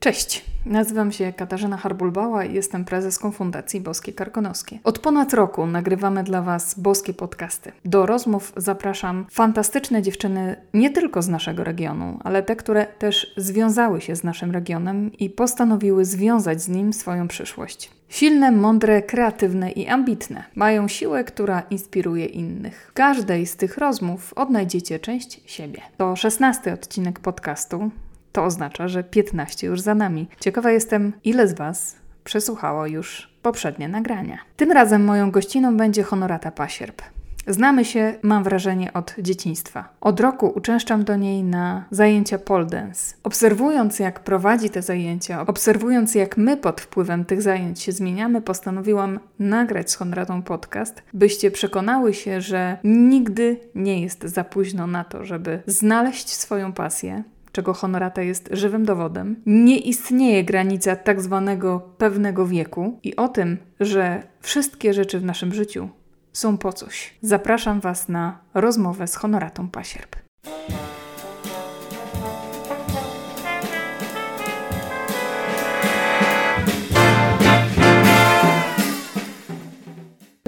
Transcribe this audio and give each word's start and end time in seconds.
Cześć, 0.00 0.44
nazywam 0.66 1.12
się 1.12 1.32
Katarzyna 1.32 1.76
Harbulbała 1.76 2.44
i 2.44 2.54
jestem 2.54 2.84
prezeską 2.84 3.32
Fundacji 3.32 3.80
Boskie 3.80 4.12
Karkonoskie. 4.12 4.78
Od 4.84 4.98
ponad 4.98 5.34
roku 5.34 5.66
nagrywamy 5.66 6.24
dla 6.24 6.42
Was 6.42 6.80
boskie 6.80 7.14
podcasty. 7.14 7.72
Do 7.84 8.06
rozmów 8.06 8.52
zapraszam 8.56 9.26
fantastyczne 9.30 10.02
dziewczyny 10.02 10.56
nie 10.74 10.90
tylko 10.90 11.22
z 11.22 11.28
naszego 11.28 11.64
regionu, 11.64 12.18
ale 12.24 12.42
te, 12.42 12.56
które 12.56 12.86
też 12.86 13.34
związały 13.36 14.00
się 14.00 14.16
z 14.16 14.24
naszym 14.24 14.50
regionem 14.50 15.12
i 15.12 15.30
postanowiły 15.30 16.04
związać 16.04 16.62
z 16.62 16.68
nim 16.68 16.92
swoją 16.92 17.28
przyszłość. 17.28 17.90
Silne, 18.08 18.50
mądre, 18.52 19.02
kreatywne 19.02 19.70
i 19.70 19.88
ambitne. 19.88 20.44
Mają 20.54 20.88
siłę, 20.88 21.24
która 21.24 21.60
inspiruje 21.60 22.26
innych. 22.26 22.88
W 22.90 22.92
każdej 22.92 23.46
z 23.46 23.56
tych 23.56 23.78
rozmów 23.78 24.34
odnajdziecie 24.36 24.98
część 24.98 25.40
siebie. 25.46 25.80
To 25.96 26.16
szesnasty 26.16 26.72
odcinek 26.72 27.20
podcastu. 27.20 27.90
To 28.38 28.44
oznacza, 28.44 28.88
że 28.88 29.04
15 29.04 29.66
już 29.66 29.80
za 29.80 29.94
nami. 29.94 30.28
Ciekawa 30.40 30.70
jestem, 30.70 31.12
ile 31.24 31.48
z 31.48 31.52
Was 31.52 31.96
przesłuchało 32.24 32.86
już 32.86 33.30
poprzednie 33.42 33.88
nagrania. 33.88 34.38
Tym 34.56 34.72
razem 34.72 35.04
moją 35.04 35.30
gościną 35.30 35.76
będzie 35.76 36.02
Honorata 36.02 36.50
Pasierb. 36.50 37.02
Znamy 37.46 37.84
się, 37.84 38.14
mam 38.22 38.44
wrażenie, 38.44 38.92
od 38.92 39.14
dzieciństwa. 39.18 39.88
Od 40.00 40.20
roku 40.20 40.52
uczęszczam 40.56 41.04
do 41.04 41.16
niej 41.16 41.42
na 41.42 41.84
zajęcia 41.90 42.38
pole 42.38 42.66
dance. 42.66 43.14
Obserwując, 43.22 43.98
jak 43.98 44.20
prowadzi 44.20 44.70
te 44.70 44.82
zajęcia, 44.82 45.46
obserwując, 45.46 46.14
jak 46.14 46.36
my 46.36 46.56
pod 46.56 46.80
wpływem 46.80 47.24
tych 47.24 47.42
zajęć 47.42 47.82
się 47.82 47.92
zmieniamy, 47.92 48.42
postanowiłam 48.42 49.20
nagrać 49.38 49.90
z 49.90 49.94
Honoratą 49.94 50.42
podcast, 50.42 51.02
byście 51.14 51.50
przekonały 51.50 52.14
się, 52.14 52.40
że 52.40 52.78
nigdy 52.84 53.60
nie 53.74 54.02
jest 54.02 54.24
za 54.24 54.44
późno 54.44 54.86
na 54.86 55.04
to, 55.04 55.24
żeby 55.24 55.62
znaleźć 55.66 56.28
swoją 56.28 56.72
pasję, 56.72 57.22
czego 57.58 57.74
honorata 57.74 58.22
jest 58.22 58.48
żywym 58.52 58.84
dowodem, 58.84 59.42
nie 59.46 59.78
istnieje 59.78 60.44
granica 60.44 60.96
tak 60.96 61.20
zwanego 61.20 61.80
pewnego 61.98 62.46
wieku 62.46 63.00
i 63.02 63.16
o 63.16 63.28
tym, 63.28 63.56
że 63.80 64.22
wszystkie 64.40 64.94
rzeczy 64.94 65.20
w 65.20 65.24
naszym 65.24 65.54
życiu 65.54 65.88
są 66.32 66.58
po 66.58 66.72
coś. 66.72 67.14
Zapraszam 67.22 67.80
Was 67.80 68.08
na 68.08 68.38
rozmowę 68.54 69.06
z 69.06 69.14
honoratą 69.14 69.68
Pasierb. 69.68 70.16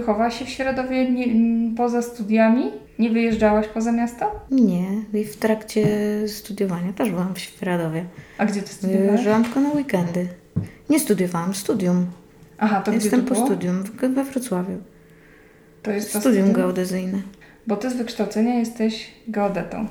Wychowałaś 0.00 0.38
się 0.38 0.44
w 0.44 0.48
Środowie 0.48 1.10
nie, 1.10 1.26
poza 1.76 2.02
studiami? 2.02 2.70
Nie 2.98 3.10
wyjeżdżałaś 3.10 3.66
poza 3.68 3.92
miasto? 3.92 4.40
Nie, 4.50 4.86
i 5.14 5.24
w 5.24 5.36
trakcie 5.36 5.86
studiowania 6.28 6.92
też 6.92 7.10
byłam 7.10 7.34
w 7.34 7.38
Świeradowie. 7.38 8.04
A 8.38 8.46
gdzie 8.46 8.62
ty 8.62 8.68
studiowałaś? 8.68 9.08
Wyjeżdżałam 9.10 9.44
tylko 9.44 9.60
na 9.60 9.70
weekendy. 9.72 10.28
Nie 10.90 11.00
studiowałam, 11.00 11.54
studium. 11.54 12.06
Aha, 12.58 12.80
to 12.80 12.92
Jestem 12.92 13.20
gdzie 13.20 13.28
po 13.28 13.34
to 13.34 13.34
było? 13.34 13.46
studium 13.46 13.82
we 14.14 14.24
Wrocławiu. 14.24 14.76
To 15.82 15.90
jest 15.90 16.12
to 16.12 16.20
Studium 16.20 16.52
geodezyjne. 16.52 17.18
Bo 17.66 17.76
ty 17.76 17.90
z 17.90 17.94
wykształcenia 17.96 18.54
jesteś 18.54 19.10
geodetą. 19.28 19.86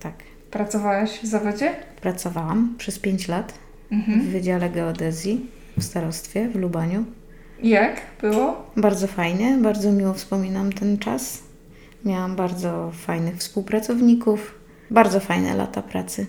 Tak. 0.00 0.14
Pracowałaś 0.50 1.20
w 1.22 1.26
zawodzie? 1.26 1.70
Pracowałam 2.00 2.74
przez 2.78 2.98
5 2.98 3.28
lat 3.28 3.54
Mhm. 3.92 4.20
w 4.20 4.24
Wydziale 4.24 4.70
Geodezji 4.70 5.46
w 5.78 5.82
starostwie 5.84 6.48
w 6.48 6.56
Lubaniu. 6.56 7.04
Jak 7.62 8.00
było? 8.20 8.70
Bardzo 8.76 9.06
fajnie, 9.06 9.58
bardzo 9.62 9.92
miło 9.92 10.14
wspominam 10.14 10.72
ten 10.72 10.98
czas. 10.98 11.42
Miałam 12.04 12.36
bardzo 12.36 12.90
fajnych 12.94 13.36
współpracowników. 13.36 14.54
Bardzo 14.90 15.20
fajne 15.20 15.54
lata 15.54 15.82
pracy. 15.82 16.26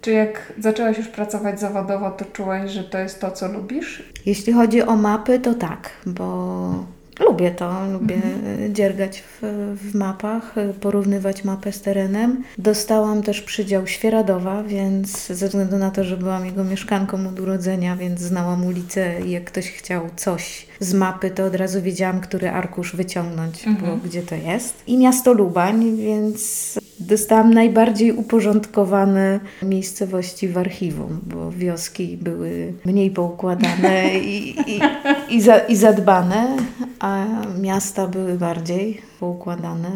Czy 0.00 0.10
jak 0.10 0.52
zaczęłaś 0.58 0.98
już 0.98 1.08
pracować 1.08 1.60
zawodowo, 1.60 2.10
to 2.10 2.24
czułaś, 2.24 2.70
że 2.70 2.84
to 2.84 2.98
jest 2.98 3.20
to, 3.20 3.30
co 3.30 3.52
lubisz? 3.52 4.02
Jeśli 4.26 4.52
chodzi 4.52 4.82
o 4.82 4.96
mapy, 4.96 5.38
to 5.38 5.54
tak, 5.54 5.90
bo 6.06 6.84
lubię 7.20 7.50
to, 7.50 7.86
lubię 7.92 8.14
Mhm. 8.14 8.74
dziergać 8.74 9.20
w, 9.20 9.38
w 9.76 9.94
mapach, 9.94 10.54
porównywać 10.80 11.44
mapę 11.44 11.72
z 11.72 11.80
terenem. 11.80 12.44
Dostałam 12.58 13.22
też 13.22 13.42
przydział 13.42 13.86
Świeradowa, 13.86 14.62
więc 14.62 15.26
ze 15.26 15.48
względu 15.48 15.78
na 15.78 15.90
to, 15.90 16.04
że 16.04 16.16
byłam 16.16 16.46
jego 16.46 16.64
mieszkanką 16.64 17.28
od 17.28 17.40
urodzenia, 17.40 17.96
więc 17.96 18.20
znałam 18.20 18.66
ulicę 18.66 19.20
i 19.26 19.30
jak 19.30 19.44
ktoś 19.44 19.70
chciał 19.70 20.02
coś 20.16 20.66
z 20.82 20.94
mapy, 20.94 21.30
to 21.30 21.44
od 21.44 21.54
razu 21.54 21.82
wiedziałam, 21.82 22.20
który 22.20 22.50
arkusz 22.50 22.96
wyciągnąć, 22.96 23.66
Mhm. 23.66 23.90
bo 23.90 24.04
gdzie 24.08 24.22
to 24.22 24.34
jest. 24.34 24.82
I 24.86 24.98
miasto 24.98 25.32
Lubań, 25.32 25.96
więc 25.96 26.74
dostałam 27.00 27.54
najbardziej 27.54 28.12
uporządkowane 28.12 29.40
miejscowości 29.62 30.48
w 30.48 30.58
archiwum, 30.58 31.20
bo 31.26 31.50
wioski 31.50 32.16
były 32.16 32.72
mniej 32.84 33.10
poukładane 33.10 34.14
i, 34.34 34.60
i, 34.70 34.80
i, 35.28 35.40
za, 35.42 35.58
i 35.58 35.76
zadbane, 35.76 36.56
a 37.00 37.24
miasta 37.60 38.06
były 38.06 38.34
bardziej 38.34 39.00
poukładane, 39.20 39.90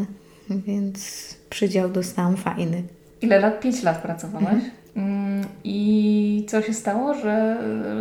więc 0.50 0.98
przydział 1.50 1.88
dostałam 1.90 2.36
fajny. 2.36 2.82
Ile 3.22 3.38
lat? 3.40 3.60
Pięć 3.60 3.82
lat 3.82 4.02
pracowałaś. 4.02 4.48
Mm, 4.52 4.70
I 5.64 6.44
co 6.48 6.62
się 6.62 6.72
stało, 6.72 7.14
że 7.14 7.56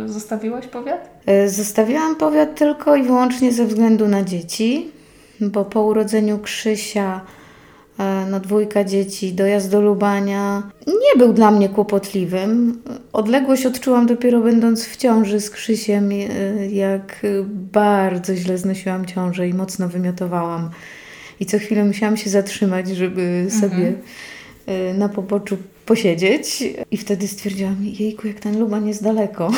zostawiłaś 0.06 0.66
powiat? 0.66 1.10
E, 1.26 1.48
Zostawiłam 1.48 2.16
powiat 2.16 2.58
tylko 2.58 2.96
i 2.96 3.02
wyłącznie 3.02 3.52
ze 3.52 3.66
względu 3.66 4.08
na 4.08 4.22
dzieci, 4.22 4.90
bo 5.40 5.64
po 5.64 5.82
urodzeniu 5.82 6.38
Krzysia, 6.38 7.20
e, 7.98 8.26
no 8.30 8.40
dwójka 8.40 8.84
dzieci, 8.84 9.32
dojazd 9.32 9.70
do 9.70 9.80
Lubania 9.80 10.62
nie 10.86 11.18
był 11.18 11.32
dla 11.32 11.50
mnie 11.50 11.68
kłopotliwym. 11.68 12.82
Odległość 13.12 13.66
odczułam 13.66 14.06
dopiero 14.06 14.40
będąc 14.40 14.84
w 14.84 14.96
ciąży 14.96 15.40
z 15.40 15.50
Krzysiem, 15.50 16.10
e, 16.12 16.16
jak 16.66 17.26
bardzo 17.72 18.34
źle 18.34 18.58
znosiłam 18.58 19.06
ciążę 19.06 19.48
i 19.48 19.54
mocno 19.54 19.88
wymiotowałam. 19.88 20.70
I 21.40 21.46
co 21.46 21.58
chwilę 21.58 21.84
musiałam 21.84 22.16
się 22.16 22.30
zatrzymać, 22.30 22.88
żeby 22.88 23.46
sobie 23.60 23.92
e, 24.66 24.94
na 24.94 25.08
poboczu 25.08 25.56
posiedzieć. 25.86 26.64
I 26.90 26.96
wtedy 26.96 27.28
stwierdziłam, 27.28 27.76
jejku, 27.82 28.26
jak 28.26 28.40
ten 28.40 28.58
Lubań 28.58 28.88
jest 28.88 29.02
daleko. 29.02 29.50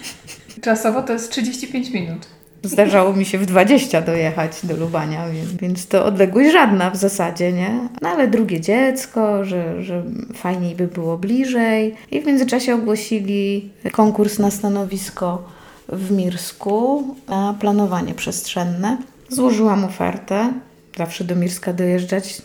Czasowo 0.62 1.02
to 1.02 1.12
jest 1.12 1.30
35 1.30 1.90
minut. 1.90 2.26
Zdarzało 2.64 3.12
mi 3.12 3.24
się 3.24 3.38
w 3.38 3.46
20 3.46 4.02
dojechać 4.02 4.52
do 4.62 4.76
Lubania, 4.76 5.28
więc, 5.28 5.52
więc 5.52 5.86
to 5.86 6.04
odległość 6.04 6.52
żadna 6.52 6.90
w 6.90 6.96
zasadzie, 6.96 7.52
nie? 7.52 7.88
No 8.00 8.08
ale 8.08 8.28
drugie 8.28 8.60
dziecko, 8.60 9.44
że, 9.44 9.82
że 9.82 10.02
fajniej 10.34 10.74
by 10.74 10.86
było 10.86 11.18
bliżej. 11.18 11.94
I 12.10 12.20
w 12.20 12.26
międzyczasie 12.26 12.74
ogłosili 12.74 13.70
konkurs 13.92 14.38
na 14.38 14.50
stanowisko 14.50 15.48
w 15.88 16.10
Mirsku 16.10 17.04
na 17.28 17.54
planowanie 17.60 18.14
przestrzenne. 18.14 18.96
Złożyłam 19.28 19.84
ofertę. 19.84 20.52
Zawsze 20.98 21.24
do 21.24 21.36
Mirska 21.36 21.72
dojeżdżać 21.72 22.42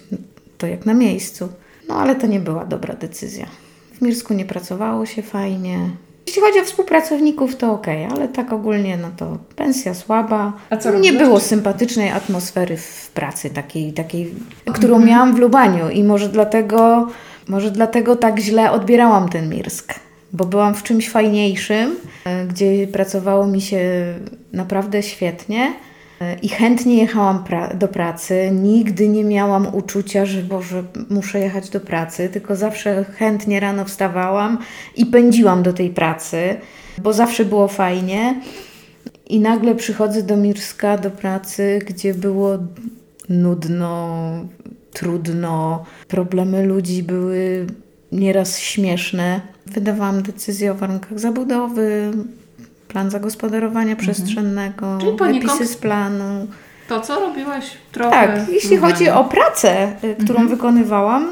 to 0.57 0.67
jak 0.67 0.85
na 0.85 0.93
miejscu. 0.93 1.49
No 1.87 1.95
ale 1.95 2.15
to 2.15 2.27
nie 2.27 2.39
była 2.39 2.65
dobra 2.65 2.93
decyzja. 2.93 3.45
W 3.93 4.01
Mirsku 4.01 4.33
nie 4.33 4.45
pracowało 4.45 5.05
się 5.05 5.21
fajnie. 5.21 5.89
Jeśli 6.27 6.41
chodzi 6.41 6.59
o 6.59 6.63
współpracowników, 6.63 7.55
to 7.55 7.71
ok, 7.71 7.87
ale 8.11 8.27
tak 8.27 8.53
ogólnie, 8.53 8.97
no 8.97 9.07
to 9.17 9.37
pensja 9.55 9.93
słaba. 9.93 10.53
A 10.69 10.77
co 10.77 10.99
nie 10.99 11.13
było 11.13 11.39
sympatycznej 11.39 12.09
atmosfery 12.09 12.77
w 12.77 13.11
pracy, 13.13 13.49
takiej, 13.49 13.93
takiej 13.93 14.35
którą 14.73 14.99
miałam 14.99 15.35
w 15.35 15.39
Lubaniu 15.39 15.89
i 15.89 16.03
może 16.03 16.29
dlatego, 16.29 17.07
może 17.47 17.71
dlatego 17.71 18.15
tak 18.15 18.39
źle 18.39 18.71
odbierałam 18.71 19.29
ten 19.29 19.49
Mirsk. 19.49 19.93
Bo 20.33 20.45
byłam 20.45 20.75
w 20.75 20.83
czymś 20.83 21.09
fajniejszym, 21.09 21.95
e, 22.25 22.45
gdzie 22.45 22.87
pracowało 22.87 23.47
mi 23.47 23.61
się 23.61 23.79
naprawdę 24.53 25.03
świetnie 25.03 25.73
i 26.41 26.49
chętnie 26.49 26.97
jechałam 26.97 27.43
pra- 27.43 27.77
do 27.77 27.87
pracy. 27.87 28.49
Nigdy 28.53 29.09
nie 29.09 29.23
miałam 29.23 29.75
uczucia, 29.75 30.25
że 30.25 30.41
Boże, 30.41 30.83
muszę 31.09 31.39
jechać 31.39 31.69
do 31.69 31.79
pracy, 31.79 32.29
tylko 32.29 32.55
zawsze 32.55 33.03
chętnie 33.03 33.59
rano 33.59 33.85
wstawałam 33.85 34.57
i 34.95 35.05
pędziłam 35.05 35.63
do 35.63 35.73
tej 35.73 35.89
pracy, 35.89 36.39
bo 37.01 37.13
zawsze 37.13 37.45
było 37.45 37.67
fajnie. 37.67 38.41
I 39.29 39.39
nagle 39.39 39.75
przychodzę 39.75 40.23
do 40.23 40.37
Mirska, 40.37 40.97
do 40.97 41.11
pracy, 41.11 41.79
gdzie 41.87 42.13
było 42.13 42.57
nudno, 43.29 44.17
trudno, 44.93 45.85
problemy 46.07 46.65
ludzi 46.65 47.03
były 47.03 47.67
nieraz 48.11 48.59
śmieszne. 48.59 49.41
Wydawałam 49.65 50.21
decyzję 50.21 50.71
o 50.71 50.75
warunkach 50.75 51.19
zabudowy, 51.19 52.11
plan 52.87 53.09
zagospodarowania 53.11 53.95
przestrzennego, 53.95 54.85
Mhm. 54.85 54.99
Czyli 54.99 55.17
poniekąd- 55.17 55.51
wypisy 55.57 55.73
z 55.73 55.77
planu. 55.77 56.47
To, 56.89 57.01
co 57.01 57.19
robiłaś 57.19 57.65
trochę 57.91 58.11
Tak, 58.11 58.49
jeśli 58.49 58.77
chodzi 58.77 59.09
o 59.09 59.23
pracę, 59.23 59.91
y, 60.03 60.15
którą 60.15 60.39
Mhm. 60.39 60.47
wykonywałam, 60.47 61.27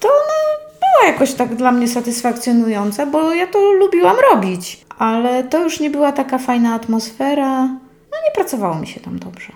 to 0.00 0.08
ona 0.08 0.68
była 0.80 1.12
jakoś 1.12 1.32
tak 1.34 1.54
dla 1.56 1.72
mnie 1.72 1.88
satysfakcjonująca, 1.88 3.06
bo 3.06 3.34
ja 3.34 3.46
to 3.46 3.72
lubiłam 3.72 4.16
robić. 4.32 4.84
Ale 4.98 5.44
to 5.44 5.64
już 5.64 5.80
nie 5.80 5.90
była 5.90 6.12
taka 6.12 6.38
fajna 6.38 6.74
atmosfera. 6.74 7.66
No 8.12 8.18
nie 8.24 8.30
pracowało 8.34 8.74
mi 8.74 8.86
się 8.86 9.00
tam 9.00 9.18
dobrze. 9.18 9.52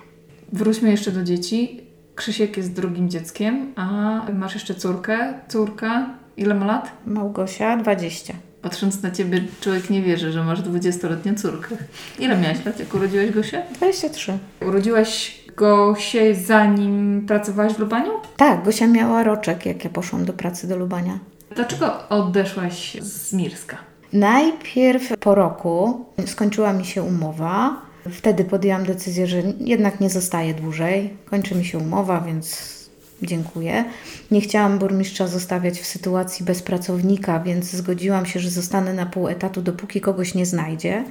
Wróćmy 0.52 0.90
jeszcze 0.90 1.10
do 1.12 1.22
dzieci. 1.24 1.80
Krzysiek 2.14 2.56
jest 2.56 2.72
drugim 2.72 3.08
dzieckiem, 3.10 3.72
a 3.76 4.20
masz 4.34 4.54
jeszcze 4.54 4.74
córkę. 4.74 5.34
Córka, 5.48 6.06
ile 6.36 6.54
ma 6.54 6.66
lat? 6.66 6.90
Małgosia, 7.06 7.76
20. 7.76 8.34
Patrząc 8.66 9.02
na 9.02 9.10
ciebie, 9.10 9.44
człowiek 9.60 9.90
nie 9.90 10.02
wierzy, 10.02 10.32
że 10.32 10.44
masz 10.44 10.60
20-letnią 10.62 11.34
córkę. 11.34 11.76
Ile 12.18 12.38
miałaś 12.38 12.64
lat, 12.64 12.80
jak 12.80 12.94
urodziłaś 12.94 13.30
Gosię? 13.30 13.62
23. 13.74 14.38
Urodziłaś 14.68 15.40
Gosię 15.56 16.34
zanim 16.34 17.24
pracowałaś 17.28 17.72
w 17.72 17.78
Lubaniu? 17.78 18.10
Tak, 18.36 18.64
Gosia 18.64 18.86
miała 18.86 19.22
roczek, 19.22 19.66
jak 19.66 19.84
ja 19.84 19.90
poszłam 19.90 20.24
do 20.24 20.32
pracy 20.32 20.68
do 20.68 20.76
Lubania. 20.76 21.18
Dlaczego 21.54 22.08
odeszłaś 22.08 22.96
z 23.00 23.32
Mirska? 23.32 23.76
Najpierw 24.12 25.16
po 25.20 25.34
roku 25.34 26.06
skończyła 26.26 26.72
mi 26.72 26.84
się 26.84 27.02
umowa. 27.02 27.82
Wtedy 28.10 28.44
podjęłam 28.44 28.84
decyzję, 28.84 29.26
że 29.26 29.42
jednak 29.60 30.00
nie 30.00 30.10
zostaję 30.10 30.54
dłużej. 30.54 31.16
Kończy 31.30 31.54
mi 31.54 31.64
się 31.64 31.78
umowa, 31.78 32.20
więc 32.20 32.75
dziękuję. 33.22 33.84
Nie 34.30 34.40
chciałam 34.40 34.78
burmistrza 34.78 35.26
zostawiać 35.26 35.80
w 35.80 35.86
sytuacji 35.86 36.44
bez 36.44 36.62
pracownika, 36.62 37.40
więc 37.40 37.70
zgodziłam 37.70 38.26
się, 38.26 38.40
że 38.40 38.50
zostanę 38.50 38.92
na 38.92 39.06
pół 39.06 39.28
etatu, 39.28 39.62
dopóki 39.62 40.00
kogoś 40.00 40.34
nie 40.34 40.46
znajdzie. 40.46 41.04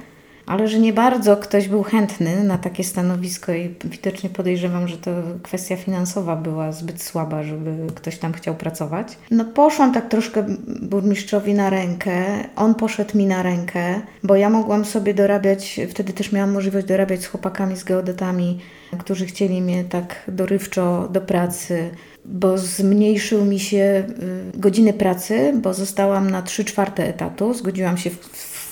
Ale 0.46 0.68
że 0.68 0.78
nie 0.78 0.92
bardzo 0.92 1.36
ktoś 1.36 1.68
był 1.68 1.82
chętny 1.82 2.44
na 2.44 2.58
takie 2.58 2.84
stanowisko 2.84 3.52
i 3.52 3.74
widocznie 3.84 4.30
podejrzewam, 4.30 4.88
że 4.88 4.96
to 4.96 5.10
kwestia 5.42 5.76
finansowa 5.76 6.36
była 6.36 6.72
zbyt 6.72 7.02
słaba, 7.02 7.42
żeby 7.42 7.76
ktoś 7.94 8.18
tam 8.18 8.32
chciał 8.32 8.54
pracować. 8.54 9.18
No 9.30 9.44
poszłam 9.44 9.94
tak 9.94 10.08
troszkę 10.08 10.44
burmistrzowi 10.82 11.54
na 11.54 11.70
rękę, 11.70 12.24
on 12.56 12.74
poszedł 12.74 13.18
mi 13.18 13.26
na 13.26 13.42
rękę, 13.42 14.00
bo 14.22 14.36
ja 14.36 14.50
mogłam 14.50 14.84
sobie 14.84 15.14
dorabiać, 15.14 15.80
wtedy 15.90 16.12
też 16.12 16.32
miałam 16.32 16.52
możliwość 16.52 16.86
dorabiać 16.86 17.22
z 17.22 17.26
chłopakami, 17.26 17.76
z 17.76 17.84
geodetami, 17.84 18.58
którzy 18.98 19.26
chcieli 19.26 19.62
mnie 19.62 19.84
tak 19.84 20.24
dorywczo 20.28 21.08
do 21.08 21.20
pracy 21.20 21.90
bo 22.28 22.58
zmniejszył 22.58 23.44
mi 23.44 23.60
się 23.60 24.04
y, 24.54 24.58
godziny 24.58 24.92
pracy, 24.92 25.52
bo 25.62 25.74
zostałam 25.74 26.30
na 26.30 26.42
3 26.42 26.64
czwarte 26.64 27.08
etatu, 27.08 27.54
zgodziłam 27.54 27.98
się 27.98 28.10
w, 28.10 28.16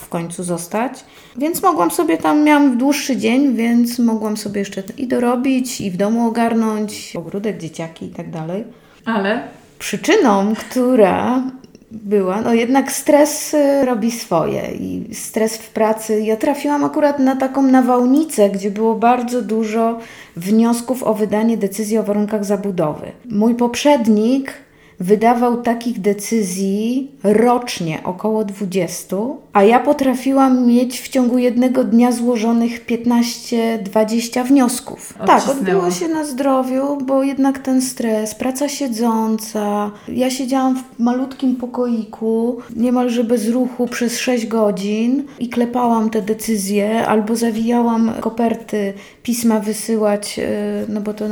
w 0.05 0.09
końcu 0.09 0.45
zostać. 0.45 1.05
Więc 1.37 1.63
mogłam 1.63 1.91
sobie 1.91 2.19
tam, 2.19 2.45
miałam 2.45 2.79
dłuższy 2.79 3.17
dzień, 3.17 3.55
więc 3.55 3.99
mogłam 3.99 4.37
sobie 4.37 4.59
jeszcze 4.59 4.83
i 4.99 5.07
dorobić, 5.07 5.81
i 5.81 5.91
w 5.91 5.97
domu 5.97 6.29
ogarnąć, 6.29 7.17
ogródek, 7.17 7.59
dzieciaki 7.59 8.07
i 8.07 8.11
tak 8.11 8.31
dalej. 8.31 8.65
Ale? 9.05 9.43
Przyczyną, 9.79 10.55
która 10.55 11.43
była, 11.91 12.41
no 12.41 12.55
jednak 12.55 12.93
stres 12.93 13.55
y, 13.55 13.85
robi 13.85 14.11
swoje 14.11 14.63
i 14.81 15.15
stres 15.15 15.57
w 15.57 15.71
pracy. 15.71 16.21
Ja 16.21 16.37
trafiłam 16.37 16.85
akurat 16.85 17.19
na 17.19 17.37
taką 17.37 17.63
nawałnicę, 17.63 18.51
gdzie 18.51 18.71
było 18.71 18.95
bardzo 18.95 19.43
dużo 19.43 19.99
wniosków 20.37 21.03
o 21.03 21.15
wydanie 21.15 21.57
decyzji 21.57 21.99
o 21.99 22.03
warunkach 22.03 22.45
zabudowy. 22.45 23.13
Mój 23.31 23.55
poprzednik 23.55 24.53
wydawał 25.01 25.63
takich 25.63 26.01
decyzji 26.01 27.11
rocznie 27.23 28.01
około 28.05 28.45
20, 28.45 29.17
a 29.53 29.63
ja 29.65 29.81
potrafiłam 29.81 30.67
mieć 30.67 31.01
w 31.01 31.09
ciągu 31.09 31.39
jednego 31.39 31.85
dnia 31.85 32.13
złożonych 32.13 32.87
15-20 32.87 34.45
wniosków. 34.45 35.15
Tak, 35.27 35.49
odbyło 35.49 35.91
się 35.91 36.09
na 36.09 36.25
zdrowiu, 36.25 36.99
bo 37.07 37.23
jednak 37.23 37.59
ten 37.59 37.83
stres, 37.83 38.35
praca 38.35 38.69
siedząca. 38.69 39.91
Ja 40.09 40.31
siedziałam 40.31 40.77
w 40.77 40.99
malutkim 40.99 41.57
pokoiku, 41.57 42.59
niemalże 42.77 43.25
bez 43.25 43.49
ruchu 43.49 43.87
przez 43.87 44.19
6 44.19 44.47
godzin 44.47 45.25
i 45.39 45.49
klepałam 45.49 46.11
te 46.11 46.23
decyzje 46.23 47.07
albo 47.07 47.37
zawijałam 47.37 48.13
koperty, 48.21 48.93
pisma 49.23 49.61
wysyłać, 49.61 50.39
e, 50.39 50.45
no 50.89 51.01
bo 51.01 51.15
to 51.15 51.25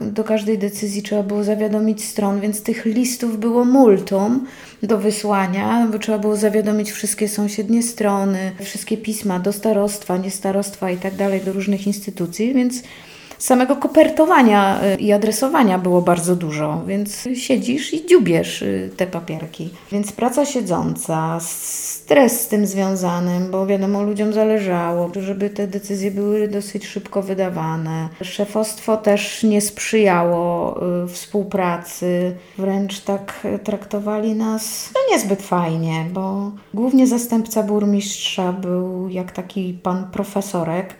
do 0.00 0.24
każdej 0.24 0.58
decyzji 0.58 1.02
trzeba 1.02 1.22
było 1.22 1.44
zawiadomić 1.44 2.04
stron, 2.04 2.40
więc 2.40 2.62
tych 2.62 2.84
listów 3.10 3.38
było 3.38 3.64
multum 3.64 4.46
do 4.82 4.98
wysłania, 4.98 5.88
bo 5.92 5.98
trzeba 5.98 6.18
było 6.18 6.36
zawiadomić 6.36 6.90
wszystkie 6.92 7.28
sąsiednie 7.28 7.82
strony, 7.82 8.52
wszystkie 8.60 8.96
pisma 8.96 9.38
do 9.38 9.52
starostwa, 9.52 10.16
nie 10.16 10.30
starostwa 10.30 10.90
i 10.90 10.96
tak 10.96 11.14
dalej, 11.14 11.40
do 11.40 11.52
różnych 11.52 11.86
instytucji, 11.86 12.54
więc 12.54 12.82
samego 13.38 13.76
kopertowania 13.76 14.80
y, 14.84 14.96
i 14.96 15.12
adresowania 15.12 15.78
było 15.78 16.02
bardzo 16.02 16.36
dużo, 16.36 16.82
więc 16.86 17.28
siedzisz 17.34 17.94
i 17.94 18.06
dziubiesz 18.06 18.62
y, 18.62 18.90
te 18.96 19.06
papierki. 19.06 19.70
Więc 19.92 20.12
praca 20.12 20.46
siedząca, 20.46 21.38
stres 22.10 22.40
z 22.40 22.48
tym 22.48 22.66
związanym, 22.66 23.50
bo 23.50 23.66
wiadomo, 23.66 24.02
ludziom 24.02 24.32
zależało, 24.32 25.10
żeby 25.20 25.50
te 25.50 25.66
decyzje 25.66 26.10
były 26.10 26.48
dosyć 26.48 26.86
szybko 26.86 27.22
wydawane. 27.22 28.08
Szefostwo 28.22 28.96
też 28.96 29.42
nie 29.42 29.60
sprzyjało 29.60 30.76
y, 31.04 31.08
współpracy, 31.08 32.36
wręcz 32.58 33.00
tak 33.00 33.46
traktowali 33.64 34.34
nas 34.34 34.90
no 34.94 35.14
niezbyt 35.14 35.42
fajnie, 35.42 36.06
bo 36.12 36.52
głównie 36.74 37.06
zastępca 37.06 37.62
burmistrza 37.62 38.52
był 38.52 39.08
jak 39.08 39.32
taki 39.32 39.78
pan 39.82 40.10
profesorek, 40.10 40.94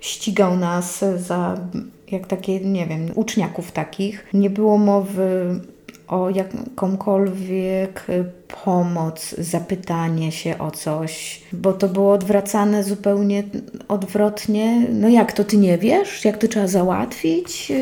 ścigał 0.00 0.56
nas 0.56 1.04
za 1.16 1.56
jak 2.10 2.26
takie, 2.26 2.60
nie 2.60 2.86
wiem, 2.86 3.06
uczniaków 3.14 3.72
takich. 3.72 4.26
Nie 4.34 4.50
było 4.50 4.78
mowy 4.78 5.60
o 6.08 6.30
jakąkolwiek 6.30 8.06
pomoc, 8.64 9.34
zapytanie 9.38 10.32
się 10.32 10.58
o 10.58 10.70
coś, 10.70 11.42
bo 11.52 11.72
to 11.72 11.88
było 11.88 12.12
odwracane 12.12 12.84
zupełnie 12.84 13.42
odwrotnie. 13.88 14.86
No 14.92 15.08
jak 15.08 15.32
to 15.32 15.44
ty 15.44 15.56
nie 15.56 15.78
wiesz? 15.78 16.24
Jak 16.24 16.38
to 16.38 16.48
trzeba 16.48 16.66
załatwić? 16.66 17.72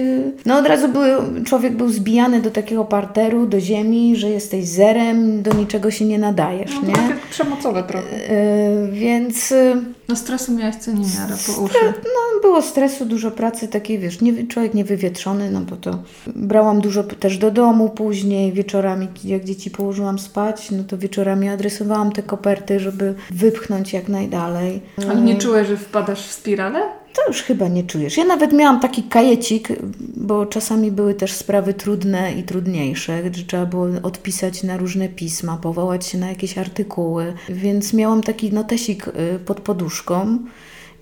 No 0.47 0.59
od 0.59 0.67
razu 0.67 0.89
był, 0.89 1.45
człowiek 1.45 1.77
był 1.77 1.89
zbijany 1.89 2.41
do 2.41 2.51
takiego 2.51 2.85
parteru, 2.85 3.47
do 3.47 3.61
ziemi, 3.61 4.17
że 4.17 4.31
jesteś 4.31 4.65
zerem, 4.65 5.43
do 5.43 5.55
niczego 5.55 5.91
się 5.91 6.05
nie 6.05 6.19
nadajesz, 6.19 6.73
no, 6.83 6.89
nie? 6.89 6.95
Tak 6.95 7.21
przemocowe 7.31 7.83
trochę. 7.83 8.17
Yy, 8.17 8.93
więc... 8.93 9.53
Y, 9.53 9.77
no 10.09 10.17
stresu 10.17 10.53
miałeś 10.53 10.77
co 10.77 10.93
niemiara 10.93 11.37
po 11.47 11.63
uszy. 11.63 11.79
No 11.85 12.41
było 12.43 12.63
stresu, 12.63 13.07
dużo 13.07 13.31
pracy 13.31 13.69
takiej, 13.69 13.99
wiesz, 13.99 14.21
nie, 14.21 14.47
człowiek 14.47 14.75
niewywietrzony, 14.75 15.51
no 15.51 15.61
bo 15.61 15.77
to 15.77 15.99
brałam 16.27 16.81
dużo 16.81 17.03
też 17.03 17.39
do 17.39 17.51
domu 17.51 17.89
później, 17.89 18.53
wieczorami, 18.53 19.09
jak 19.25 19.45
dzieci 19.45 19.71
położyłam 19.71 20.19
spać, 20.19 20.54
no 20.71 20.85
to 20.85 20.99
wieczorami 20.99 21.49
adresowałam 21.49 22.13
te 22.13 22.23
koperty, 22.23 22.81
żeby 22.81 23.15
wypchnąć 23.31 23.93
jak 23.93 24.09
najdalej. 24.09 24.83
Ale 25.11 25.21
nie 25.21 25.39
czułeś, 25.39 25.69
że 25.69 25.77
wpadasz 25.77 26.27
w 26.27 26.33
spiralę? 26.33 26.81
To 27.15 27.23
już 27.29 27.43
chyba 27.43 27.69
nie 27.69 27.85
czujesz. 27.85 28.17
Ja 28.17 28.25
nawet 28.25 28.53
miałam 28.53 28.81
taki 28.81 29.03
kajecik, 29.03 29.69
bo 30.17 30.47
czasami 30.47 30.91
były 30.91 31.15
też 31.15 31.33
sprawy 31.33 31.75
trudne 31.75 32.33
i 32.33 32.43
trudniejsze, 32.43 33.23
że 33.33 33.45
trzeba 33.45 33.67
było 33.67 33.87
odpisać 34.03 34.63
na 34.63 34.77
różne 34.77 35.09
pisma, 35.09 35.57
powołać 35.57 36.07
się 36.07 36.19
na 36.19 36.29
jakieś 36.29 36.59
artykuły, 36.59 37.33
więc 37.49 37.93
miałam 37.93 38.23
taki 38.23 38.53
notesik 38.53 39.09
y, 39.09 39.39
pod 39.39 39.61
poduszką 39.61 40.39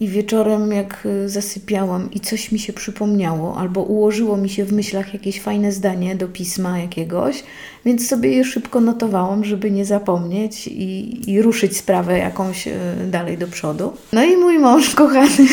i 0.02 0.08
wieczorem, 0.08 0.72
jak 0.72 1.06
y, 1.06 1.28
zasypiałam 1.28 2.08
i 2.12 2.20
coś 2.20 2.52
mi 2.52 2.58
się 2.58 2.72
przypomniało, 2.72 3.56
albo 3.56 3.82
ułożyło 3.82 4.36
mi 4.36 4.48
się 4.48 4.64
w 4.64 4.72
myślach 4.72 5.14
jakieś 5.14 5.40
fajne 5.40 5.72
zdanie 5.72 6.16
do 6.16 6.28
pisma 6.28 6.78
jakiegoś, 6.78 7.42
więc 7.84 8.08
sobie 8.08 8.32
je 8.32 8.44
szybko 8.44 8.80
notowałam, 8.80 9.44
żeby 9.44 9.70
nie 9.70 9.84
zapomnieć 9.84 10.66
i, 10.66 11.20
i 11.30 11.42
ruszyć 11.42 11.76
sprawę 11.76 12.18
jakąś 12.18 12.66
y, 12.66 12.72
dalej 13.10 13.38
do 13.38 13.46
przodu. 13.46 13.92
No 14.12 14.24
i 14.24 14.36
mój 14.36 14.58
mąż 14.58 14.94
kochany 15.00 15.48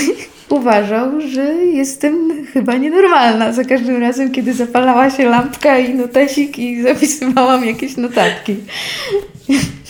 uważał, 0.49 1.21
że 1.21 1.43
jestem 1.55 2.45
chyba 2.53 2.77
nienormalna 2.77 3.53
za 3.53 3.63
każdym 3.63 4.01
razem, 4.01 4.31
kiedy 4.31 4.53
zapalała 4.53 5.09
się 5.09 5.29
lampka 5.29 5.79
i 5.79 5.93
notesik 5.93 6.59
i 6.59 6.81
zapisywałam 6.81 7.65
jakieś 7.65 7.97
notatki. 7.97 8.55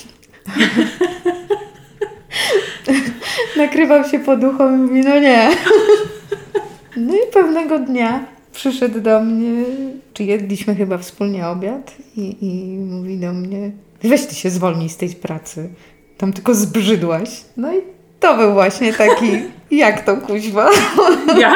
Nakrywał 3.57 4.03
się 4.03 4.19
poduchą 4.19 4.75
i 4.75 4.77
mówi, 4.77 5.01
no 5.01 5.19
nie. 5.19 5.49
No 6.97 7.15
i 7.15 7.31
pewnego 7.33 7.79
dnia 7.79 8.25
przyszedł 8.51 9.01
do 9.01 9.19
mnie, 9.19 9.63
czy 10.13 10.23
jedliśmy 10.23 10.75
chyba 10.75 10.97
wspólnie 10.97 11.47
obiad 11.47 11.95
i, 12.17 12.35
i 12.41 12.77
mówi 12.77 13.17
do 13.17 13.33
mnie, 13.33 13.71
weź 14.03 14.25
ty 14.25 14.35
się 14.35 14.49
zwolnij 14.49 14.89
z 14.89 14.97
tej 14.97 15.09
pracy, 15.09 15.69
tam 16.17 16.33
tylko 16.33 16.53
zbrzydłaś. 16.53 17.29
No 17.57 17.73
i 17.73 17.81
to 18.19 18.37
był 18.37 18.53
właśnie 18.53 18.93
taki, 18.93 19.31
jak 19.71 20.05
to 20.05 20.17
kuźwa? 20.17 20.69
Ja? 21.37 21.55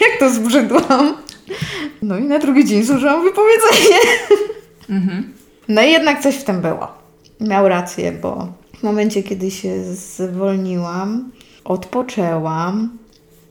jak 0.00 0.18
to 0.20 0.30
zbrzydłam? 0.30 1.16
No 2.02 2.18
i 2.18 2.22
na 2.22 2.38
drugi 2.38 2.64
dzień 2.64 2.82
zużyłam 2.82 3.22
wypowiedzenie. 3.24 3.98
Mhm. 4.90 5.32
No 5.68 5.82
i 5.82 5.92
jednak 5.92 6.20
coś 6.22 6.34
w 6.34 6.44
tym 6.44 6.60
było. 6.60 6.88
Miał 7.40 7.68
rację, 7.68 8.12
bo 8.12 8.48
w 8.78 8.82
momencie, 8.82 9.22
kiedy 9.22 9.50
się 9.50 9.84
zwolniłam, 9.94 11.30
odpoczęłam, 11.64 12.98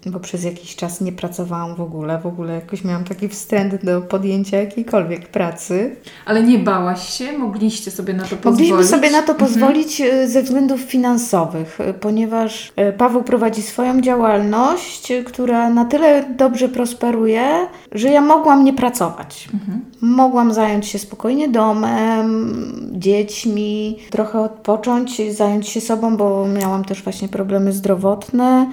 bo 0.06 0.20
przez 0.20 0.44
jakiś 0.44 0.75
czas 0.75 1.01
nie 1.01 1.12
pracowałam 1.12 1.75
w 1.75 1.82
ogóle. 1.82 2.20
W 2.22 2.25
ogóle 2.25 2.53
jakoś 2.53 2.84
miałam 2.84 3.03
taki 3.03 3.30
wstręt 3.30 3.86
do 3.86 4.01
podjęcia 4.01 4.58
jakiejkolwiek 4.58 5.27
pracy. 5.27 5.96
Ale 6.25 6.44
nie 6.44 6.60
bałaś 6.60 7.10
się? 7.18 7.38
Mogliście 7.38 7.92
sobie 7.92 8.13
na 8.13 8.24
to 8.24 8.36
pozwolić? 8.36 8.70
Mogliśmy 8.72 8.98
sobie 8.98 9.12
na 9.12 9.22
to 9.22 9.36
pozwolić 9.36 10.01
mhm. 10.01 10.30
ze 10.30 10.44
względów 10.44 10.82
finansowych, 10.82 11.82
e, 11.82 11.94
ponieważ 11.94 12.72
e, 12.75 12.94
Paweł 12.94 13.24
prowadzi 13.24 13.62
swoją 13.62 14.01
działalność, 14.01 15.13
która 15.25 15.70
na 15.70 15.86
tyle 15.86 16.25
dobrze 16.38 16.70
prosperuje, 16.70 17.68
że 17.92 18.10
ja 18.10 18.22
mogłam 18.22 18.63
nie 18.63 18.74
pracować. 18.74 19.50
Mhm. 19.53 19.82
Mogłam 20.03 20.53
zająć 20.53 20.88
się 20.88 21.00
spokojnie 21.00 21.50
domem, 21.50 22.55
dziećmi, 22.91 24.00
trochę 24.10 24.39
odpocząć, 24.39 25.22
zająć 25.36 25.69
się 25.69 25.81
sobą, 25.81 26.17
bo 26.17 26.48
miałam 26.48 26.86
też 26.86 27.03
właśnie 27.03 27.27
problemy 27.27 27.74
zdrowotne. 27.74 28.72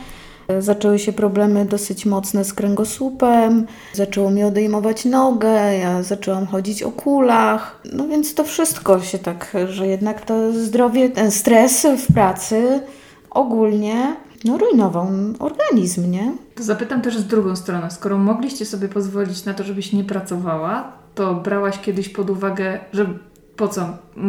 Zaczęły 0.58 0.98
się 0.98 1.12
problemy 1.12 1.64
dosyć 1.64 2.06
mocne 2.06 2.44
z 2.44 2.54
kręgosłupem, 2.54 3.66
zaczęło 3.92 4.30
mi 4.30 4.44
odejmować 4.44 5.04
nogę, 5.04 5.78
ja 5.78 6.02
zaczęłam 6.02 6.46
chodzić 6.46 6.82
o 6.82 6.90
kulach. 6.90 7.80
No 7.92 8.08
więc 8.08 8.34
to 8.34 8.44
wszystko 8.44 9.00
się 9.00 9.18
tak, 9.18 9.56
że 9.68 9.86
jednak 9.86 10.24
to 10.24 10.52
zdrowie, 10.52 11.10
ten 11.10 11.30
stres 11.30 11.86
w 12.08 12.12
pracy 12.14 12.80
ogólnie 13.30 14.16
no, 14.44 14.58
rujnował 14.58 15.06
organizm, 15.38 16.10
nie? 16.10 16.32
To 16.54 16.62
zapytam 16.62 17.02
też 17.02 17.18
z 17.18 17.26
drugą 17.26 17.56
strony. 17.56 17.90
Skoro 17.90 18.18
mogliście 18.18 18.66
sobie 18.66 18.88
pozwolić 18.88 19.44
na 19.44 19.54
to, 19.54 19.64
żebyś 19.64 19.92
nie 19.92 20.04
pracowała, 20.04 20.99
to 21.14 21.34
brałaś 21.34 21.78
kiedyś 21.78 22.08
pod 22.08 22.30
uwagę, 22.30 22.78
że 22.92 23.06
po 23.56 23.68
co 23.68 23.80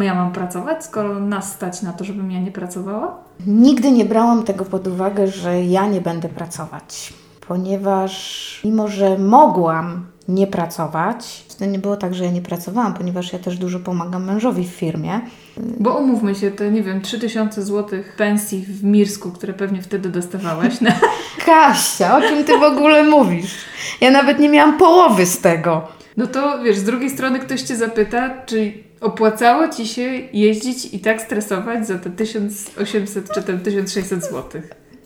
ja 0.01 0.15
mam 0.15 0.31
pracować, 0.31 0.85
skoro 0.85 1.19
nas 1.19 1.53
stać 1.53 1.81
na 1.81 1.93
to, 1.93 2.03
żebym 2.03 2.31
ja 2.31 2.39
nie 2.39 2.51
pracowała? 2.51 3.17
Nigdy 3.47 3.91
nie 3.91 4.05
brałam 4.05 4.43
tego 4.43 4.65
pod 4.65 4.87
uwagę, 4.87 5.27
że 5.27 5.63
ja 5.63 5.87
nie 5.87 6.01
będę 6.01 6.29
pracować, 6.29 7.13
ponieważ 7.47 8.61
mimo, 8.65 8.87
że 8.87 9.17
mogłam 9.17 10.05
nie 10.27 10.47
pracować, 10.47 11.45
to 11.59 11.65
nie 11.65 11.79
było 11.79 11.97
tak, 11.97 12.15
że 12.15 12.25
ja 12.25 12.31
nie 12.31 12.41
pracowałam, 12.41 12.93
ponieważ 12.93 13.33
ja 13.33 13.39
też 13.39 13.57
dużo 13.57 13.79
pomagam 13.79 14.25
mężowi 14.25 14.67
w 14.67 14.71
firmie. 14.71 15.21
Bo 15.57 15.97
umówmy 15.97 16.35
się, 16.35 16.51
te 16.51 16.71
nie 16.71 16.83
wiem, 16.83 17.01
3000 17.01 17.61
zł 17.61 17.99
pensji 18.17 18.65
w 18.65 18.83
Mirsku, 18.83 19.31
które 19.31 19.53
pewnie 19.53 19.81
wtedy 19.81 20.09
dostawałaś. 20.09 20.81
Na... 20.81 20.91
Kasia, 21.45 22.17
o 22.17 22.21
czym 22.21 22.43
ty 22.43 22.57
w 22.59 22.63
ogóle 22.63 23.03
mówisz? 23.03 23.55
Ja 24.01 24.11
nawet 24.11 24.39
nie 24.39 24.49
miałam 24.49 24.77
połowy 24.77 25.25
z 25.25 25.41
tego. 25.41 25.87
No 26.17 26.27
to 26.27 26.63
wiesz, 26.63 26.77
z 26.77 26.83
drugiej 26.83 27.09
strony 27.09 27.39
ktoś 27.39 27.61
cię 27.61 27.75
zapyta, 27.75 28.29
czy 28.45 28.73
opłacało 29.01 29.67
ci 29.67 29.87
się 29.87 30.01
jeździć 30.33 30.93
i 30.93 30.99
tak 30.99 31.21
stresować 31.21 31.87
za 31.87 31.97
te 31.97 32.09
1800 32.09 33.31
czy 33.33 33.43
tam 33.43 33.59
1600 33.59 34.23
zł? 34.23 34.61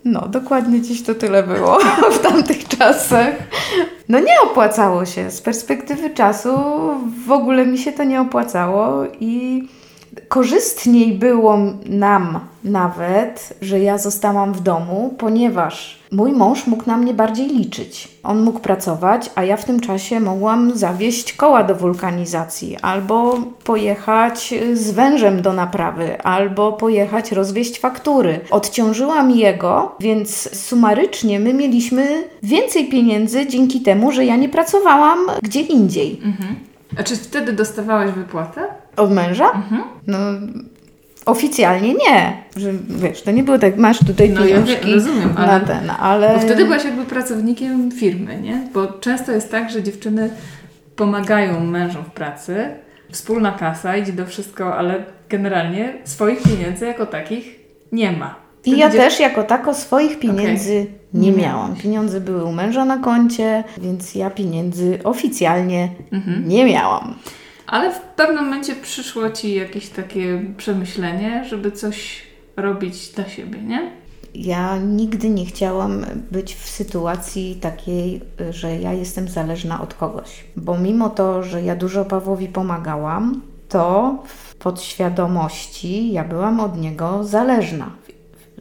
No, 0.06 0.28
dokładnie 0.28 0.82
dziś 0.82 1.04
to 1.04 1.16
tyle 1.16 1.44
było 1.44 1.80
w 2.20 2.20
tamtych 2.20 2.68
czasach. 2.68 3.36
No 4.10 4.20
nie 4.20 4.42
opłacało 4.44 5.06
się. 5.06 5.32
Z 5.32 5.42
perspektywy 5.42 6.10
czasu 6.10 6.50
w 7.28 7.32
ogóle 7.32 7.66
mi 7.66 7.78
się 7.78 7.92
to 7.92 8.04
nie 8.04 8.22
opłacało 8.22 9.04
i 9.20 9.64
korzystniej 10.28 11.14
było 11.14 11.58
nam 11.86 12.40
nawet, 12.64 13.54
że 13.62 13.80
ja 13.80 13.98
zostałam 13.98 14.54
w 14.54 14.60
domu, 14.60 15.16
ponieważ 15.18 16.00
mój 16.12 16.32
mąż 16.32 16.68
mógł 16.68 16.84
na 16.88 16.98
mnie 16.98 17.14
bardziej 17.14 17.48
liczyć. 17.48 18.08
On 18.24 18.44
mógł 18.44 18.60
pracować, 18.60 19.32
a 19.36 19.44
ja 19.44 19.58
w 19.58 19.66
tym 19.66 19.80
czasie 19.80 20.20
mogłam 20.20 20.78
zawieść 20.78 21.34
koła 21.34 21.64
do 21.64 21.76
wulkanizacji, 21.76 22.78
albo 22.82 23.40
pojechać 23.64 24.54
z 24.74 24.92
wężem 24.92 25.42
do 25.42 25.54
naprawy, 25.54 26.22
albo 26.22 26.74
pojechać 26.74 27.32
rozwieść 27.32 27.80
faktury. 27.80 28.40
Odciążyłam 28.50 29.32
jego, 29.32 29.96
więc 30.00 30.60
sumarycznie 30.68 31.40
my 31.40 31.54
mieliśmy 31.54 32.24
więcej 32.44 32.90
pieniędzy 32.90 33.48
dzięki 33.48 33.82
temu, 33.82 34.12
że 34.12 34.26
ja 34.26 34.36
nie 34.36 34.50
pracowałam 34.50 35.20
gdzie 35.42 35.62
indziej. 35.62 36.22
Mhm. 36.24 36.56
A 37.00 37.04
czy 37.04 37.16
wtedy 37.16 37.54
dostawałaś 37.54 38.12
wypłatę? 38.12 38.62
Od 38.96 39.12
męża? 39.12 39.52
Mhm. 39.52 39.84
No, 40.08 40.18
oficjalnie 41.26 41.94
nie. 41.94 42.44
Że, 42.56 42.72
wiesz, 42.90 43.22
to 43.22 43.32
nie 43.32 43.44
było 43.44 43.60
tak, 43.60 43.78
masz 43.78 44.00
tutaj 44.00 44.30
no, 44.30 44.44
pieniążki 44.44 44.90
ja 44.90 44.96
rozumiem, 44.96 45.34
ale, 45.38 45.48
na 45.48 45.60
ten, 45.60 45.90
ale... 46.00 46.34
Bo 46.34 46.40
wtedy 46.40 46.66
byłaś 46.66 46.86
jakby 46.86 47.06
pracownikiem 47.06 47.92
firmy, 47.92 48.42
nie? 48.42 48.68
Bo 48.74 48.88
często 48.88 49.32
jest 49.32 49.52
tak, 49.52 49.70
że 49.70 49.84
dziewczyny 49.84 50.30
pomagają 50.96 51.60
mężom 51.60 52.04
w 52.04 52.12
pracy, 52.12 52.70
wspólna 53.12 53.52
kasa, 53.52 53.98
idzie 53.98 54.14
do 54.14 54.26
wszystko, 54.26 54.78
ale 54.78 55.04
generalnie 55.30 55.94
swoich 56.04 56.44
pieniędzy 56.44 56.86
jako 56.86 57.06
takich 57.06 57.60
nie 57.92 58.12
ma. 58.12 58.46
I 58.66 58.78
ja 58.78 58.90
też 58.90 59.20
jako 59.20 59.44
tako 59.44 59.74
swoich 59.74 60.20
pieniędzy 60.20 60.80
okay. 60.82 60.96
nie, 61.14 61.32
nie 61.32 61.38
miałam. 61.38 61.76
Pieniądze 61.76 62.22
były 62.22 62.44
u 62.44 62.52
męża 62.52 62.86
na 62.86 62.98
koncie, 62.98 63.64
więc 63.78 64.16
ja 64.16 64.30
pieniędzy 64.30 65.00
oficjalnie 65.04 65.90
mhm. 66.12 66.48
nie 66.48 66.66
miałam. 66.66 67.16
Ale 67.68 67.94
w 67.94 68.00
pewnym 68.00 68.44
momencie 68.44 68.76
przyszło 68.76 69.30
Ci 69.30 69.56
jakieś 69.56 69.90
takie 69.90 70.42
przemyślenie, 70.58 71.46
żeby 71.50 71.72
coś 71.72 72.24
robić 72.58 73.10
dla 73.10 73.30
siebie, 73.30 73.62
nie? 73.62 73.92
Ja 74.36 74.78
nigdy 74.78 75.30
nie 75.30 75.46
chciałam 75.46 76.06
być 76.32 76.56
w 76.56 76.70
sytuacji 76.70 77.56
takiej, 77.62 78.22
że 78.50 78.76
ja 78.76 78.94
jestem 78.94 79.28
zależna 79.28 79.82
od 79.82 79.94
kogoś. 79.94 80.44
Bo 80.56 80.78
mimo 80.78 81.10
to, 81.10 81.44
że 81.44 81.62
ja 81.62 81.76
dużo 81.76 82.06
Pawłowi 82.06 82.48
pomagałam, 82.48 83.42
to 83.70 84.18
w 84.26 84.56
podświadomości 84.56 86.12
ja 86.12 86.24
byłam 86.24 86.60
od 86.60 86.78
niego 86.78 87.24
zależna 87.24 87.92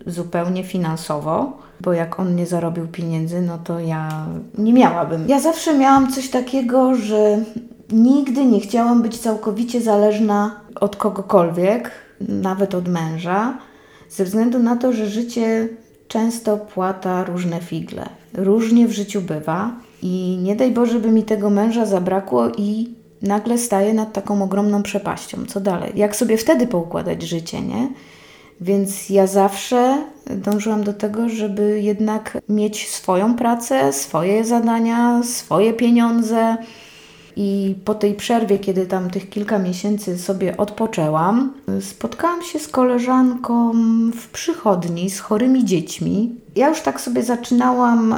zupełnie 0.07 0.65
finansowo, 0.65 1.59
bo 1.81 1.93
jak 1.93 2.21
on 2.21 2.37
nie 2.37 2.47
zarobił 2.47 2.89
pieniędzy, 2.89 3.41
no 3.41 3.59
to 3.59 3.81
ja 3.81 4.27
nie 4.59 4.73
miałabym. 4.73 5.29
Ja 5.29 5.41
zawsze 5.41 5.79
miałam 5.79 6.13
coś 6.13 6.31
takiego, 6.31 6.95
że 6.95 7.39
nigdy 7.93 8.45
nie 8.45 8.61
chciałam 8.61 9.03
być 9.03 9.19
całkowicie 9.19 9.81
zależna 9.81 10.61
od 10.81 10.97
kogokolwiek, 10.97 11.91
nawet 12.21 12.75
od 12.75 12.89
męża, 12.89 13.59
ze 14.11 14.25
względu 14.25 14.59
na 14.59 14.77
to, 14.77 14.93
że 14.93 15.07
życie 15.07 15.69
często 16.09 16.57
płata 16.57 17.25
różne 17.25 17.61
figle. 17.61 18.09
Różnie 18.35 18.89
w 18.89 18.93
życiu 18.93 19.21
bywa 19.21 19.73
i 20.03 20.39
nie 20.43 20.57
daj 20.57 20.71
Boże, 20.71 21.01
by 21.01 21.11
mi 21.11 21.23
tego 21.23 21.51
męża 21.51 21.87
zabrakło 21.87 22.49
i 22.59 22.95
nagle 23.23 23.59
staję 23.59 23.95
nad 23.95 24.13
taką 24.13 24.43
ogromną 24.43 24.83
przepaścią. 24.83 25.39
Co 25.47 25.61
dalej? 25.61 25.93
Jak 25.95 26.17
sobie 26.17 26.37
wtedy 26.37 26.67
poukładać 26.67 27.23
życie, 27.23 27.61
nie? 27.61 27.89
Więc 28.61 29.11
ja 29.11 29.27
zawsze 29.27 30.05
dążyłam 30.27 30.85
do 30.85 30.93
tego, 30.93 31.29
żeby 31.29 31.81
jednak 31.81 32.39
mieć 32.49 32.89
swoją 32.89 33.37
pracę, 33.37 33.93
swoje 33.93 34.45
zadania, 34.45 35.23
swoje 35.23 35.73
pieniądze. 35.73 36.57
I 37.37 37.75
po 37.85 37.95
tej 37.95 38.15
przerwie, 38.15 38.59
kiedy 38.59 38.87
tam 38.87 39.11
tych 39.11 39.31
kilka 39.31 39.59
miesięcy 39.59 40.19
sobie 40.19 40.57
odpoczęłam, 40.57 41.53
spotkałam 41.81 42.43
się 42.43 42.59
z 42.59 42.69
koleżanką 42.69 43.73
w 44.13 44.29
przychodni 44.33 45.11
z 45.11 45.21
chorymi 45.21 45.65
dziećmi. 45.65 46.35
Ja 46.57 46.69
już 46.69 46.81
tak 46.81 47.01
sobie 47.01 47.23
zaczynałam 47.23 48.13
y, 48.13 48.17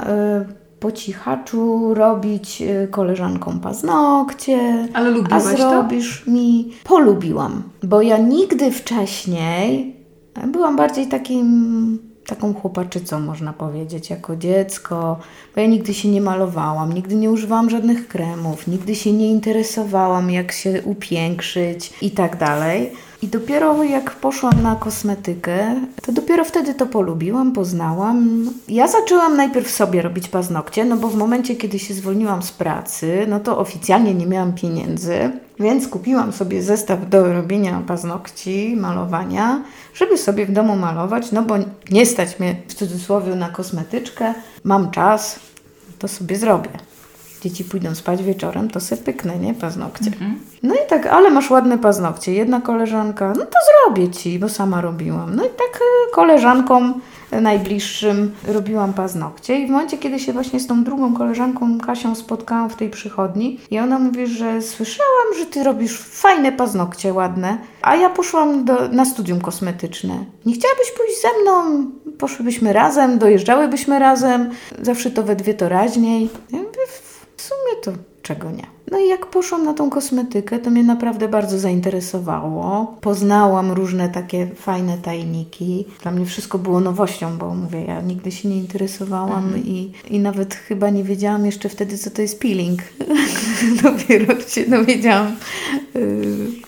po 0.80 0.92
cichaczu 0.92 1.94
robić 1.94 2.62
y, 2.62 2.88
koleżankom 2.90 3.60
paznokcie. 3.60 4.88
Ale 4.94 5.10
lubiłaś 5.10 5.44
a 5.44 5.56
zrobisz 5.56 6.22
to? 6.24 6.30
mi. 6.30 6.72
Polubiłam, 6.84 7.62
bo 7.82 8.02
ja 8.02 8.18
nigdy 8.18 8.72
wcześniej 8.72 9.96
Byłam 10.46 10.76
bardziej 10.76 11.06
takim, 11.06 11.98
taką 12.26 12.54
chłopaczycą, 12.54 13.20
można 13.20 13.52
powiedzieć, 13.52 14.10
jako 14.10 14.36
dziecko, 14.36 15.18
bo 15.54 15.60
ja 15.60 15.66
nigdy 15.66 15.94
się 15.94 16.08
nie 16.08 16.20
malowałam, 16.20 16.92
nigdy 16.92 17.14
nie 17.14 17.30
używałam 17.30 17.70
żadnych 17.70 18.08
kremów, 18.08 18.66
nigdy 18.66 18.94
się 18.94 19.12
nie 19.12 19.30
interesowałam, 19.30 20.30
jak 20.30 20.52
się 20.52 20.82
upiększyć 20.82 21.92
i 22.02 22.10
tak 22.10 22.36
dalej. 22.36 22.92
I 23.22 23.28
dopiero 23.28 23.84
jak 23.84 24.10
poszłam 24.10 24.62
na 24.62 24.76
kosmetykę, 24.76 25.74
to 26.02 26.12
dopiero 26.12 26.44
wtedy 26.44 26.74
to 26.74 26.86
polubiłam, 26.86 27.52
poznałam. 27.52 28.50
Ja 28.68 28.88
zaczęłam 28.88 29.36
najpierw 29.36 29.70
sobie 29.70 30.02
robić 30.02 30.28
paznokcie, 30.28 30.84
no 30.84 30.96
bo 30.96 31.08
w 31.08 31.16
momencie, 31.16 31.56
kiedy 31.56 31.78
się 31.78 31.94
zwolniłam 31.94 32.42
z 32.42 32.52
pracy, 32.52 33.26
no 33.28 33.40
to 33.40 33.58
oficjalnie 33.58 34.14
nie 34.14 34.26
miałam 34.26 34.52
pieniędzy, 34.52 35.30
więc 35.60 35.88
kupiłam 35.88 36.32
sobie 36.32 36.62
zestaw 36.62 37.08
do 37.08 37.32
robienia 37.32 37.82
paznokci, 37.86 38.76
malowania, 38.76 39.62
żeby 39.94 40.18
sobie 40.18 40.46
w 40.46 40.52
domu 40.52 40.76
malować, 40.76 41.32
no 41.32 41.42
bo 41.42 41.54
nie 41.90 42.06
stać 42.06 42.40
mnie 42.40 42.56
w 42.68 42.74
cudzysłowie 42.74 43.34
na 43.34 43.48
kosmetyczkę, 43.48 44.34
mam 44.64 44.90
czas, 44.90 45.40
to 45.98 46.08
sobie 46.08 46.36
zrobię. 46.36 46.70
Dzieci 47.42 47.64
pójdą 47.64 47.94
spać 47.94 48.22
wieczorem, 48.22 48.70
to 48.70 48.80
se 48.80 48.96
pyknę, 48.96 49.38
nie? 49.38 49.54
Paznokcie. 49.54 50.10
No 50.62 50.74
i 50.74 50.88
tak, 50.88 51.06
ale 51.06 51.30
masz 51.30 51.50
ładne 51.50 51.78
paznokcie. 51.78 52.32
Jedna 52.32 52.60
koleżanka, 52.60 53.32
no 53.38 53.44
to 53.44 53.58
zrobię 53.68 54.10
ci, 54.10 54.38
bo 54.38 54.48
sama 54.48 54.80
robiłam. 54.80 55.36
No 55.36 55.44
i 55.44 55.48
tak 55.48 55.76
y, 55.76 56.12
koleżankom 56.12 57.00
najbliższym 57.40 58.34
robiłam 58.48 58.92
paznokcie 58.92 59.60
i 59.60 59.66
w 59.66 59.70
momencie, 59.70 59.98
kiedy 59.98 60.18
się 60.18 60.32
właśnie 60.32 60.60
z 60.60 60.66
tą 60.66 60.84
drugą 60.84 61.14
koleżanką 61.14 61.80
Kasią 61.80 62.14
spotkałam 62.14 62.70
w 62.70 62.76
tej 62.76 62.90
przychodni 62.90 63.60
i 63.70 63.78
ona 63.78 63.98
mówi, 63.98 64.26
że 64.26 64.62
słyszałam, 64.62 65.38
że 65.38 65.46
ty 65.46 65.64
robisz 65.64 65.98
fajne 65.98 66.52
paznokcie, 66.52 67.12
ładne, 67.12 67.58
a 67.82 67.96
ja 67.96 68.10
poszłam 68.10 68.64
do, 68.64 68.88
na 68.88 69.04
studium 69.04 69.40
kosmetyczne. 69.40 70.24
Nie 70.46 70.54
chciałabyś 70.54 70.92
pójść 70.96 71.22
ze 71.22 71.42
mną? 71.42 71.84
Poszłybyśmy 72.18 72.72
razem, 72.72 73.18
dojeżdżałybyśmy 73.18 73.98
razem, 73.98 74.50
zawsze 74.82 75.10
to 75.10 75.22
we 75.22 75.36
dwie 75.36 75.54
to 75.54 75.68
raźniej. 75.68 76.30
Ja 76.50 76.58
mówię, 76.58 76.86
sumie 77.46 77.82
to 77.82 77.92
czego 78.22 78.50
nie. 78.50 78.66
No 78.90 78.98
i 78.98 79.08
jak 79.08 79.26
poszłam 79.26 79.64
na 79.64 79.74
tą 79.74 79.90
kosmetykę, 79.90 80.58
to 80.58 80.70
mnie 80.70 80.84
naprawdę 80.84 81.28
bardzo 81.28 81.58
zainteresowało. 81.58 82.94
Poznałam 83.00 83.72
różne 83.72 84.08
takie 84.08 84.46
fajne 84.46 84.98
tajniki. 84.98 85.84
Dla 86.02 86.12
mnie 86.12 86.26
wszystko 86.26 86.58
było 86.58 86.80
nowością, 86.80 87.38
bo 87.38 87.54
mówię, 87.54 87.84
ja 87.84 88.00
nigdy 88.00 88.32
się 88.32 88.48
nie 88.48 88.56
interesowałam 88.56 89.58
i, 89.64 89.92
i 90.10 90.18
nawet 90.18 90.54
chyba 90.54 90.90
nie 90.90 91.04
wiedziałam 91.04 91.46
jeszcze 91.46 91.68
wtedy, 91.68 91.98
co 91.98 92.10
to 92.10 92.22
jest 92.22 92.40
peeling. 92.40 92.82
Dopiero 93.82 94.40
się 94.40 94.64
dowiedziałam. 94.64 95.36
Yy, 95.94 96.66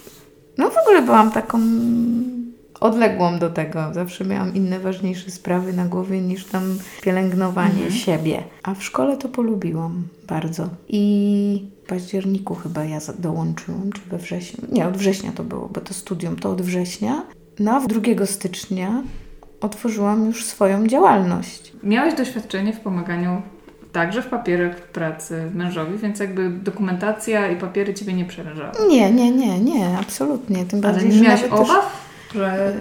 No 0.59 0.71
w 0.71 0.77
ogóle 0.77 1.03
byłam 1.03 1.31
taką 1.31 1.59
odległą 2.81 3.39
do 3.39 3.51
tego. 3.51 3.95
Zawsze 3.95 4.25
miałam 4.25 4.55
inne 4.55 4.79
ważniejsze 4.81 5.31
sprawy 5.31 5.73
na 5.73 5.85
głowie 5.85 6.21
niż 6.21 6.45
tam 6.45 6.79
pielęgnowanie 7.03 7.91
siebie. 7.91 8.43
A 8.63 8.75
w 8.75 8.85
szkole 8.85 9.17
to 9.17 9.29
polubiłam 9.29 10.03
bardzo. 10.29 10.69
I 10.89 11.65
w 11.85 11.89
październiku 11.89 12.55
chyba 12.55 12.85
ja 12.85 12.99
dołączyłam, 13.19 13.93
czy 13.93 14.01
we 14.11 14.19
wrześniu. 14.19 14.65
Nie, 14.73 14.87
od 14.89 14.97
września 14.97 15.33
to 15.33 15.45
było, 15.45 15.69
bo 15.69 15.81
to 15.81 15.95
studium 15.95 16.37
to 16.37 16.51
od 16.51 16.63
września. 16.63 17.23
No 17.59 17.73
a 17.77 17.81
w 17.81 17.87
2 17.87 18.27
stycznia 18.27 19.03
otworzyłam 19.61 20.27
już 20.27 20.45
swoją 20.45 20.87
działalność. 20.87 21.73
Miałeś 21.83 22.15
doświadczenie 22.15 22.73
w 22.73 22.81
pomaganiu 22.81 23.43
także 23.93 24.23
w 24.23 24.27
papierach 24.27 24.77
pracy 24.77 25.51
mężowi, 25.55 25.99
więc 25.99 26.21
jakby 26.21 26.51
dokumentacja 26.51 27.51
i 27.51 27.57
papiery 27.57 27.95
Ciebie 27.95 28.13
nie 28.13 28.25
przerażały. 28.25 28.73
Nie, 28.91 29.11
nie, 29.13 29.31
nie, 29.31 29.61
nie, 29.61 29.99
absolutnie. 29.99 30.65
Tym 30.65 30.81
Ale 30.85 30.93
bardziej, 30.93 31.09
nie 31.11 31.17
że 31.17 31.25
miałaś 31.25 31.43
nawet 31.43 31.59
też- 31.61 31.71
obaw, 31.71 32.08
że 32.35 32.73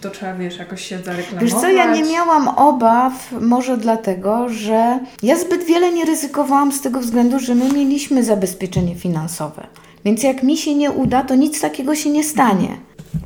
to 0.00 0.10
trzeba, 0.10 0.34
wiesz, 0.34 0.58
jakoś 0.58 0.84
się 0.84 0.98
zareklamować? 0.98 1.42
Wiesz 1.42 1.60
co, 1.60 1.68
ja 1.68 1.92
nie 1.92 2.02
miałam 2.02 2.48
obaw, 2.48 3.32
może 3.40 3.76
dlatego, 3.76 4.48
że 4.48 4.98
ja 5.22 5.38
zbyt 5.38 5.64
wiele 5.64 5.92
nie 5.92 6.04
ryzykowałam 6.04 6.72
z 6.72 6.80
tego 6.80 7.00
względu, 7.00 7.38
że 7.38 7.54
my 7.54 7.72
mieliśmy 7.72 8.24
zabezpieczenie 8.24 8.94
finansowe. 8.94 9.66
Więc 10.04 10.22
jak 10.22 10.42
mi 10.42 10.56
się 10.56 10.74
nie 10.74 10.90
uda, 10.90 11.22
to 11.22 11.34
nic 11.34 11.60
takiego 11.60 11.94
się 11.94 12.10
nie 12.10 12.24
stanie, 12.24 12.76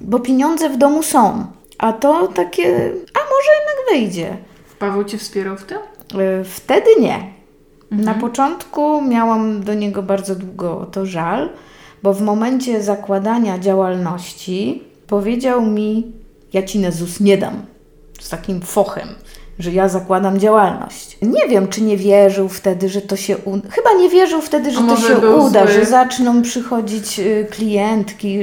bo 0.00 0.18
pieniądze 0.18 0.68
w 0.70 0.76
domu 0.76 1.02
są. 1.02 1.46
A 1.78 1.92
to 1.92 2.28
takie, 2.28 2.66
a 3.14 3.18
może 3.18 3.50
jednak 3.58 3.76
wyjdzie. 3.92 4.36
Paweł 4.78 5.04
Cię 5.04 5.18
wspierał 5.18 5.56
w 5.56 5.64
tym? 5.64 5.78
Y, 6.20 6.44
Wtedy 6.44 6.90
nie. 7.00 7.18
Na 7.90 8.14
początku 8.14 9.02
miałam 9.02 9.62
do 9.64 9.74
niego 9.74 10.02
bardzo 10.02 10.34
długo 10.34 10.86
to 10.92 11.06
żal, 11.06 11.50
bo 12.02 12.14
w 12.14 12.22
momencie 12.22 12.82
zakładania 12.82 13.58
działalności 13.58 14.89
powiedział 15.10 15.62
mi: 15.62 16.12
Ja 16.52 16.62
ci 16.62 16.78
na 16.78 16.90
ZUS 16.90 17.20
nie 17.20 17.38
dam. 17.38 17.62
Z 18.20 18.28
takim 18.28 18.60
fochem, 18.60 19.08
że 19.58 19.70
ja 19.70 19.88
zakładam 19.88 20.38
działalność. 20.38 21.18
Nie 21.22 21.48
wiem, 21.48 21.68
czy 21.68 21.82
nie 21.82 21.96
wierzył 21.96 22.48
wtedy, 22.48 22.88
że 22.88 23.00
to 23.00 23.16
się 23.16 23.38
uda. 23.38 23.68
Chyba 23.70 23.92
nie 23.92 24.08
wierzył 24.08 24.40
wtedy, 24.40 24.70
że 24.70 24.80
to 24.80 24.96
się 24.96 25.18
uda, 25.18 25.66
zły? 25.66 25.72
że 25.72 25.84
zaczną 25.84 26.42
przychodzić 26.42 27.18
y, 27.20 27.46
klientki. 27.50 28.38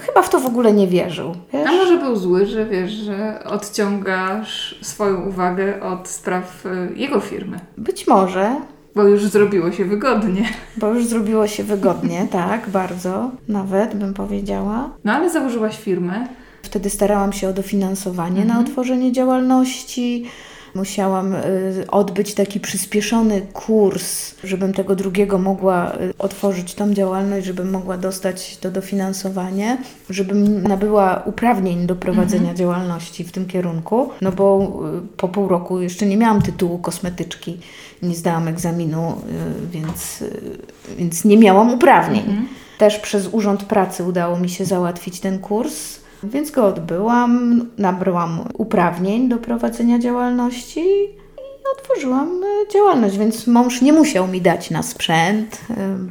Chyba 0.00 0.22
w 0.22 0.30
to 0.30 0.40
w 0.40 0.46
ogóle 0.46 0.72
nie 0.72 0.86
wierzył. 0.86 1.34
Wiesz? 1.52 1.68
A 1.68 1.72
może 1.72 1.96
był 1.96 2.16
zły, 2.16 2.46
że 2.46 2.66
wiesz, 2.66 2.92
że 2.92 3.44
odciągasz 3.44 4.78
swoją 4.82 5.28
uwagę 5.28 5.82
od 5.82 6.08
spraw 6.08 6.66
y, 6.66 6.96
jego 6.96 7.20
firmy, 7.20 7.60
Być 7.78 8.06
może, 8.06 8.56
bo 8.94 9.02
już 9.02 9.24
zrobiło 9.24 9.72
się 9.72 9.84
wygodnie. 9.84 10.44
Bo 10.76 10.94
już 10.94 11.06
zrobiło 11.06 11.46
się 11.46 11.64
wygodnie, 11.64 12.26
tak, 12.32 12.68
bardzo, 12.68 13.30
nawet 13.48 13.94
bym 13.94 14.14
powiedziała. 14.14 14.90
No 15.04 15.12
ale 15.12 15.30
założyłaś 15.30 15.78
firmę. 15.78 16.26
Wtedy 16.62 16.90
starałam 16.90 17.32
się 17.32 17.48
o 17.48 17.52
dofinansowanie 17.52 18.44
na 18.44 18.60
otworzenie 18.60 19.12
działalności. 19.12 20.26
Musiałam 20.74 21.34
y, 21.34 21.84
odbyć 21.90 22.34
taki 22.34 22.60
przyspieszony 22.60 23.40
kurs, 23.52 24.34
żebym 24.44 24.72
tego 24.72 24.96
drugiego 24.96 25.38
mogła 25.38 25.92
y, 25.94 26.14
otworzyć 26.18 26.74
tą 26.74 26.94
działalność, 26.94 27.46
żebym 27.46 27.70
mogła 27.70 27.96
dostać 27.96 28.56
to 28.56 28.70
dofinansowanie, 28.70 29.78
żebym 30.10 30.62
nabyła 30.62 31.22
uprawnień 31.26 31.86
do 31.86 31.96
prowadzenia 31.96 32.54
działalności 32.54 33.24
w 33.24 33.32
tym 33.32 33.46
kierunku, 33.46 34.10
no 34.20 34.32
bo 34.32 34.72
y, 35.04 35.16
po 35.16 35.28
pół 35.28 35.48
roku 35.48 35.80
jeszcze 35.80 36.06
nie 36.06 36.16
miałam 36.16 36.42
tytułu 36.42 36.78
kosmetyczki, 36.78 37.58
nie 38.02 38.14
zdałam 38.14 38.48
egzaminu, 38.48 39.12
y, 39.12 39.70
więc, 39.70 40.22
y, 40.22 40.58
więc 40.98 41.24
nie 41.24 41.38
miałam 41.38 41.70
uprawnień. 41.74 42.48
Też 42.78 42.98
przez 42.98 43.28
Urząd 43.32 43.64
Pracy 43.64 44.04
udało 44.04 44.38
mi 44.38 44.48
się 44.48 44.64
załatwić 44.64 45.20
ten 45.20 45.38
kurs. 45.38 46.00
Więc 46.22 46.50
go 46.50 46.66
odbyłam, 46.66 47.66
nabrałam 47.78 48.48
uprawnień 48.54 49.28
do 49.28 49.38
prowadzenia 49.38 49.98
działalności 49.98 50.80
i 50.80 51.78
otworzyłam 51.78 52.42
e, 52.44 52.72
działalność, 52.72 53.18
więc 53.18 53.46
mąż 53.46 53.82
nie 53.82 53.92
musiał 53.92 54.28
mi 54.28 54.40
dać 54.40 54.70
na 54.70 54.82
sprzęt, 54.82 55.60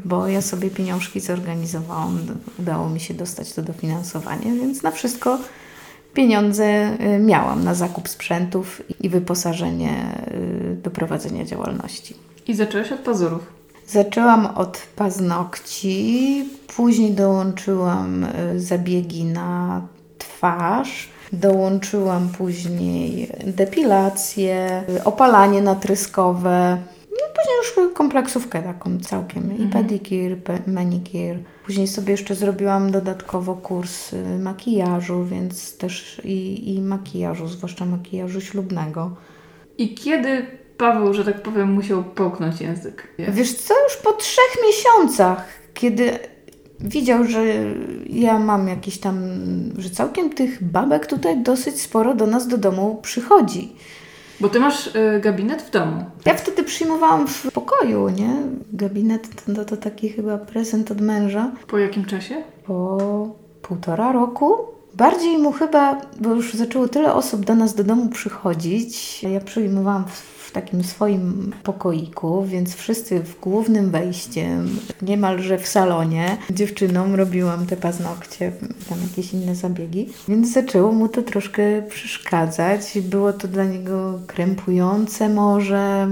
bo 0.06 0.28
ja 0.28 0.42
sobie 0.42 0.70
pieniążki 0.70 1.20
zorganizowałam, 1.20 2.20
udało 2.60 2.90
mi 2.90 3.00
się 3.00 3.14
dostać 3.14 3.54
to 3.54 3.62
dofinansowanie, 3.62 4.52
więc 4.54 4.84
na 4.84 4.92
wszystko 4.92 5.38
pieniądze 6.14 6.66
e, 6.66 7.20
miałam 7.20 7.64
na 7.64 7.74
zakup 7.74 8.10
sprzętów 8.10 8.82
i 9.00 9.10
wyposażenie 9.10 9.92
e, 9.92 10.76
do 10.76 10.92
prowadzenia 10.92 11.46
działalności. 11.46 12.16
I 12.48 12.56
zaczęłaś 12.56 12.92
od 12.92 13.00
pazurów. 13.00 13.60
Zaczęłam 13.88 14.46
od 14.46 14.82
paznokci, 14.96 16.46
później 16.76 17.12
dołączyłam 17.12 18.24
y, 18.56 18.60
zabiegi 18.60 19.26
na 19.26 19.82
twarz, 20.18 21.10
dołączyłam 21.34 22.30
później 22.38 23.30
depilację, 23.46 24.84
y, 24.90 25.04
opalanie 25.04 25.62
natryskowe. 25.62 26.78
No, 27.12 27.28
później 27.36 27.58
już 27.58 27.94
kompleksówkę 27.94 28.62
taką 28.62 29.00
całkiem. 29.00 29.58
I 29.58 29.68
pedicure, 29.68 30.36
pe- 30.36 30.68
manicure. 30.68 31.40
Później 31.70 31.88
sobie 31.88 32.12
jeszcze 32.12 32.36
zrobiłam 32.36 32.92
dodatkowo 32.92 33.56
kurs 33.56 34.14
y, 34.14 34.40
makijażu, 34.40 35.26
więc 35.26 35.78
też 35.78 36.22
i, 36.24 36.70
i 36.76 36.82
makijażu, 36.82 37.48
zwłaszcza 37.48 37.86
makijażu 37.86 38.42
ślubnego. 38.42 39.12
I 39.78 39.96
kiedy 39.96 40.46
Paweł, 40.78 41.14
że 41.14 41.26
tak 41.26 41.42
powiem, 41.42 41.74
musiał 41.74 42.04
połknąć 42.04 42.62
język? 42.62 43.08
Wiesz 43.20 43.54
co, 43.54 43.74
już 43.84 43.98
po 43.98 44.14
trzech 44.14 44.58
miesiącach, 44.68 45.46
kiedy 45.74 46.20
widział, 46.80 47.24
że 47.26 47.44
ja 48.10 48.40
mam 48.40 48.68
jakieś 48.68 48.98
tam, 48.98 49.20
że 49.78 49.90
całkiem 49.90 50.30
tych 50.30 50.64
babek 50.64 51.08
tutaj 51.08 51.44
dosyć 51.44 51.82
sporo 51.82 52.16
do 52.16 52.28
nas 52.28 52.48
do 52.48 52.58
domu 52.58 53.00
przychodzi. 53.02 53.76
Bo 54.42 54.50
ty 54.50 54.60
masz 54.60 54.88
y, 54.88 55.20
gabinet 55.22 55.62
w 55.62 55.72
domu. 55.72 56.06
Ja 56.26 56.34
wtedy 56.34 56.64
przyjmowałam 56.64 57.28
w 57.28 57.52
pokoju, 57.52 58.10
nie? 58.10 58.36
Gabinet 58.74 59.46
to, 59.56 59.66
to 59.66 59.78
taki 59.78 60.10
chyba 60.10 60.38
prezent 60.38 60.92
od 60.92 61.02
męża. 61.02 61.52
Po 61.68 61.78
jakim 61.78 62.06
czasie? 62.06 62.44
Po 62.66 62.98
półtora 63.62 64.12
roku. 64.12 64.56
Bardziej 64.94 65.38
mu 65.38 65.52
chyba, 65.52 66.02
bo 66.20 66.30
już 66.30 66.54
zaczęło 66.54 66.88
tyle 66.88 67.14
osób 67.14 67.46
do 67.46 67.56
nas 67.56 67.76
do 67.76 67.84
domu 67.84 68.10
przychodzić. 68.10 69.24
Ja 69.24 69.42
przyjmowałam 69.42 70.06
w, 70.08 70.39
w 70.50 70.52
takim 70.52 70.84
swoim 70.84 71.54
pokoiku, 71.64 72.44
więc 72.46 72.76
wszyscy 72.76 73.20
w 73.20 73.40
głównym 73.40 73.92
wejściem, 73.92 74.70
niemalże 75.02 75.58
w 75.58 75.68
salonie. 75.68 76.38
Dziewczynom 76.50 77.16
robiłam 77.16 77.66
te 77.66 77.78
paznokcie, 77.78 78.52
tam 78.90 78.98
jakieś 79.10 79.34
inne 79.34 79.56
zabiegi. 79.56 80.10
Więc 80.28 80.54
zaczęło 80.54 80.92
mu 80.92 81.08
to 81.08 81.22
troszkę 81.22 81.82
przeszkadzać. 81.82 83.00
Było 83.02 83.34
to 83.34 83.48
dla 83.48 83.64
niego 83.64 84.20
krępujące 84.28 85.30
może. 85.30 86.08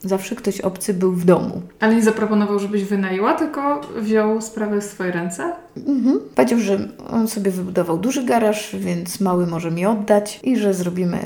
Zawsze 0.00 0.36
ktoś 0.36 0.60
obcy 0.60 0.94
był 0.94 1.12
w 1.12 1.24
domu. 1.24 1.62
Ale 1.80 1.94
nie 1.94 2.02
zaproponował, 2.02 2.58
żebyś 2.58 2.84
wynajęła, 2.84 3.34
tylko 3.34 3.80
wziął 4.00 4.40
sprawę 4.40 4.80
w 4.80 4.84
swoje 4.84 5.12
ręce? 5.12 5.52
Mhm. 5.76 6.20
Powiedział, 6.34 6.58
że 6.58 6.88
on 7.10 7.28
sobie 7.28 7.50
wybudował 7.50 7.98
duży 7.98 8.24
garaż, 8.24 8.76
więc 8.78 9.20
mały 9.20 9.46
może 9.46 9.70
mi 9.70 9.86
oddać 9.86 10.40
i 10.42 10.56
że 10.56 10.74
zrobimy 10.74 11.18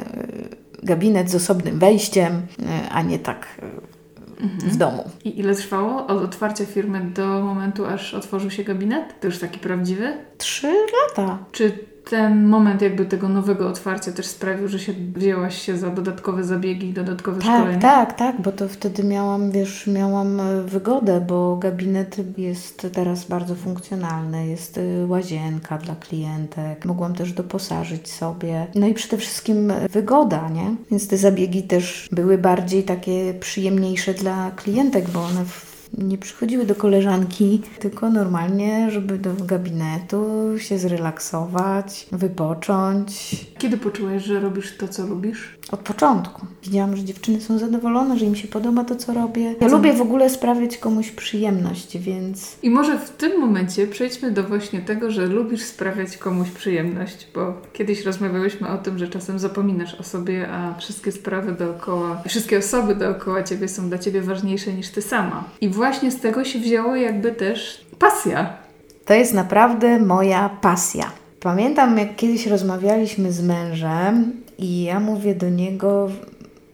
gabinet 0.83 1.31
z 1.31 1.35
osobnym 1.35 1.79
wejściem, 1.79 2.33
e, 2.33 2.89
a 2.89 3.03
nie 3.03 3.19
tak 3.19 3.47
e, 3.63 4.69
w 4.71 4.77
domu. 4.77 5.11
I 5.25 5.41
ile 5.41 5.55
trwało 5.55 6.07
od 6.07 6.23
otwarcia 6.23 6.67
firmy 6.67 7.01
do 7.01 7.27
momentu, 7.27 7.87
aż 7.87 8.15
otworzył 8.15 8.51
się 8.51 8.65
gabinet? 8.65 9.21
To 9.21 9.27
już 9.27 9.39
taki 9.39 9.59
prawdziwy? 9.59 10.13
Trzy 10.39 10.73
lata. 11.09 11.39
Czy 11.53 11.92
ten 12.11 12.47
moment 12.47 12.83
jakby 12.83 13.07
tego 13.07 13.29
nowego 13.29 13.69
otwarcia 13.69 14.13
też 14.13 14.27
sprawił, 14.27 14.69
że 14.69 14.79
się 14.79 14.93
wzięłaś 15.15 15.63
się 15.63 15.77
za 15.77 15.91
dodatkowe 15.91 16.45
zabiegi, 16.45 16.93
dodatkowe 16.93 17.41
tak, 17.41 17.59
szkolenia? 17.59 17.81
Tak, 17.81 18.13
tak, 18.13 18.41
bo 18.41 18.53
to 18.53 18.69
wtedy 18.69 19.05
miałam, 19.05 19.51
wiesz, 19.51 19.87
miałam 19.87 20.41
e, 20.41 20.63
wygodę, 20.63 21.21
bo 21.21 21.57
gabinet 21.57 22.39
jest 22.39 22.87
teraz 22.93 23.25
bardzo 23.25 23.55
funkcjonalny, 23.55 24.47
jest 24.47 24.79
e, 24.79 25.07
łazienka 25.07 25.79
dla 25.79 25.95
klientek, 25.95 26.85
mogłam 26.85 27.15
też 27.15 27.33
doposażyć 27.33 28.11
sobie, 28.11 28.67
no 28.75 28.87
i 28.87 28.95
przede 28.95 29.17
wszystkim 29.17 29.73
wygoda, 29.91 30.49
nie? 30.49 30.75
Więc 30.91 31.09
te 31.09 31.17
zabiegi 31.17 31.63
też 31.63 32.09
były 32.13 32.39
bardziej 32.39 32.83
takie 32.83 33.35
przyjemniejsze 33.35 34.15
dla 34.15 34.51
klientek, 34.51 35.11
bo 35.11 35.25
one 35.25 35.45
w 35.45 35.72
nie 35.99 36.19
przychodziły 36.19 36.67
do 36.67 36.75
koleżanki, 36.75 37.63
tylko 37.79 38.11
normalnie, 38.11 38.91
żeby 38.91 39.19
do 39.19 39.35
gabinetu 39.35 40.55
się 40.59 40.79
zrelaksować, 40.79 42.07
wypocząć. 42.13 43.37
Kiedy 43.59 43.77
poczułeś, 43.77 44.25
że 44.25 44.41
robisz 44.41 44.77
to, 44.77 44.89
co 44.89 45.07
lubisz? 45.07 45.59
Od 45.73 45.81
początku. 45.81 46.47
Widziałam, 46.63 46.97
że 46.97 47.05
dziewczyny 47.05 47.41
są 47.41 47.59
zadowolone, 47.59 48.19
że 48.19 48.25
im 48.25 48.37
się 48.37 48.49
podoba 48.49 48.85
to, 48.85 48.97
co 48.97 49.15
robię. 49.15 49.55
Ja 49.61 49.69
lubię 49.69 49.93
w 49.93 50.01
ogóle 50.01 50.31
sprawiać 50.31 50.79
komuś 50.79 51.11
przyjemność, 51.11 51.99
więc. 51.99 52.57
I 52.63 52.71
może 52.71 52.99
w 52.99 53.11
tym 53.11 53.41
momencie 53.41 53.87
przejdźmy 53.87 54.31
do 54.31 54.43
właśnie 54.43 54.81
tego, 54.81 55.11
że 55.11 55.27
lubisz 55.27 55.63
sprawiać 55.63 56.17
komuś 56.17 56.51
przyjemność, 56.51 57.29
bo 57.35 57.55
kiedyś 57.73 58.05
rozmawiałyśmy 58.05 58.69
o 58.69 58.79
tym, 58.79 58.99
że 58.99 59.09
czasem 59.09 59.39
zapominasz 59.39 59.95
o 59.95 60.03
sobie, 60.03 60.49
a 60.49 60.75
wszystkie 60.79 61.13
sprawy 61.13 61.53
dookoła, 61.53 62.23
wszystkie 62.29 62.59
osoby 62.59 62.95
dookoła 62.95 63.43
ciebie 63.43 63.69
są 63.69 63.89
dla 63.89 63.99
ciebie 63.99 64.21
ważniejsze 64.21 64.73
niż 64.73 64.89
ty 64.89 65.03
sama. 65.03 65.45
I 65.61 65.69
właśnie 65.69 66.11
z 66.11 66.21
tego 66.21 66.45
się 66.45 66.59
wzięło 66.59 66.97
jakby 66.97 67.33
też 67.33 67.87
pasja. 67.99 68.57
To 69.05 69.15
jest 69.15 69.35
naprawdę 69.35 69.99
moja 69.99 70.49
pasja. 70.49 71.11
Pamiętam, 71.41 71.99
jak 71.99 72.17
kiedyś 72.17 72.47
rozmawialiśmy 72.47 73.33
z 73.33 73.43
mężem 73.43 74.42
i 74.59 74.83
ja 74.83 75.01
mówię 75.01 75.35
do 75.35 75.49
niego, 75.49 76.11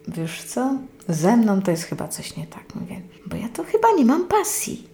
wiesz 0.07 0.43
co, 0.43 0.73
ze 1.09 1.37
mną 1.37 1.61
to 1.61 1.71
jest 1.71 1.83
chyba 1.83 2.07
coś 2.07 2.37
nie 2.37 2.47
tak. 2.47 2.75
Mówię, 2.75 3.01
bo 3.25 3.35
ja 3.35 3.49
to 3.53 3.63
chyba 3.63 3.87
nie 3.97 4.05
mam 4.05 4.27
pasji. 4.27 4.89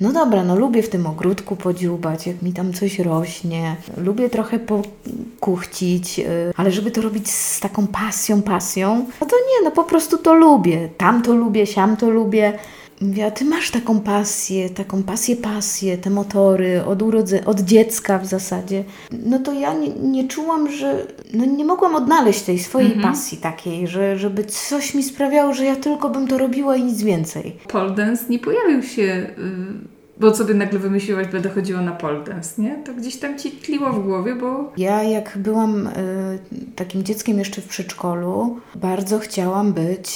No 0.00 0.12
dobra, 0.12 0.44
no 0.44 0.56
lubię 0.56 0.82
w 0.82 0.88
tym 0.88 1.06
ogródku 1.06 1.56
podziubać, 1.56 2.26
jak 2.26 2.42
mi 2.42 2.52
tam 2.52 2.72
coś 2.72 2.98
rośnie. 2.98 3.76
Lubię 3.96 4.30
trochę 4.30 4.58
pokuchcić, 4.58 6.18
y, 6.18 6.52
ale 6.56 6.70
żeby 6.70 6.90
to 6.90 7.02
robić 7.02 7.30
z 7.30 7.60
taką 7.60 7.86
pasją, 7.86 8.42
pasją, 8.42 9.06
no 9.20 9.26
to 9.26 9.36
nie, 9.36 9.64
no 9.64 9.70
po 9.70 9.84
prostu 9.84 10.18
to 10.18 10.34
lubię. 10.34 10.88
Tam 10.96 11.22
to 11.22 11.34
lubię, 11.34 11.66
siam 11.66 11.96
to 11.96 12.10
lubię. 12.10 12.58
Mówię, 13.00 13.26
a 13.26 13.30
ty 13.30 13.44
masz 13.44 13.70
taką 13.70 14.00
pasję, 14.00 14.70
taką 14.70 15.02
pasję, 15.02 15.36
pasję, 15.36 15.98
te 15.98 16.10
motory 16.10 16.84
od, 16.84 17.02
urodze, 17.02 17.44
od 17.44 17.60
dziecka 17.60 18.18
w 18.18 18.26
zasadzie. 18.26 18.84
No 19.12 19.38
to 19.38 19.52
ja 19.52 19.74
nie, 19.74 19.88
nie 19.88 20.28
czułam, 20.28 20.72
że 20.72 21.06
no 21.32 21.44
nie 21.44 21.64
mogłam 21.64 21.94
odnaleźć 21.94 22.42
tej 22.42 22.58
swojej 22.58 22.92
mhm. 22.92 23.08
pasji 23.08 23.38
takiej, 23.38 23.86
że, 23.86 24.18
żeby 24.18 24.44
coś 24.44 24.94
mi 24.94 25.02
sprawiało, 25.02 25.54
że 25.54 25.64
ja 25.64 25.76
tylko 25.76 26.10
bym 26.10 26.28
to 26.28 26.38
robiła 26.38 26.76
i 26.76 26.84
nic 26.84 27.02
więcej. 27.02 27.56
Pole 27.68 27.90
dance 27.90 28.24
nie 28.28 28.38
pojawił 28.38 28.82
się... 28.82 29.02
Y 29.38 29.99
bo 30.20 30.34
sobie 30.34 30.54
nagle 30.54 30.78
wymyśliłaś, 30.78 31.26
będę 31.26 31.50
chodziła 31.50 31.80
na 31.80 31.92
pole 31.92 32.24
dance, 32.24 32.62
nie? 32.62 32.76
To 32.84 32.94
gdzieś 32.94 33.16
tam 33.16 33.38
ci 33.38 33.50
tliło 33.50 33.92
w 33.92 34.04
głowie, 34.04 34.34
bo... 34.34 34.72
Ja 34.76 35.02
jak 35.02 35.38
byłam 35.38 35.86
y, 35.86 35.90
takim 36.76 37.02
dzieckiem 37.02 37.38
jeszcze 37.38 37.60
w 37.60 37.68
przedszkolu, 37.68 38.60
bardzo 38.74 39.18
chciałam 39.18 39.72
być 39.72 40.08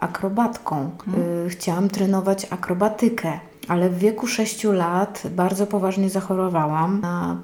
akrobatką. 0.00 0.90
Hmm. 1.04 1.46
Y, 1.46 1.48
chciałam 1.50 1.88
trenować 1.88 2.46
akrobatykę. 2.50 3.32
Ale 3.68 3.90
w 3.90 3.98
wieku 3.98 4.26
6 4.26 4.64
lat 4.64 5.22
bardzo 5.30 5.66
poważnie 5.66 6.10
zachorowałam 6.10 7.00
na 7.00 7.42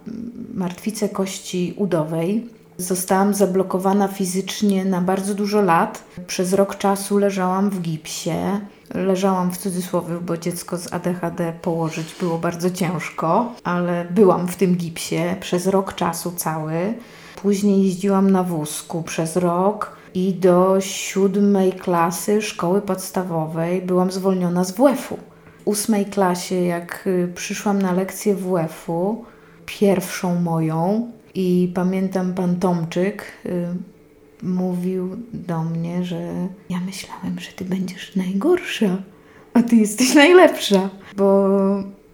martwicę 0.55 1.09
kości 1.09 1.75
udowej. 1.77 2.49
Zostałam 2.79 3.35
zablokowana 3.35 4.09
fizycznie 4.09 4.85
na 4.85 5.01
bardzo 5.01 5.35
dużo 5.35 5.61
lat. 5.63 6.05
Przez 6.27 6.53
rok 6.53 6.79
czasu 6.79 7.19
leżałam 7.19 7.71
w 7.71 7.81
gipsie. 7.81 8.31
Leżałam 8.95 9.51
w 9.51 9.59
cudzysłowie, 9.59 10.15
bo 10.21 10.37
dziecko 10.37 10.77
z 10.77 10.93
ADHD 10.93 11.53
położyć 11.63 12.15
było 12.21 12.39
bardzo 12.39 12.71
ciężko, 12.71 13.53
ale 13.65 14.07
byłam 14.11 14.49
w 14.49 14.57
tym 14.57 14.75
gipsie 14.77 15.37
przez 15.41 15.67
rok 15.67 15.95
czasu 15.95 16.33
cały. 16.37 16.95
Później 17.43 17.83
jeździłam 17.83 18.31
na 18.31 18.43
wózku 18.43 19.03
przez 19.03 19.37
rok 19.37 19.97
i 20.15 20.35
do 20.35 20.81
siódmej 20.81 21.73
klasy 21.73 22.43
szkoły 22.43 22.83
podstawowej 22.83 23.83
byłam 23.83 24.13
zwolniona 24.13 24.65
z 24.65 24.73
WF-u. 24.73 25.17
W 25.17 25.69
ósmej 25.69 26.07
klasie, 26.07 26.55
jak 26.55 27.07
y, 27.07 27.33
przyszłam 27.35 27.83
na 27.83 27.93
lekcję 27.93 28.35
WF-u, 28.35 29.25
pierwszą 29.67 30.41
moją, 30.41 31.11
i 31.35 31.73
pamiętam 31.75 32.35
pan 32.35 32.57
Tomczyk, 32.57 33.25
y, 33.47 33.67
mówił 34.45 35.17
do 35.33 35.65
mnie, 35.65 36.05
że 36.05 36.21
ja 36.71 36.81
myślałem, 36.87 37.41
że 37.41 37.53
ty 37.53 37.65
będziesz 37.65 38.17
najgorsza, 38.17 38.97
a 39.55 39.63
ty 39.63 39.77
jesteś 39.77 40.15
najlepsza, 40.15 40.91
bo 41.17 41.49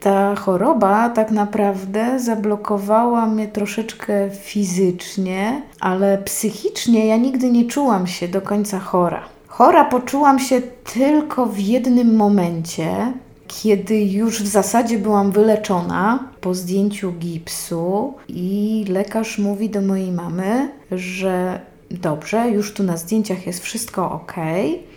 ta 0.00 0.34
choroba 0.34 1.08
tak 1.08 1.30
naprawdę 1.30 2.20
zablokowała 2.20 3.26
mnie 3.26 3.48
troszeczkę 3.48 4.30
fizycznie, 4.30 5.62
ale 5.80 6.18
psychicznie 6.18 7.06
ja 7.06 7.16
nigdy 7.16 7.50
nie 7.50 7.64
czułam 7.64 8.06
się 8.06 8.28
do 8.28 8.42
końca 8.42 8.78
chora. 8.78 9.22
Chora 9.46 9.84
poczułam 9.84 10.38
się 10.38 10.60
tylko 10.94 11.46
w 11.46 11.58
jednym 11.58 12.16
momencie, 12.16 13.12
kiedy 13.46 14.04
już 14.04 14.42
w 14.42 14.46
zasadzie 14.46 14.98
byłam 14.98 15.30
wyleczona 15.30 16.28
po 16.40 16.54
zdjęciu 16.54 17.12
gipsu 17.12 18.14
i 18.28 18.84
lekarz 18.88 19.38
mówi 19.38 19.70
do 19.70 19.80
mojej 19.80 20.12
mamy, 20.12 20.70
że 20.92 21.60
dobrze, 21.90 22.50
już 22.50 22.74
tu 22.74 22.82
na 22.82 22.96
zdjęciach 22.96 23.46
jest 23.46 23.60
wszystko 23.60 24.12
ok, 24.12 24.34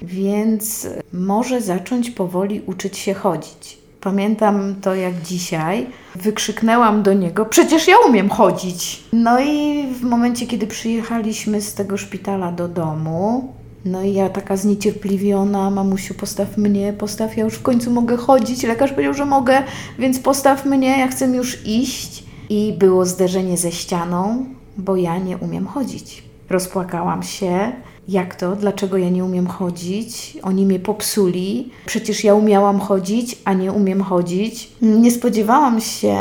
więc 0.02 0.88
może 1.14 1.62
zacząć 1.62 2.12
powoli 2.12 2.62
uczyć 2.66 2.98
się 2.98 3.14
chodzić. 3.14 3.84
Pamiętam 4.02 4.76
to 4.82 4.96
jak 4.96 5.22
dzisiaj. 5.22 5.88
Wykrzyknęłam 6.16 7.04
do 7.04 7.14
niego: 7.14 7.46
Przecież 7.46 7.88
ja 7.88 7.96
umiem 8.08 8.30
chodzić. 8.30 9.04
No 9.14 9.40
i 9.40 9.88
w 9.94 10.04
momencie, 10.04 10.48
kiedy 10.48 10.68
przyjechaliśmy 10.68 11.62
z 11.62 11.74
tego 11.74 11.98
szpitala 11.98 12.52
do 12.52 12.68
domu, 12.68 13.54
no 13.86 14.04
i 14.04 14.14
ja 14.14 14.30
taka 14.30 14.58
zniecierpliwiona, 14.58 15.70
mamusiu, 15.70 16.14
postaw 16.14 16.58
mnie, 16.58 16.94
postaw, 16.94 17.38
ja 17.38 17.44
już 17.44 17.54
w 17.54 17.62
końcu 17.62 17.92
mogę 17.92 18.18
chodzić. 18.18 18.64
Lekarz 18.64 18.92
powiedział, 18.92 19.14
że 19.14 19.26
mogę, 19.26 19.64
więc 20.00 20.20
postaw 20.20 20.66
mnie, 20.66 21.00
ja 21.00 21.08
chcę 21.08 21.28
już 21.28 21.68
iść. 21.68 22.24
I 22.50 22.74
było 22.80 23.06
zderzenie 23.06 23.58
ze 23.58 23.72
ścianą, 23.72 24.46
bo 24.78 24.96
ja 24.96 25.18
nie 25.18 25.38
umiem 25.38 25.68
chodzić. 25.68 26.24
Rozpłakałam 26.54 27.24
się. 27.24 27.72
Jak 28.08 28.36
to? 28.36 28.56
Dlaczego 28.56 28.98
ja 28.98 29.10
nie 29.10 29.26
umiem 29.26 29.48
chodzić? 29.48 30.38
Oni 30.42 30.66
mnie 30.66 30.80
popsuli. 30.80 31.72
Przecież 31.86 32.24
ja 32.24 32.36
umiałam 32.36 32.80
chodzić, 32.80 33.38
a 33.46 33.54
nie 33.54 33.72
umiem 33.72 34.02
chodzić. 34.02 34.72
Nie 34.82 35.12
spodziewałam 35.12 35.82
się, 35.82 36.18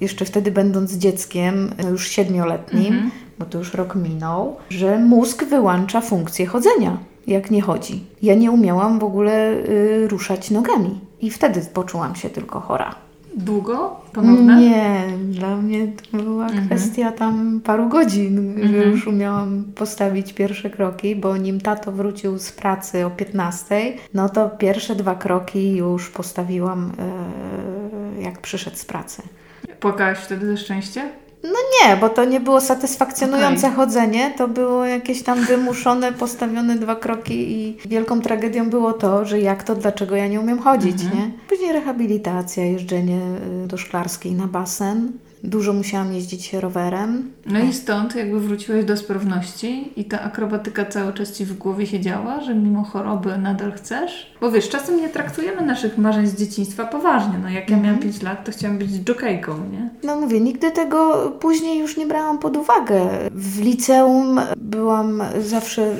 jeszcze 0.00 0.24
wtedy 0.24 0.50
będąc 0.50 0.92
dzieckiem, 0.92 1.74
już 1.90 2.08
siedmioletnim, 2.08 2.94
mhm. 2.94 3.10
bo 3.38 3.44
to 3.44 3.58
już 3.58 3.74
rok 3.74 3.94
minął, 3.94 4.56
że 4.70 4.98
mózg 4.98 5.44
wyłącza 5.44 6.00
funkcję 6.00 6.46
chodzenia, 6.46 6.98
jak 7.26 7.50
nie 7.50 7.62
chodzi. 7.62 8.04
Ja 8.22 8.34
nie 8.34 8.50
umiałam 8.50 8.98
w 8.98 9.04
ogóle 9.04 9.52
y, 9.52 10.08
ruszać 10.08 10.50
nogami. 10.50 11.00
I 11.20 11.30
wtedy 11.30 11.60
poczułam 11.74 12.14
się 12.14 12.30
tylko 12.30 12.60
chora. 12.60 12.94
Długo? 13.36 14.00
Ponowne? 14.12 14.60
Nie, 14.60 15.04
dla 15.28 15.56
mnie 15.56 15.88
to 15.88 16.18
była 16.18 16.46
mhm. 16.46 16.66
kwestia 16.66 17.12
tam 17.12 17.60
paru 17.64 17.88
godzin, 17.88 18.38
mhm. 18.38 18.68
że 18.68 18.84
już 18.84 19.06
umiałam 19.06 19.64
postawić 19.74 20.32
pierwsze 20.32 20.70
kroki, 20.70 21.16
bo 21.16 21.36
nim 21.36 21.60
tato 21.60 21.92
wrócił 21.92 22.38
z 22.38 22.52
pracy 22.52 23.06
o 23.06 23.10
15, 23.10 23.92
no 24.14 24.28
to 24.28 24.48
pierwsze 24.48 24.96
dwa 24.96 25.14
kroki 25.14 25.76
już 25.76 26.10
postawiłam, 26.10 26.92
yy, 28.16 28.22
jak 28.22 28.40
przyszedł 28.40 28.76
z 28.76 28.84
pracy. 28.84 29.22
Płakałaś 29.80 30.18
wtedy 30.18 30.46
ze 30.46 30.56
szczęścia? 30.56 31.02
No 31.42 31.58
nie, 31.72 31.96
bo 31.96 32.08
to 32.08 32.24
nie 32.24 32.40
było 32.40 32.60
satysfakcjonujące 32.60 33.66
okay. 33.66 33.76
chodzenie, 33.76 34.34
to 34.36 34.48
było 34.48 34.84
jakieś 34.84 35.22
tam 35.22 35.44
wymuszone, 35.44 36.12
postawione 36.12 36.76
dwa 36.76 36.96
kroki 36.96 37.52
i 37.52 37.76
wielką 37.88 38.20
tragedią 38.20 38.70
było 38.70 38.92
to, 38.92 39.24
że 39.24 39.40
jak 39.40 39.62
to, 39.62 39.74
dlaczego 39.74 40.16
ja 40.16 40.28
nie 40.28 40.40
umiem 40.40 40.58
chodzić, 40.58 41.02
mm 41.02 41.12
-hmm. 41.12 41.16
nie? 41.16 41.30
Później 41.48 41.72
rehabilitacja, 41.72 42.64
jeżdżenie 42.64 43.20
y, 43.64 43.66
do 43.66 43.76
szklarskiej 43.76 44.32
na 44.32 44.46
basen, 44.46 45.12
Dużo 45.44 45.72
musiałam 45.72 46.12
jeździć 46.12 46.52
rowerem. 46.52 47.32
No 47.46 47.60
i 47.60 47.72
stąd 47.72 48.16
jakby 48.16 48.40
wróciłeś 48.40 48.84
do 48.84 48.96
sprawności 48.96 49.92
i 49.96 50.04
ta 50.04 50.20
akrobatyka 50.20 50.84
cały 50.84 51.12
czas 51.12 51.32
Ci 51.32 51.44
w 51.44 51.58
głowie 51.58 51.86
siedziała, 51.86 52.40
że 52.40 52.54
mimo 52.54 52.84
choroby 52.84 53.38
nadal 53.38 53.72
chcesz? 53.72 54.32
Bo 54.40 54.50
wiesz, 54.50 54.68
czasem 54.68 54.96
nie 54.96 55.08
traktujemy 55.08 55.66
naszych 55.66 55.98
marzeń 55.98 56.26
z 56.26 56.36
dzieciństwa 56.36 56.84
poważnie. 56.84 57.38
No 57.42 57.50
jak 57.50 57.70
ja 57.70 57.76
miałam 57.76 57.98
5 57.98 58.14
mhm. 58.14 58.36
lat, 58.36 58.46
to 58.46 58.52
chciałam 58.52 58.78
być 58.78 58.90
jokejką, 59.08 59.52
nie? 59.72 59.90
No 60.02 60.16
mówię, 60.16 60.40
nigdy 60.40 60.70
tego 60.70 61.30
później 61.40 61.78
już 61.78 61.96
nie 61.96 62.06
brałam 62.06 62.38
pod 62.38 62.56
uwagę. 62.56 63.08
W 63.30 63.60
liceum 63.60 64.40
byłam 64.56 65.22
zawsze 65.40 65.96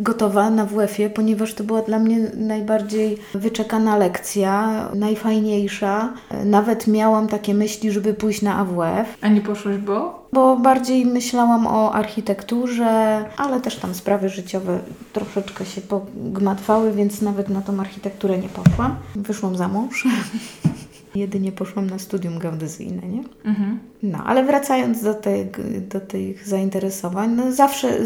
gotowa 0.00 0.50
na 0.50 0.66
WF-ie, 0.66 1.10
ponieważ 1.10 1.54
to 1.54 1.64
była 1.64 1.82
dla 1.82 1.98
mnie 1.98 2.18
najbardziej 2.34 3.18
wyczekana 3.34 3.96
lekcja, 3.96 4.88
najfajniejsza. 4.94 6.12
Nawet 6.44 6.86
miałam 6.86 7.28
takie 7.28 7.54
myśli, 7.54 7.92
żeby 7.92 8.14
pójść 8.14 8.42
na 8.42 8.56
AWF. 8.56 9.18
A 9.20 9.28
nie 9.28 9.40
poszłaś, 9.40 9.76
bo? 9.76 10.26
Bo 10.32 10.56
bardziej 10.56 11.06
myślałam 11.06 11.66
o 11.66 11.92
architekturze, 11.92 13.24
ale 13.36 13.60
też 13.60 13.76
tam 13.76 13.94
sprawy 13.94 14.28
życiowe 14.28 14.78
troszeczkę 15.12 15.66
się 15.66 15.80
pogmatwały, 15.80 16.92
więc 16.92 17.22
nawet 17.22 17.48
na 17.48 17.62
tą 17.62 17.80
architekturę 17.80 18.38
nie 18.38 18.48
poszłam. 18.48 18.96
Wyszłam 19.16 19.56
za 19.56 19.68
mąż. 19.68 20.04
Jedynie 21.14 21.52
poszłam 21.52 21.90
na 21.90 21.98
studium 21.98 22.38
geodezyjne, 22.38 23.08
nie? 23.08 23.22
Mhm. 23.44 23.78
No, 24.02 24.18
ale 24.26 24.44
wracając 24.44 25.02
do, 25.02 25.14
tych, 25.14 25.46
do 25.88 26.00
tych 26.00 26.48
zainteresowań, 26.48 27.30
no 27.30 27.52
zawsze 27.52 27.98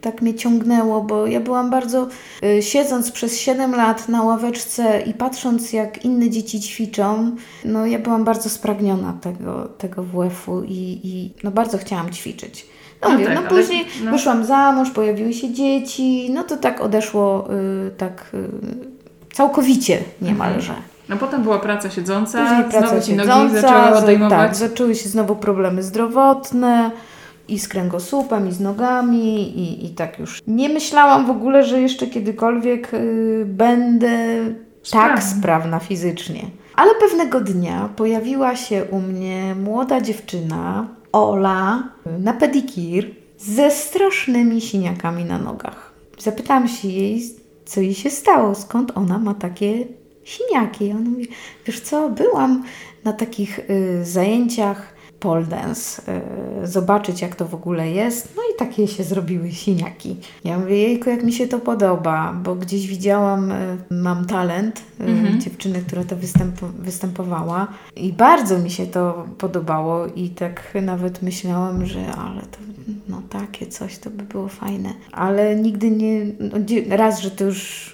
tak 0.00 0.22
mnie 0.22 0.34
ciągnęło, 0.34 1.02
bo 1.02 1.26
ja 1.26 1.40
byłam 1.40 1.70
bardzo, 1.70 2.08
y, 2.44 2.62
siedząc 2.62 3.10
przez 3.10 3.38
7 3.38 3.74
lat 3.74 4.08
na 4.08 4.22
ławeczce 4.22 5.00
i 5.00 5.14
patrząc 5.14 5.72
jak 5.72 6.04
inne 6.04 6.30
dzieci 6.30 6.60
ćwiczą, 6.60 7.36
no 7.64 7.86
ja 7.86 7.98
byłam 7.98 8.24
bardzo 8.24 8.48
spragniona 8.48 9.12
tego, 9.12 9.68
tego 9.78 10.02
WF-u 10.02 10.62
i, 10.62 11.00
i 11.04 11.32
no 11.44 11.50
bardzo 11.50 11.78
chciałam 11.78 12.10
ćwiczyć. 12.10 12.66
No, 13.02 13.08
no, 13.08 13.14
mówię, 13.14 13.26
tak, 13.26 13.34
no 13.34 13.42
później 13.42 13.80
ale, 13.80 14.04
no. 14.04 14.12
wyszłam 14.12 14.44
za 14.44 14.72
mąż, 14.72 14.90
pojawiły 14.90 15.32
się 15.32 15.52
dzieci, 15.52 16.30
no 16.30 16.44
to 16.44 16.56
tak 16.56 16.80
odeszło 16.80 17.48
y, 17.86 17.90
tak 17.90 18.30
y, 18.34 18.48
całkowicie 19.32 19.98
niemalże. 20.22 20.72
Mhm. 20.72 20.93
No 21.08 21.16
potem 21.16 21.42
była 21.42 21.58
praca 21.58 21.90
siedząca, 21.90 22.46
Później 22.46 22.64
praca 22.70 22.88
znowu 22.88 23.02
ci 23.02 23.10
siedząca, 23.10 23.38
nogi 23.38 23.54
zaczęły 23.54 23.96
odejmować. 23.96 24.38
Tak, 24.38 24.56
zaczęły 24.56 24.94
się 24.94 25.08
znowu 25.08 25.36
problemy 25.36 25.82
zdrowotne 25.82 26.90
i 27.48 27.58
z 27.58 27.68
kręgosłupem, 27.68 28.48
i 28.48 28.52
z 28.52 28.60
nogami, 28.60 29.58
i, 29.58 29.86
i 29.86 29.90
tak 29.90 30.18
już. 30.18 30.42
Nie 30.46 30.68
myślałam 30.68 31.26
w 31.26 31.30
ogóle, 31.30 31.64
że 31.64 31.80
jeszcze 31.80 32.06
kiedykolwiek 32.06 32.94
y, 32.94 33.44
będę 33.48 34.18
tak 34.90 35.22
sprawna 35.22 35.78
fizycznie. 35.78 36.40
Ale 36.76 36.90
pewnego 37.00 37.40
dnia 37.40 37.88
pojawiła 37.96 38.56
się 38.56 38.84
u 38.84 39.00
mnie 39.00 39.54
młoda 39.54 40.00
dziewczyna, 40.00 40.88
Ola, 41.12 41.82
na 42.18 42.32
pedikir 42.32 43.10
ze 43.38 43.70
strasznymi 43.70 44.60
siniakami 44.60 45.24
na 45.24 45.38
nogach. 45.38 45.92
Zapytałam 46.18 46.68
się 46.68 46.88
jej, 46.88 47.22
co 47.64 47.80
jej 47.80 47.94
się 47.94 48.10
stało, 48.10 48.54
skąd 48.54 48.92
ona 48.94 49.18
ma 49.18 49.34
takie 49.34 49.84
siniaki. 50.24 50.92
On 50.92 51.04
mówi, 51.04 51.28
wiesz 51.66 51.80
co, 51.80 52.10
byłam 52.10 52.64
na 53.04 53.12
takich 53.12 53.58
y, 53.58 54.04
zajęciach 54.04 54.94
pole 55.24 55.44
dance, 55.44 56.02
y, 56.62 56.66
zobaczyć 56.66 57.22
jak 57.22 57.36
to 57.36 57.48
w 57.48 57.54
ogóle 57.54 57.90
jest. 57.90 58.32
No 58.36 58.42
i 58.42 58.58
takie 58.58 58.88
się 58.88 59.04
zrobiły 59.04 59.52
siniaki. 59.52 60.16
Ja 60.44 60.58
mówię, 60.58 60.76
jejku, 60.76 61.10
jak 61.10 61.22
mi 61.24 61.32
się 61.32 61.48
to 61.48 61.58
podoba, 61.58 62.32
bo 62.44 62.54
gdzieś 62.54 62.86
widziałam, 62.86 63.52
y, 63.52 63.78
mam 63.90 64.24
talent, 64.24 64.82
y, 65.00 65.04
mhm. 65.04 65.40
dziewczyny, 65.40 65.82
która 65.86 66.04
to 66.04 66.16
występ 66.16 66.60
występowała 66.60 67.68
i 67.96 68.12
bardzo 68.12 68.58
mi 68.58 68.70
się 68.70 68.86
to 68.86 69.26
podobało 69.38 70.06
i 70.06 70.28
tak 70.28 70.74
nawet 70.82 71.22
myślałam, 71.22 71.86
że 71.86 72.06
ale 72.06 72.40
to 72.40 72.58
no 73.08 73.22
takie 73.30 73.66
coś 73.66 73.98
to 73.98 74.10
by 74.10 74.22
było 74.22 74.48
fajne. 74.48 74.92
Ale 75.12 75.56
nigdy 75.56 75.90
nie, 75.90 76.26
no, 76.40 76.58
raz, 76.96 77.20
że 77.20 77.30
to 77.30 77.44
już 77.44 77.90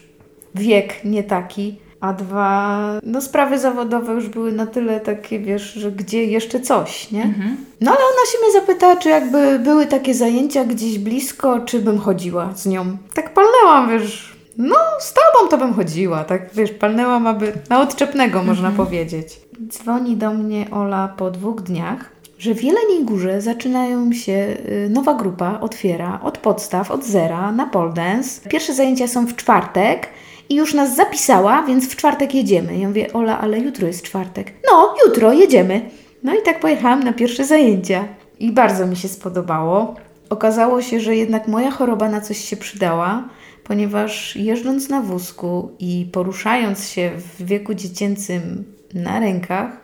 wiek 0.54 1.04
nie 1.04 1.24
taki, 1.24 1.78
a 2.00 2.12
dwa, 2.12 2.78
no 3.02 3.20
sprawy 3.20 3.58
zawodowe 3.58 4.12
już 4.12 4.28
były 4.28 4.52
na 4.52 4.66
tyle 4.66 5.00
takie, 5.00 5.38
wiesz, 5.38 5.72
że 5.72 5.92
gdzie 5.92 6.24
jeszcze 6.24 6.60
coś, 6.60 7.10
nie? 7.10 7.22
Mhm. 7.22 7.56
No 7.80 7.90
ale 7.90 8.00
ona 8.00 8.32
się 8.32 8.38
mnie 8.38 8.60
zapytała, 8.60 8.96
czy 8.96 9.08
jakby 9.08 9.58
były 9.58 9.86
takie 9.86 10.14
zajęcia 10.14 10.64
gdzieś 10.64 10.98
blisko, 10.98 11.60
czy 11.60 11.80
bym 11.80 11.98
chodziła 11.98 12.52
z 12.54 12.66
nią. 12.66 12.96
Tak 13.14 13.34
palnęłam, 13.34 13.90
wiesz, 13.90 14.36
no 14.58 14.76
z 15.00 15.14
tobą 15.14 15.48
to 15.50 15.58
bym 15.58 15.74
chodziła, 15.74 16.24
tak 16.24 16.54
wiesz, 16.54 16.70
palnęłam, 16.70 17.26
aby 17.26 17.52
na 17.68 17.80
odczepnego 17.80 18.38
mhm. 18.38 18.46
można 18.46 18.70
powiedzieć. 18.70 19.40
Dzwoni 19.68 20.16
do 20.16 20.30
mnie 20.30 20.66
Ola 20.70 21.14
po 21.16 21.30
dwóch 21.30 21.60
dniach, 21.60 22.10
że 22.38 22.54
w 22.54 22.62
Jeleniej 22.62 23.04
Górze 23.04 23.40
zaczynają 23.40 24.12
się, 24.12 24.32
y, 24.32 24.88
nowa 24.90 25.14
grupa 25.14 25.60
otwiera 25.60 26.20
od 26.22 26.38
podstaw, 26.38 26.90
od 26.90 27.04
zera 27.04 27.52
na 27.52 27.66
pole 27.66 27.92
dance. 27.92 28.48
Pierwsze 28.48 28.74
zajęcia 28.74 29.08
są 29.08 29.26
w 29.26 29.36
czwartek, 29.36 30.08
i 30.50 30.54
już 30.54 30.74
nas 30.74 30.96
zapisała, 30.96 31.62
więc 31.62 31.88
w 31.88 31.96
czwartek 31.96 32.34
jedziemy. 32.34 32.78
Ja 32.78 32.88
mówię, 32.88 33.12
Ola, 33.12 33.40
ale 33.40 33.58
jutro 33.58 33.86
jest 33.86 34.02
czwartek. 34.02 34.52
No, 34.70 34.94
jutro 35.06 35.32
jedziemy. 35.32 35.90
No 36.22 36.34
i 36.34 36.42
tak 36.42 36.60
pojechałam 36.60 37.02
na 37.02 37.12
pierwsze 37.12 37.44
zajęcia. 37.44 38.08
I 38.38 38.52
bardzo 38.52 38.86
mi 38.86 38.96
się 38.96 39.08
spodobało. 39.08 39.94
Okazało 40.30 40.82
się, 40.82 41.00
że 41.00 41.16
jednak 41.16 41.48
moja 41.48 41.70
choroba 41.70 42.08
na 42.08 42.20
coś 42.20 42.38
się 42.38 42.56
przydała, 42.56 43.28
ponieważ 43.64 44.36
jeżdżąc 44.36 44.88
na 44.88 45.00
wózku 45.02 45.70
i 45.78 46.08
poruszając 46.12 46.88
się 46.88 47.10
w 47.16 47.44
wieku 47.44 47.74
dziecięcym 47.74 48.64
na 48.94 49.20
rękach, 49.20 49.80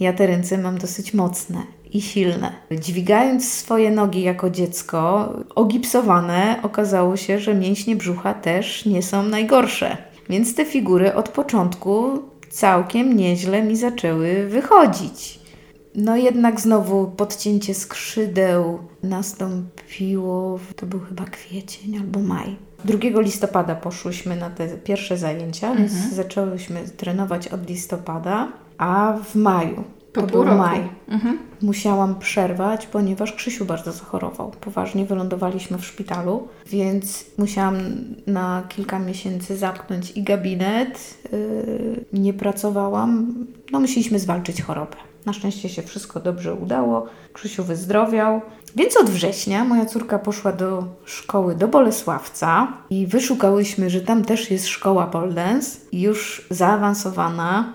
ja 0.00 0.12
te 0.12 0.26
ręce 0.26 0.58
mam 0.58 0.78
dosyć 0.78 1.14
mocne 1.14 1.62
i 1.92 2.02
silne. 2.02 2.52
Dźwigając 2.70 3.52
swoje 3.52 3.90
nogi 3.90 4.22
jako 4.22 4.50
dziecko, 4.50 5.32
ogipsowane, 5.54 6.56
okazało 6.62 7.16
się, 7.16 7.38
że 7.38 7.54
mięśnie 7.54 7.96
brzucha 7.96 8.34
też 8.34 8.86
nie 8.86 9.02
są 9.02 9.22
najgorsze. 9.22 9.96
Więc 10.28 10.54
te 10.54 10.64
figury 10.64 11.14
od 11.14 11.28
początku 11.28 12.22
całkiem 12.50 13.16
nieźle 13.16 13.62
mi 13.62 13.76
zaczęły 13.76 14.46
wychodzić. 14.46 15.40
No 15.94 16.16
jednak 16.16 16.60
znowu 16.60 17.06
podcięcie 17.06 17.74
skrzydeł 17.74 18.78
nastąpiło, 19.02 20.58
to 20.76 20.86
był 20.86 21.00
chyba 21.00 21.24
kwiecień 21.24 21.96
albo 21.96 22.20
maj. 22.20 22.56
2 22.84 23.20
listopada 23.20 23.74
poszłyśmy 23.74 24.36
na 24.36 24.50
te 24.50 24.68
pierwsze 24.68 25.18
zajęcia, 25.18 25.70
mhm. 25.70 25.88
więc 25.88 26.14
zaczęłyśmy 26.14 26.80
trenować 26.96 27.48
od 27.48 27.68
listopada, 27.68 28.48
a 28.78 29.18
w 29.24 29.34
maju 29.34 29.84
to 30.22 30.26
był 30.26 30.44
maj. 30.44 30.88
Mhm. 31.08 31.38
Musiałam 31.62 32.18
przerwać, 32.18 32.86
ponieważ 32.86 33.32
Krzysiu 33.32 33.64
bardzo 33.64 33.92
zachorował. 33.92 34.50
Poważnie 34.60 35.04
wylądowaliśmy 35.04 35.78
w 35.78 35.84
szpitalu, 35.84 36.48
więc 36.66 37.24
musiałam 37.38 37.76
na 38.26 38.62
kilka 38.68 38.98
miesięcy 38.98 39.56
zamknąć 39.56 40.10
i 40.10 40.22
gabinet. 40.22 41.18
Yy, 41.32 42.04
nie 42.12 42.32
pracowałam. 42.32 43.34
No, 43.72 43.80
musieliśmy 43.80 44.18
zwalczyć 44.18 44.62
chorobę. 44.62 44.96
Na 45.26 45.32
szczęście 45.32 45.68
się 45.68 45.82
wszystko 45.82 46.20
dobrze 46.20 46.54
udało. 46.54 47.06
Krzysiu 47.32 47.64
wyzdrowiał. 47.64 48.40
Więc 48.76 48.96
od 48.96 49.10
września 49.10 49.64
moja 49.64 49.86
córka 49.86 50.18
poszła 50.18 50.52
do 50.52 50.84
szkoły 51.04 51.54
do 51.54 51.68
Bolesławca 51.68 52.72
i 52.90 53.06
wyszukałyśmy, 53.06 53.90
że 53.90 54.00
tam 54.00 54.24
też 54.24 54.50
jest 54.50 54.66
szkoła 54.66 55.06
pole 55.06 55.32
dance, 55.32 55.78
już 55.92 56.46
zaawansowana, 56.50 57.72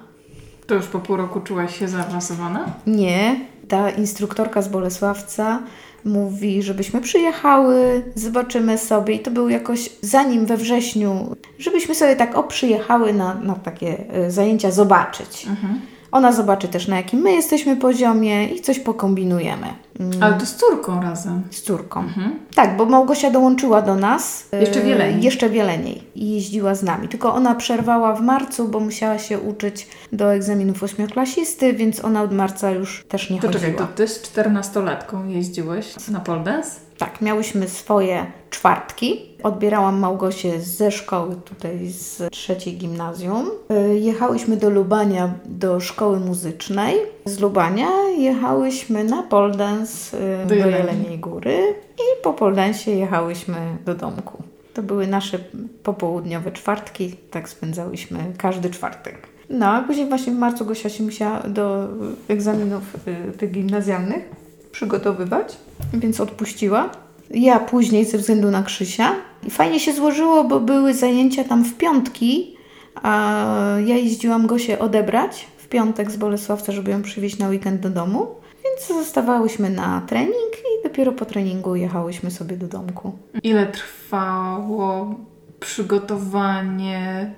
to 0.68 0.76
już 0.76 0.86
po 0.86 1.00
pół 1.00 1.16
roku 1.16 1.40
czułaś 1.42 1.80
się 1.80 1.88
zaawansowana? 1.88 2.66
Nie. 2.88 3.36
Ta 3.68 3.90
instruktorka 3.90 4.62
z 4.62 4.68
Bolesławca 4.68 5.60
mówi, 6.06 6.64
żebyśmy 6.64 7.02
przyjechały, 7.02 8.04
zobaczymy 8.16 8.78
sobie. 8.78 9.14
I 9.14 9.20
to 9.20 9.32
był 9.32 9.50
jakoś 9.50 9.90
zanim 10.02 10.46
we 10.46 10.58
wrześniu, 10.58 11.36
żebyśmy 11.60 11.96
sobie 11.96 12.16
tak 12.16 12.36
o 12.36 12.44
przyjechały 12.44 13.14
na, 13.14 13.34
na 13.34 13.56
takie 13.56 14.10
e, 14.10 14.32
zajęcia 14.32 14.72
zobaczyć. 14.72 15.48
Mhm. 15.50 15.82
Ona 16.14 16.32
zobaczy 16.32 16.68
też, 16.68 16.88
na 16.88 16.98
jakim 16.98 17.20
my 17.20 17.32
jesteśmy 17.32 17.76
poziomie 17.76 18.48
i 18.48 18.62
coś 18.62 18.80
pokombinujemy. 18.80 19.68
Mm. 20.00 20.24
Ale 20.24 20.34
to 20.34 20.46
z 20.46 20.56
córką 20.56 21.02
razem. 21.02 21.42
Z 21.52 21.62
córką. 21.62 22.00
Mhm. 22.00 22.40
Tak, 22.56 22.78
bo 22.78 22.86
Małgosia 22.86 23.32
dołączyła 23.32 23.82
do 23.82 23.96
nas. 23.96 24.48
Jeszcze 24.60 24.82
wieleniej. 24.82 25.20
E, 25.20 25.24
jeszcze 25.24 25.50
wieleniej. 25.50 26.04
I 26.16 26.32
jeździła 26.32 26.76
z 26.76 26.84
nami. 26.84 27.08
Tylko 27.08 27.34
ona 27.34 27.56
przerwała 27.56 28.16
w 28.16 28.22
marcu, 28.22 28.68
bo 28.68 28.80
musiała 28.80 29.20
się 29.20 29.40
uczyć 29.40 29.88
do 30.12 30.34
egzaminów 30.34 30.84
ośmioklasisty, 30.84 31.74
więc 31.74 32.06
ona 32.06 32.22
od 32.22 32.34
marca 32.34 32.72
już 32.72 33.04
też 33.08 33.30
nie 33.30 33.40
to 33.42 33.48
chodziła. 33.48 33.72
Czekaj, 33.72 33.88
to 33.88 33.94
Ty 33.94 34.08
z 34.08 34.22
czternastolatką 34.22 35.28
jeździłeś 35.28 36.08
na 36.08 36.20
pole 36.20 36.64
Tak, 37.04 37.22
miałyśmy 37.22 37.70
swoje 37.70 38.26
czwartki. 38.50 39.22
Odbierałam 39.44 40.00
Małgosię 40.00 40.62
ze 40.62 40.92
szkoły 40.92 41.36
tutaj 41.36 41.88
z 41.88 42.32
trzeciej 42.32 42.78
gimnazjum. 42.78 43.52
E, 43.70 43.96
jechałyśmy 43.96 44.58
do 44.58 44.70
Lubania 44.70 45.34
do 45.46 45.80
szkoły 45.80 46.20
muzycznej. 46.20 46.96
Z 47.26 47.40
Lubania 47.40 47.88
jechałyśmy 48.18 49.04
na 49.04 49.24
pole 49.24 49.56
dance 49.56 50.18
y, 50.18 50.46
do, 50.46 50.50
do 50.50 50.56
Jeleniej 50.56 51.20
Góry 51.20 51.76
i 51.98 52.24
po 52.24 52.34
poldensie 52.34 52.92
jechałyśmy 52.92 53.58
do 53.86 53.96
domku. 53.96 54.44
To 54.74 54.84
były 54.84 55.08
nasze 55.08 55.40
popołudniowe 55.84 56.52
czwartki, 56.52 57.16
tak 57.32 57.50
spędzałyśmy 57.50 58.20
każdy 58.38 58.70
czwartek. 58.70 59.28
No, 59.50 59.66
a 59.66 59.82
później 59.82 60.10
właśnie 60.10 60.34
w 60.34 60.38
marcu 60.38 60.66
Gosia 60.66 60.90
się 60.90 61.04
musiała 61.04 61.40
do 61.40 61.88
egzaminów 62.28 62.84
y, 63.08 63.38
tych 63.38 63.52
gimnazjalnych 63.52 64.43
przygotowywać, 64.74 65.58
więc 65.94 66.20
odpuściła. 66.20 66.90
Ja 67.32 67.60
później 67.60 68.06
ze 68.06 68.18
względu 68.18 68.52
na 68.52 68.64
Krzysia. 68.64 69.16
I 69.48 69.50
fajnie 69.50 69.80
się 69.80 69.94
złożyło, 69.94 70.44
bo 70.44 70.60
były 70.60 70.94
zajęcia 70.94 71.44
tam 71.44 71.66
w 71.66 71.78
piątki, 71.78 72.58
a 73.04 73.46
ja 73.86 73.98
jeździłam 73.98 74.48
Gosię 74.48 74.80
odebrać 74.80 75.48
w 75.58 75.68
piątek 75.68 76.12
z 76.12 76.18
Bolesławca, 76.18 76.72
żeby 76.72 76.92
ją 76.92 77.02
przywieźć 77.02 77.38
na 77.38 77.48
weekend 77.48 77.82
do 77.82 77.90
domu. 77.90 78.28
Więc 78.64 78.88
zostawałyśmy 78.88 79.70
na 79.70 80.02
trening 80.02 80.54
i 80.54 80.84
dopiero 80.84 81.12
po 81.12 81.26
treningu 81.26 81.76
jechałyśmy 81.76 82.32
sobie 82.32 82.58
do 82.58 82.68
domku. 82.68 83.12
Ile 83.44 83.68
trwało 83.68 85.16
przygotowanie 85.60 87.34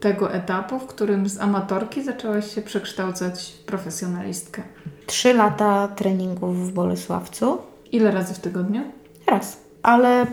tego 0.00 0.32
etapu, 0.32 0.78
w 0.78 0.86
którym 0.86 1.28
z 1.28 1.40
amatorki 1.40 2.02
zaczęłaś 2.02 2.54
się 2.54 2.62
przekształcać 2.62 3.54
w 3.62 3.64
profesjonalistkę? 3.64 4.62
Trzy 5.06 5.34
lata 5.34 5.88
treningów 5.88 6.68
w 6.68 6.72
Bolesławcu. 6.72 7.58
Ile 7.92 8.10
razy 8.10 8.34
w 8.34 8.38
tygodniu? 8.38 8.82
Raz. 9.26 9.56
Ale 9.82 10.26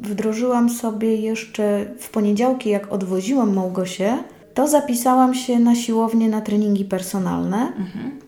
wdrożyłam 0.00 0.70
sobie 0.70 1.16
jeszcze 1.16 1.86
w 1.98 2.10
poniedziałki, 2.10 2.70
jak 2.70 2.92
odwoziłam 2.92 3.54
Małgosię, 3.54 4.18
to 4.54 4.68
zapisałam 4.68 5.34
się 5.34 5.58
na 5.58 5.74
siłownię 5.74 6.28
na 6.28 6.40
treningi 6.40 6.84
personalne, 6.84 7.72
mhm. 7.78 8.18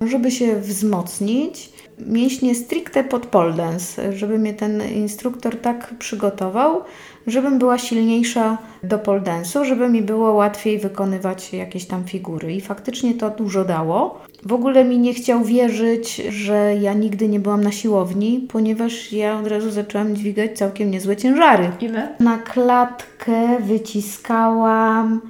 żeby 0.00 0.30
się 0.30 0.60
wzmocnić. 0.60 1.72
Mięśnie 2.06 2.54
stricte 2.54 3.04
pod 3.04 3.26
pole 3.26 3.52
dance, 3.52 4.12
żeby 4.12 4.38
mnie 4.38 4.54
ten 4.54 4.82
instruktor 4.94 5.56
tak 5.56 5.94
przygotował, 5.98 6.80
żebym 7.26 7.58
była 7.58 7.78
silniejsza 7.78 8.58
do 8.82 8.98
pole 8.98 9.20
dance'u, 9.20 9.64
żeby 9.64 9.88
mi 9.88 10.02
było 10.02 10.32
łatwiej 10.32 10.78
wykonywać 10.78 11.52
jakieś 11.52 11.86
tam 11.86 12.04
figury. 12.04 12.54
I 12.54 12.60
faktycznie 12.60 13.14
to 13.14 13.30
dużo 13.30 13.64
dało. 13.64 14.20
W 14.42 14.52
ogóle 14.52 14.84
mi 14.84 14.98
nie 14.98 15.14
chciał 15.14 15.44
wierzyć, 15.44 16.16
że 16.16 16.74
ja 16.80 16.94
nigdy 16.94 17.28
nie 17.28 17.40
byłam 17.40 17.64
na 17.64 17.72
siłowni, 17.72 18.46
ponieważ 18.52 19.12
ja 19.12 19.38
od 19.38 19.46
razu 19.46 19.70
zaczęłam 19.70 20.16
dźwigać 20.16 20.58
całkiem 20.58 20.90
niezłe 20.90 21.16
ciężary. 21.16 21.70
Ile? 21.80 22.08
Na 22.20 22.38
klatkę 22.38 23.58
wyciskałam 23.60 25.20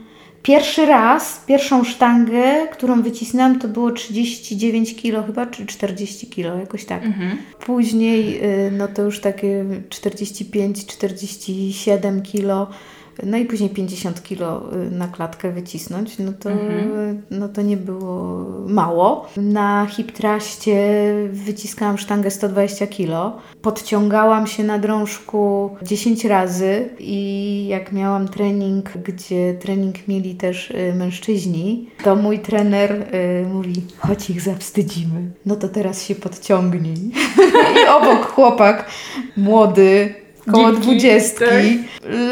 Pierwszy 0.43 0.87
raz, 0.87 1.45
pierwszą 1.47 1.85
sztangę, 1.85 2.69
którą 2.73 3.03
wycisnęłam, 3.03 3.59
to 3.59 3.69
było 3.69 3.91
39 3.91 4.97
kilo 4.97 5.23
chyba, 5.23 5.47
czy 5.47 5.67
40 5.67 6.27
kilo, 6.27 6.57
jakoś 6.57 6.85
tak. 6.85 7.05
Mhm. 7.05 7.39
Później, 7.67 8.45
y, 8.67 8.71
no 8.71 8.89
to 8.89 9.03
już 9.03 9.21
takie 9.21 9.65
45-47 9.89 12.23
kilo 12.23 12.71
no 13.23 13.37
i 13.37 13.45
później 13.45 13.71
50 13.71 14.23
kilo 14.23 14.63
y, 14.75 14.91
na 14.91 15.09
klatkę 15.09 15.53
wycisnąć, 15.53 16.19
no 16.19 16.33
to, 16.41 16.51
mhm. 16.51 17.23
no 17.31 17.49
to 17.49 17.63
nie 17.63 17.77
było 17.77 18.45
mało. 18.67 19.29
Na 19.37 19.87
hiptraście 19.87 20.79
wyciskałam 21.33 21.99
sztangę 21.99 22.31
120 22.31 22.87
kilo. 22.87 23.37
Podciągałam 23.63 24.47
się 24.47 24.65
na 24.65 24.79
drążku 24.79 25.71
10 25.83 26.25
razy 26.25 26.89
i 26.99 27.67
jak 27.69 27.93
miałam 27.93 28.29
trening, 28.29 28.91
gdzie 29.05 29.55
trening 29.55 30.09
mieli 30.09 30.35
też 30.35 30.71
y, 30.71 30.95
mężczyźni, 30.95 31.91
to 32.05 32.17
mój 32.17 32.39
trener 32.39 32.93
y, 32.93 33.47
mówi, 33.47 33.75
chodź 33.99 34.31
ich 34.31 34.41
zawstydzimy. 34.41 35.31
No 35.47 35.57
to 35.57 35.69
teraz 35.69 36.03
się 36.03 36.15
podciągnij. 36.15 37.11
I 37.85 37.89
obok 37.89 38.27
chłopak 38.27 38.91
młody, 39.37 40.15
koło 40.53 40.73
dwudziestki. 40.73 41.79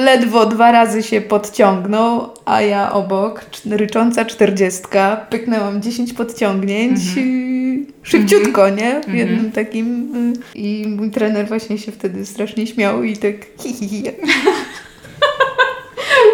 Ledwo 0.04 0.46
dwa 0.46 0.72
razy 0.72 1.02
się 1.02 1.20
podciągnął, 1.20 2.28
a 2.44 2.62
ja 2.62 2.92
obok, 2.92 3.44
rycząca 3.70 4.24
czterdziestka, 4.24 5.26
pyknęłam 5.30 5.82
10 5.82 6.12
podciągnięć. 6.12 6.98
Mhm. 7.08 7.86
Szybciutko, 8.02 8.68
nie? 8.68 8.90
W 8.90 9.08
mhm. 9.08 9.16
jednym 9.16 9.52
takim. 9.52 10.14
Y, 10.54 10.58
I 10.58 10.86
mój 10.88 11.10
trener 11.10 11.48
właśnie 11.48 11.78
się 11.78 11.92
wtedy 11.92 12.26
strasznie 12.26 12.66
śmiał 12.66 13.02
i 13.02 13.16
tak 13.16 13.34
hi, 13.60 13.72
hi, 13.72 13.88
hi. 13.88 14.02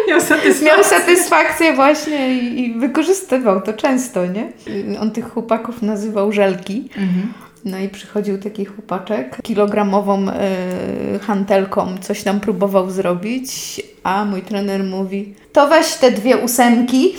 Miał 0.07 0.21
satysfakcję. 0.21 0.65
Miał 0.65 0.83
satysfakcję 0.83 1.73
właśnie 1.73 2.33
i, 2.33 2.59
i, 2.59 2.73
wykorzystywał 2.73 3.61
to 3.61 3.73
często, 3.73 4.25
nie? 4.25 4.51
On 4.99 5.11
tych 5.11 5.29
chłopaków 5.29 5.81
nazywał 5.81 6.31
żelki. 6.31 6.89
Mhm. 6.97 7.33
No 7.65 7.79
i 7.79 7.89
przychodził 7.89 8.37
taki 8.37 8.65
chłopaczek, 8.65 9.37
kilogramową 9.43 10.25
y, 10.29 11.19
hantelką 11.19 11.97
coś 12.01 12.23
tam 12.23 12.39
próbował 12.39 12.91
zrobić, 12.91 13.81
a 14.03 14.25
mój 14.25 14.41
trener 14.41 14.83
mówi, 14.83 15.33
to 15.53 15.67
weź 15.67 15.93
te 15.93 16.11
dwie 16.11 16.37
ósemki. 16.37 17.13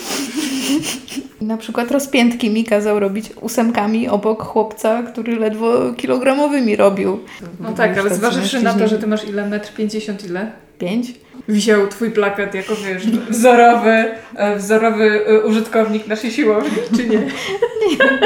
Na 1.41 1.57
przykład 1.57 1.91
rozpiętki 1.91 2.51
mi 2.51 2.65
kazał 2.65 3.01
robić 3.01 3.31
ósemkami 3.41 4.09
obok 4.09 4.43
chłopca, 4.43 5.03
który 5.03 5.37
ledwo 5.37 5.93
kilogramowymi 5.93 6.77
robił. 6.77 7.21
No 7.61 7.73
tak, 7.73 7.99
ale 7.99 8.15
zważywszy 8.15 8.63
na 8.63 8.75
to, 8.75 8.89
że 8.89 8.99
ty 8.99 9.07
masz 9.07 9.29
ile? 9.29 9.49
Metr 9.49 9.75
pięćdziesiąt 9.75 10.25
ile? 10.25 10.53
Pięć? 10.79 11.15
Wziął 11.49 11.89
twój 11.89 12.11
plakat 12.11 12.55
jako, 12.55 12.75
wiesz, 12.77 13.07
wzorowy, 13.07 14.05
e, 14.37 14.57
wzorowy 14.57 15.27
e, 15.27 15.41
użytkownik 15.41 16.07
naszej 16.07 16.31
siłowni, 16.31 16.71
czy 16.97 17.09
nie? 17.09 17.19
nie. 17.19 17.29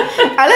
Ale 0.42 0.54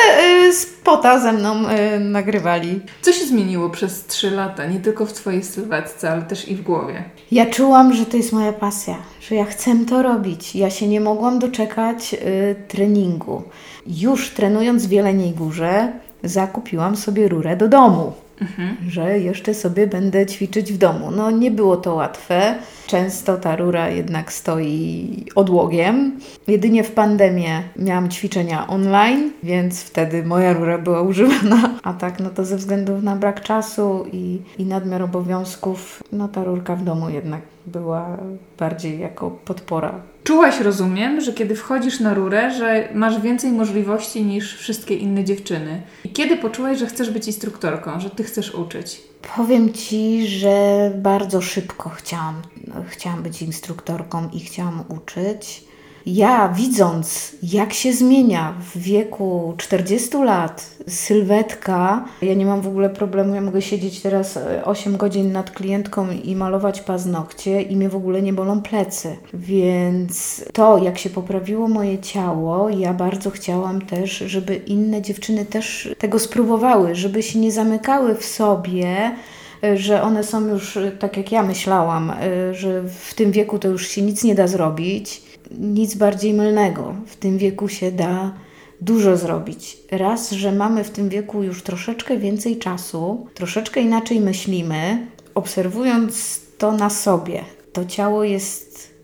y, 0.49 0.53
spota 0.53 1.19
ze 1.19 1.33
mną 1.33 1.65
y, 1.71 2.01
nagrywali. 2.01 2.81
Co 3.03 3.13
się 3.13 3.25
zmieniło 3.25 3.71
przez 3.71 4.07
trzy 4.07 4.31
lata? 4.31 4.67
Nie 4.67 4.81
tylko 4.81 5.07
w 5.07 5.13
twojej 5.13 5.43
sylwetce, 5.43 6.11
ale 6.11 6.23
też 6.23 6.49
i 6.49 6.57
w 6.57 6.63
głowie. 6.63 7.05
Ja 7.33 7.47
czułam, 7.47 7.95
że 7.95 8.07
to 8.07 8.17
jest 8.17 8.33
moja 8.33 8.53
pasja, 8.53 8.97
że 9.21 9.35
ja 9.35 9.45
chcę 9.45 9.77
to 9.89 10.03
robić. 10.03 10.57
Ja 10.57 10.71
się 10.71 10.89
nie 10.89 11.01
mogłam 11.01 11.39
doczekać 11.39 12.15
y, 12.15 12.55
treningu. 12.69 13.43
Już 13.87 14.31
trenując 14.31 14.87
w 14.87 14.89
Wieleniej 14.89 15.33
Górze, 15.33 15.93
zakupiłam 16.25 16.97
sobie 16.97 17.29
rurę 17.29 17.57
do 17.57 17.69
domu 17.69 18.13
mhm. 18.43 18.77
że 18.91 19.19
jeszcze 19.19 19.55
sobie 19.55 19.87
będę 19.87 20.27
ćwiczyć 20.27 20.73
w 20.73 20.79
domu. 20.79 21.11
No 21.11 21.31
nie 21.31 21.51
było 21.51 21.77
to 21.77 21.95
łatwe. 21.95 22.55
Często 22.87 23.37
ta 23.37 23.57
rura 23.57 23.89
jednak 23.89 24.33
stoi 24.33 25.25
odłogiem. 25.35 26.19
Jedynie 26.49 26.85
w 26.85 26.93
pandemię 26.93 27.63
miałam 27.77 28.09
ćwiczenia 28.09 28.67
online, 28.67 29.31
więc 29.43 29.83
wtedy 29.83 30.25
moja 30.25 30.53
rura 30.53 30.79
była 30.79 31.03
używana. 31.03 31.79
A 31.83 31.93
tak, 31.93 32.21
no 32.21 32.31
to 32.31 32.45
ze 32.45 32.57
względu 32.57 33.03
na 33.03 33.17
brak 33.17 33.41
czasu 33.41 34.07
i, 34.13 34.41
i 34.59 34.65
nadmiar 34.65 35.03
obowiązków, 35.03 36.03
no 36.13 36.29
ta 36.29 36.45
rurka 36.45 36.77
w 36.77 36.85
domu 36.85 37.11
jednak 37.11 37.41
była 37.67 38.17
bardziej 38.59 39.01
jako 39.01 39.31
podpora 39.31 40.12
Czułaś, 40.25 40.61
rozumiem, 40.61 41.21
że 41.21 41.33
kiedy 41.33 41.55
wchodzisz 41.55 42.01
na 42.01 42.15
rurę, 42.15 42.51
że 42.51 42.89
masz 42.95 43.21
więcej 43.21 43.53
możliwości 43.53 44.25
niż 44.25 44.57
wszystkie 44.57 44.95
inne 44.95 45.25
dziewczyny. 45.25 45.83
I 46.05 46.09
kiedy 46.11 46.37
poczułaś, 46.37 46.79
że 46.79 46.87
chcesz 46.87 47.11
być 47.11 47.27
instruktorką, 47.27 48.01
że 48.01 48.11
ty 48.11 48.25
chcesz 48.25 48.55
uczyć? 48.55 49.01
Powiem 49.37 49.73
ci, 49.73 50.27
że 50.29 50.91
bardzo 50.97 51.41
szybko 51.41 51.89
chciałam, 51.89 52.43
chciałam 52.89 53.23
być 53.23 53.43
instruktorką 53.43 54.29
i 54.33 54.41
chciałam 54.41 54.85
uczyć 54.89 55.65
ja 56.07 56.49
widząc, 56.49 57.37
jak 57.43 57.73
się 57.73 57.93
zmienia 57.93 58.55
w 58.61 58.79
wieku 58.79 59.55
40 59.57 60.17
lat 60.17 60.71
sylwetka, 60.89 62.05
ja 62.23 62.35
nie 62.35 62.47
mam 62.47 62.61
w 62.61 62.69
ogóle 62.69 62.91
problemu, 62.91 63.35
ja 63.35 63.41
mogę 63.41 63.63
siedzieć 63.63 64.01
teraz 64.01 64.39
8 64.65 64.95
e, 64.95 64.99
godzin 64.99 65.33
nad 65.33 65.51
klientką 65.51 66.11
i 66.25 66.37
malować 66.37 66.81
paznokcie 66.81 67.63
i 67.63 67.77
mnie 67.77 67.89
w 67.89 67.97
ogóle 67.97 68.23
nie 68.23 68.33
bolą 68.33 68.63
plecy. 68.63 69.17
Więc 69.35 70.45
to, 70.53 70.79
jak 70.79 70.99
się 70.99 71.11
poprawiło 71.11 71.69
moje 71.69 71.99
ciało, 71.99 72.69
ja 72.69 72.95
bardzo 72.95 73.31
chciałam 73.31 73.83
też, 73.83 74.19
żeby 74.19 74.57
inne 74.57 75.03
dziewczyny 75.03 75.45
też 75.45 75.89
tego 75.99 76.19
spróbowały, 76.19 76.95
żeby 76.95 77.23
się 77.23 77.39
nie 77.39 77.53
zamykały 77.53 78.15
w 78.15 78.25
sobie 78.25 79.17
e, 79.65 79.77
że 79.77 80.03
one 80.03 80.25
są 80.25 80.49
już 80.49 80.79
tak 80.99 81.17
jak 81.17 81.33
ja 81.33 81.43
myślałam, 81.43 82.11
e, 82.11 82.55
że 82.55 82.83
w 82.83 83.15
tym 83.15 83.33
wieku 83.33 83.59
to 83.59 83.69
już 83.69 83.89
się 83.89 84.03
nic 84.03 84.25
nie 84.25 84.35
da 84.35 84.47
zrobić 84.47 85.32
nic 85.59 85.95
bardziej 85.95 86.35
mylnego. 86.35 86.95
W 87.07 87.17
tym 87.17 87.39
wieku 87.39 87.69
się 87.69 87.93
da 87.93 88.35
dużo 88.81 89.17
zrobić. 89.17 89.79
Raz, 89.91 90.31
że 90.31 90.53
mamy 90.53 90.85
w 90.85 90.91
tym 90.91 91.09
wieku 91.09 91.43
już 91.43 91.63
troszeczkę 91.63 92.19
więcej 92.19 92.59
czasu, 92.59 93.27
troszeczkę 93.35 93.81
inaczej 93.81 94.21
myślimy, 94.21 95.07
obserwując 95.35 96.41
to 96.59 96.73
na 96.73 96.91
sobie. 96.91 97.45
To 97.73 97.85
ciało 97.85 98.25
jest 98.25 98.95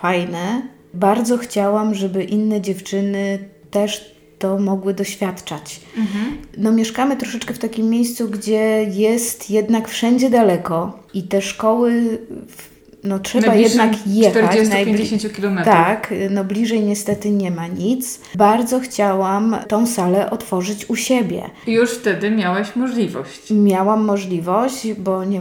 fajne. 0.00 0.62
Bardzo 0.94 1.38
chciałam, 1.38 1.94
żeby 1.94 2.24
inne 2.24 2.60
dziewczyny 2.60 3.38
też 3.70 4.14
to 4.38 4.58
mogły 4.58 4.94
doświadczać. 4.94 5.80
Mhm. 5.96 6.38
No, 6.58 6.72
mieszkamy 6.72 7.16
troszeczkę 7.16 7.54
w 7.54 7.58
takim 7.58 7.90
miejscu, 7.90 8.28
gdzie 8.28 8.86
jest 8.92 9.50
jednak 9.50 9.88
wszędzie 9.88 10.30
daleko 10.30 10.98
i 11.14 11.22
te 11.22 11.42
szkoły 11.42 12.18
no 13.04 13.18
trzeba 13.18 13.54
jednak 13.54 14.06
jechać. 14.06 14.56
40-50 14.56 15.30
km. 15.30 15.58
Tak, 15.64 16.14
no 16.30 16.44
bliżej 16.44 16.80
niestety 16.80 17.30
nie 17.30 17.50
ma 17.50 17.66
nic. 17.66 18.20
Bardzo 18.34 18.80
chciałam 18.80 19.56
tą 19.68 19.86
salę 19.86 20.30
otworzyć 20.30 20.90
u 20.90 20.96
siebie. 20.96 21.42
Już 21.66 21.90
wtedy 21.90 22.30
miałaś 22.30 22.76
możliwość. 22.76 23.50
Miałam 23.50 24.04
możliwość, 24.04 24.92
bo 24.92 25.24
nie, 25.24 25.40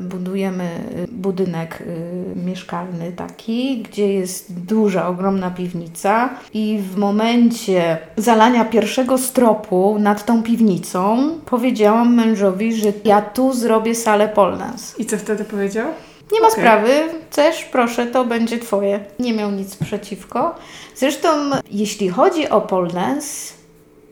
budujemy 0.00 0.70
budynek 1.12 1.80
y, 1.80 2.40
mieszkalny 2.46 3.12
taki, 3.12 3.82
gdzie 3.82 4.12
jest 4.12 4.64
duża, 4.64 5.08
ogromna 5.08 5.50
piwnica 5.50 6.30
i 6.54 6.80
w 6.92 6.96
momencie 6.96 7.98
zalania 8.16 8.64
pierwszego 8.64 9.18
stropu 9.18 9.96
nad 9.98 10.26
tą 10.26 10.42
piwnicą 10.42 11.30
powiedziałam 11.46 12.14
mężowi, 12.14 12.74
że 12.74 12.92
ja 13.04 13.22
tu 13.22 13.52
zrobię 13.52 13.94
salę 13.94 14.28
polnas. 14.28 14.94
I 14.98 15.06
co 15.06 15.18
wtedy 15.18 15.44
powiedział? 15.44 15.86
Nie 16.32 16.40
ma 16.40 16.46
okay. 16.46 16.60
sprawy, 16.60 16.90
chcesz, 17.30 17.64
proszę, 17.64 18.06
to 18.06 18.24
będzie 18.24 18.58
Twoje. 18.58 19.00
Nie 19.18 19.32
miał 19.32 19.50
nic 19.50 19.76
przeciwko. 19.76 20.54
Zresztą, 20.94 21.50
jeśli 21.70 22.08
chodzi 22.08 22.48
o 22.48 22.60
pole 22.60 22.90
dance, 22.90 23.54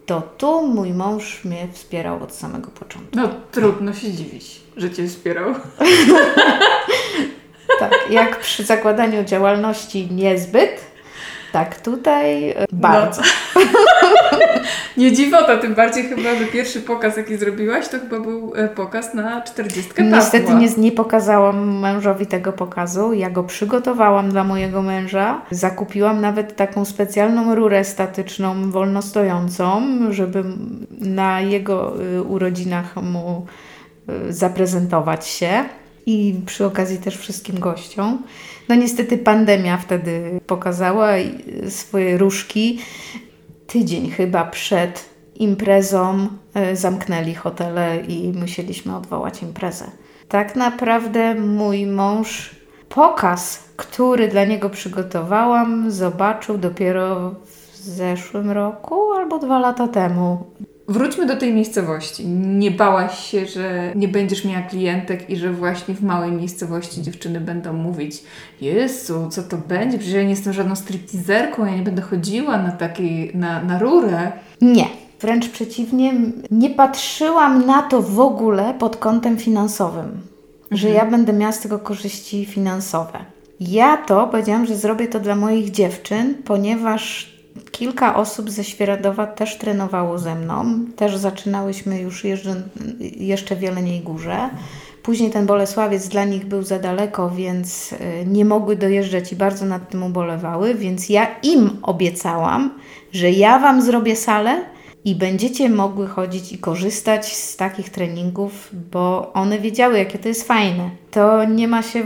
to 0.07 0.22
tu 0.38 0.66
mój 0.66 0.92
mąż 0.92 1.44
mnie 1.44 1.68
wspierał 1.72 2.22
od 2.22 2.35
samego 2.35 2.70
początku. 2.70 3.16
No 3.16 3.28
trudno 3.50 3.92
się 3.92 4.12
dziwić, 4.12 4.61
że 4.76 4.90
Cię 4.90 5.09
wspierał. 5.09 5.54
tak, 7.81 7.92
jak 8.11 8.40
przy 8.40 8.64
zakładaniu 8.64 9.24
działalności 9.24 10.09
niezbyt, 10.11 10.88
tak, 11.52 11.80
tutaj 11.80 12.50
e, 12.50 12.66
bardzo. 12.72 13.22
No. 13.54 13.61
nie 15.02 15.12
dziwota, 15.12 15.56
tym 15.56 15.74
bardziej 15.74 16.04
chyba, 16.04 16.34
że 16.38 16.44
pierwszy 16.44 16.80
pokaz, 16.80 17.16
jaki 17.16 17.37
zrobiłaś, 17.37 17.88
to 17.88 17.98
chyba 17.98 18.20
był 18.20 18.52
e, 18.56 18.68
pokaz 18.68 19.14
na 19.14 19.42
40 19.42 19.90
Niestety 20.02 20.54
nie, 20.54 20.68
nie 20.68 20.92
pokazałam 20.92 21.78
mężowi 21.78 22.26
tego 22.26 22.52
pokazu. 22.52 23.12
Ja 23.12 23.30
go 23.30 23.42
przygotowałam 23.42 24.30
dla 24.30 24.44
mojego 24.44 24.82
męża. 24.82 25.42
Zakupiłam 25.50 26.20
nawet 26.20 26.56
taką 26.56 26.84
specjalną 26.84 27.54
rurę 27.54 27.84
statyczną, 27.84 28.70
wolnostojącą, 28.70 29.82
żeby 30.11 30.44
na 31.01 31.40
jego 31.40 31.94
e, 32.16 32.22
urodzinach 32.22 32.96
mu 32.96 33.46
zaprezentować 34.28 35.26
się 35.26 35.64
i 36.07 36.40
przy 36.46 36.66
okazji 36.66 36.99
też 36.99 37.16
wszystkim 37.16 37.61
gościom. 37.61 38.22
No 38.69 38.75
niestety 38.75 39.19
pandemia 39.19 39.77
wtedy 39.77 40.41
pokazała 40.47 41.09
swoje 41.69 42.19
różki. 42.19 42.79
Tydzień 43.66 44.11
chyba 44.11 44.45
przed 44.45 45.05
imprezą 45.35 46.29
e, 46.55 46.77
zamknęli 46.77 47.35
hotele 47.35 48.01
i 48.09 48.33
musieliśmy 48.33 48.97
odwołać 48.97 49.43
imprezę. 49.43 49.85
Tak 50.29 50.57
naprawdę 50.57 51.35
mój 51.35 51.87
mąż 51.87 52.57
pokaz, 52.89 53.64
który 53.77 54.29
dla 54.29 54.45
niego 54.45 54.71
przygotowałam, 54.71 55.91
zobaczył 55.91 56.59
dopiero 56.59 57.35
w 57.45 57.77
zeszłym 57.77 58.51
roku 58.51 59.12
albo 59.12 59.39
dwa 59.39 59.59
lata 59.59 59.89
temu. 59.89 60.45
Wróćmy 60.89 61.26
do 61.26 61.36
tej 61.36 61.55
miejscowości. 61.55 62.26
Nie 62.26 62.70
bałaś 62.70 63.18
się, 63.30 63.47
że 63.47 63.93
nie 63.95 64.09
będziesz 64.09 64.45
miała 64.45 64.62
klientek 64.62 65.30
i 65.30 65.36
że 65.36 65.53
właśnie 65.53 65.95
w 65.95 66.03
małej 66.03 66.32
miejscowości 66.32 67.03
dziewczyny 67.03 67.41
będą 67.41 67.72
mówić 67.72 68.22
Jezu, 68.61 69.26
co 69.30 69.43
to 69.43 69.57
będzie? 69.57 69.99
Przecież 69.99 70.14
ja 70.14 70.22
nie 70.22 70.30
jestem 70.30 70.53
żadną 70.53 70.76
stripteaserką, 70.76 71.66
ja 71.66 71.76
nie 71.76 71.82
będę 71.82 72.03
chodziła 72.03 72.59
na 72.59 72.72
takiej, 72.72 73.30
na, 73.34 73.62
na 73.62 73.78
rurę. 73.78 74.32
Nie. 74.61 74.86
Wręcz 75.20 75.49
przeciwnie, 75.49 76.14
nie 76.51 76.70
patrzyłam 76.70 77.66
na 77.66 77.82
to 77.82 78.03
w 78.03 78.20
ogóle 78.20 78.74
pod 78.78 78.97
kątem 78.97 79.36
finansowym, 79.36 80.05
mhm. 80.05 80.22
że 80.70 80.91
ja 80.91 81.07
będę 81.07 81.32
miała 81.32 81.53
z 81.53 81.61
tego 81.61 81.78
korzyści 81.78 82.47
finansowe. 82.47 83.18
Ja 83.61 83.97
to 83.97 84.26
powiedziałam, 84.26 84.66
że 84.66 84.76
zrobię 84.76 85.09
to 85.09 85.20
dla 85.20 85.36
moich 85.36 85.70
dziewczyn, 85.70 86.34
ponieważ 86.45 87.38
Kilka 87.70 88.16
osób 88.16 88.50
ze 88.50 88.64
Świeradowa 88.64 89.26
też 89.26 89.59
trenowało 89.59 90.18
ze 90.18 90.34
mną. 90.34 90.78
Też 90.96 91.16
zaczynałyśmy 91.16 92.00
już 92.00 92.24
jeżdżę, 92.24 92.62
jeszcze 93.16 93.56
w 93.56 93.62
Jeleniej 93.62 94.00
Górze. 94.00 94.50
Później 95.02 95.30
ten 95.30 95.46
Bolesławiec 95.46 96.09
dla 96.09 96.24
nich 96.24 96.46
był 96.46 96.62
za 96.62 96.78
daleko, 96.78 97.30
więc 97.30 97.92
e, 97.92 98.24
nie 98.24 98.44
mogły 98.44 98.76
dojeżdżać 98.76 99.32
i 99.32 99.36
bardzo 99.36 99.66
nad 99.66 99.90
tym 99.90 100.02
ubolewały, 100.02 100.74
więc 100.74 101.09
ja 101.09 101.26
im 101.42 101.70
obiecałam, 101.82 102.70
że 103.12 103.30
ja 103.30 103.59
Wam 103.59 103.82
zrobię 103.82 104.16
salę 104.16 104.64
i 105.04 105.14
będziecie 105.14 105.68
mogły 105.68 106.06
chodzić 106.06 106.52
i 106.52 106.59
korzystać 106.59 107.36
z 107.36 107.56
takich 107.56 107.90
treningów, 107.90 108.70
bo 108.92 109.32
one 109.32 109.59
wiedziały, 109.59 109.98
jakie 109.98 110.18
to 110.18 110.28
jest 110.28 110.48
fajne. 110.48 110.90
To 111.11 111.44
nie 111.44 111.68
ma 111.68 111.82
się 111.82 112.02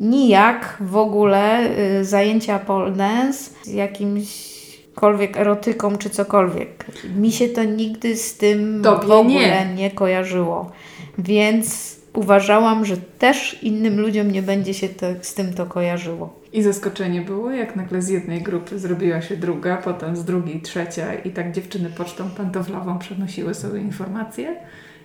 nijak 0.00 0.76
w 0.80 0.96
ogóle 0.96 1.70
y, 2.00 2.04
zajęcia 2.04 2.58
pole 2.58 2.90
dance 2.90 3.50
z 3.62 3.68
jakimś 3.68 4.55
jakąkolwiek 4.96 5.36
erotyką 5.36 5.98
czy 5.98 6.10
cokolwiek. 6.10 6.84
Mi 7.16 7.32
się 7.32 7.48
to 7.48 7.64
nigdy 7.64 8.16
z 8.16 8.36
tym 8.36 8.82
Tobie 8.82 9.06
w 9.06 9.10
ogóle 9.10 9.24
nie. 9.24 9.74
nie 9.74 9.90
kojarzyło. 9.90 10.72
Więc 11.18 11.96
uważałam, 12.12 12.84
że 12.84 12.96
też 12.96 13.62
innym 13.62 14.00
ludziom 14.00 14.30
nie 14.30 14.42
będzie 14.42 14.74
się 14.74 14.88
to, 14.88 15.06
z 15.22 15.34
tym 15.34 15.52
to 15.54 15.66
kojarzyło. 15.66 16.40
I 16.52 16.62
zaskoczenie 16.62 17.20
było, 17.20 17.50
jak 17.50 17.76
nagle 17.76 18.02
z 18.02 18.08
jednej 18.08 18.42
grupy 18.42 18.78
zrobiła 18.78 19.22
się 19.22 19.36
druga, 19.36 19.76
potem 19.76 20.16
z 20.16 20.24
drugiej 20.24 20.60
trzecia 20.60 21.14
i 21.14 21.30
tak 21.30 21.52
dziewczyny 21.52 21.90
pocztą 21.96 22.30
pantoflową 22.30 22.98
przenosiły 22.98 23.54
sobie 23.54 23.80
informacje. 23.80 24.56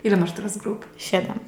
Ile 0.03 0.17
masz 0.17 0.31
teraz 0.31 0.57
grup? 0.57 0.85
Siedem. 0.97 1.39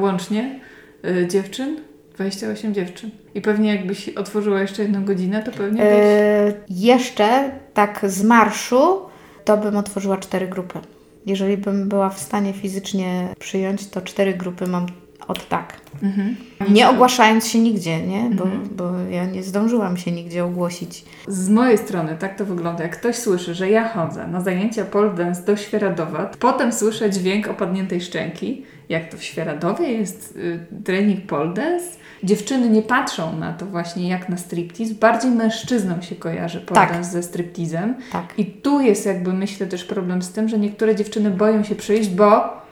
Łącznie 0.00 0.60
y, 1.04 1.26
dziewczyn? 1.28 1.76
28 2.14 2.74
dziewczyn. 2.74 3.10
I 3.34 3.40
pewnie 3.40 3.74
jakbyś 3.74 4.08
otworzyła 4.08 4.60
jeszcze 4.60 4.82
jedną 4.82 5.04
godzinę, 5.04 5.42
to 5.42 5.52
pewnie 5.52 5.82
byś... 5.82 5.90
E, 5.92 6.52
jeszcze 6.70 7.50
tak 7.74 8.00
z 8.08 8.24
marszu, 8.24 9.00
to 9.44 9.56
bym 9.56 9.76
otworzyła 9.76 10.16
cztery 10.16 10.48
grupy. 10.48 10.78
Jeżeli 11.26 11.56
bym 11.56 11.88
była 11.88 12.10
w 12.10 12.20
stanie 12.20 12.52
fizycznie 12.52 13.28
przyjąć, 13.38 13.86
to 13.86 14.00
cztery 14.00 14.34
grupy 14.34 14.66
mam 14.66 14.86
od 15.28 15.48
tak. 15.48 15.80
Mhm. 16.02 16.36
Nie 16.70 16.88
ogłaszając 16.88 17.46
się 17.46 17.58
nigdzie, 17.58 18.06
nie? 18.06 18.30
Bo, 18.30 18.44
mhm. 18.44 18.68
bo 18.76 18.90
ja 19.10 19.24
nie 19.24 19.42
zdążyłam 19.42 19.96
się 19.96 20.12
nigdzie 20.12 20.44
ogłosić. 20.44 21.04
Z 21.28 21.48
mojej 21.48 21.78
strony 21.78 22.16
tak 22.18 22.38
to 22.38 22.44
wygląda. 22.44 22.82
Jak 22.82 22.98
ktoś 22.98 23.16
słyszy, 23.16 23.54
że 23.54 23.70
ja 23.70 23.88
chodzę 23.88 24.26
na 24.26 24.40
zajęcia 24.40 24.84
pole 24.84 25.10
dance 25.10 25.42
do 25.42 25.56
Świeradowa, 25.56 26.30
potem 26.38 26.72
słyszę 26.72 27.10
dźwięk 27.10 27.48
opadniętej 27.48 28.00
szczęki, 28.00 28.64
jak 28.88 29.10
to 29.10 29.16
w 29.16 29.22
Świeradowie 29.22 29.92
jest 29.92 30.36
y, 30.36 30.66
trening 30.84 31.26
pole 31.26 31.54
dance, 31.54 31.86
dziewczyny 32.24 32.68
nie 32.68 32.82
patrzą 32.82 33.36
na 33.38 33.52
to 33.52 33.66
właśnie 33.66 34.08
jak 34.08 34.28
na 34.28 34.36
striptease, 34.36 34.94
bardziej 34.94 35.30
mężczyznom 35.30 36.02
się 36.02 36.16
kojarzy 36.16 36.60
pole 36.60 36.86
tak. 36.86 37.04
ze 37.04 37.22
striptizem. 37.22 37.94
Tak. 38.12 38.34
I 38.38 38.46
tu 38.46 38.80
jest 38.80 39.06
jakby 39.06 39.32
myślę 39.32 39.66
też 39.66 39.84
problem 39.84 40.22
z 40.22 40.32
tym, 40.32 40.48
że 40.48 40.58
niektóre 40.58 40.96
dziewczyny 40.96 41.30
boją 41.30 41.64
się 41.64 41.74
przyjść, 41.74 42.10
bo 42.10 42.64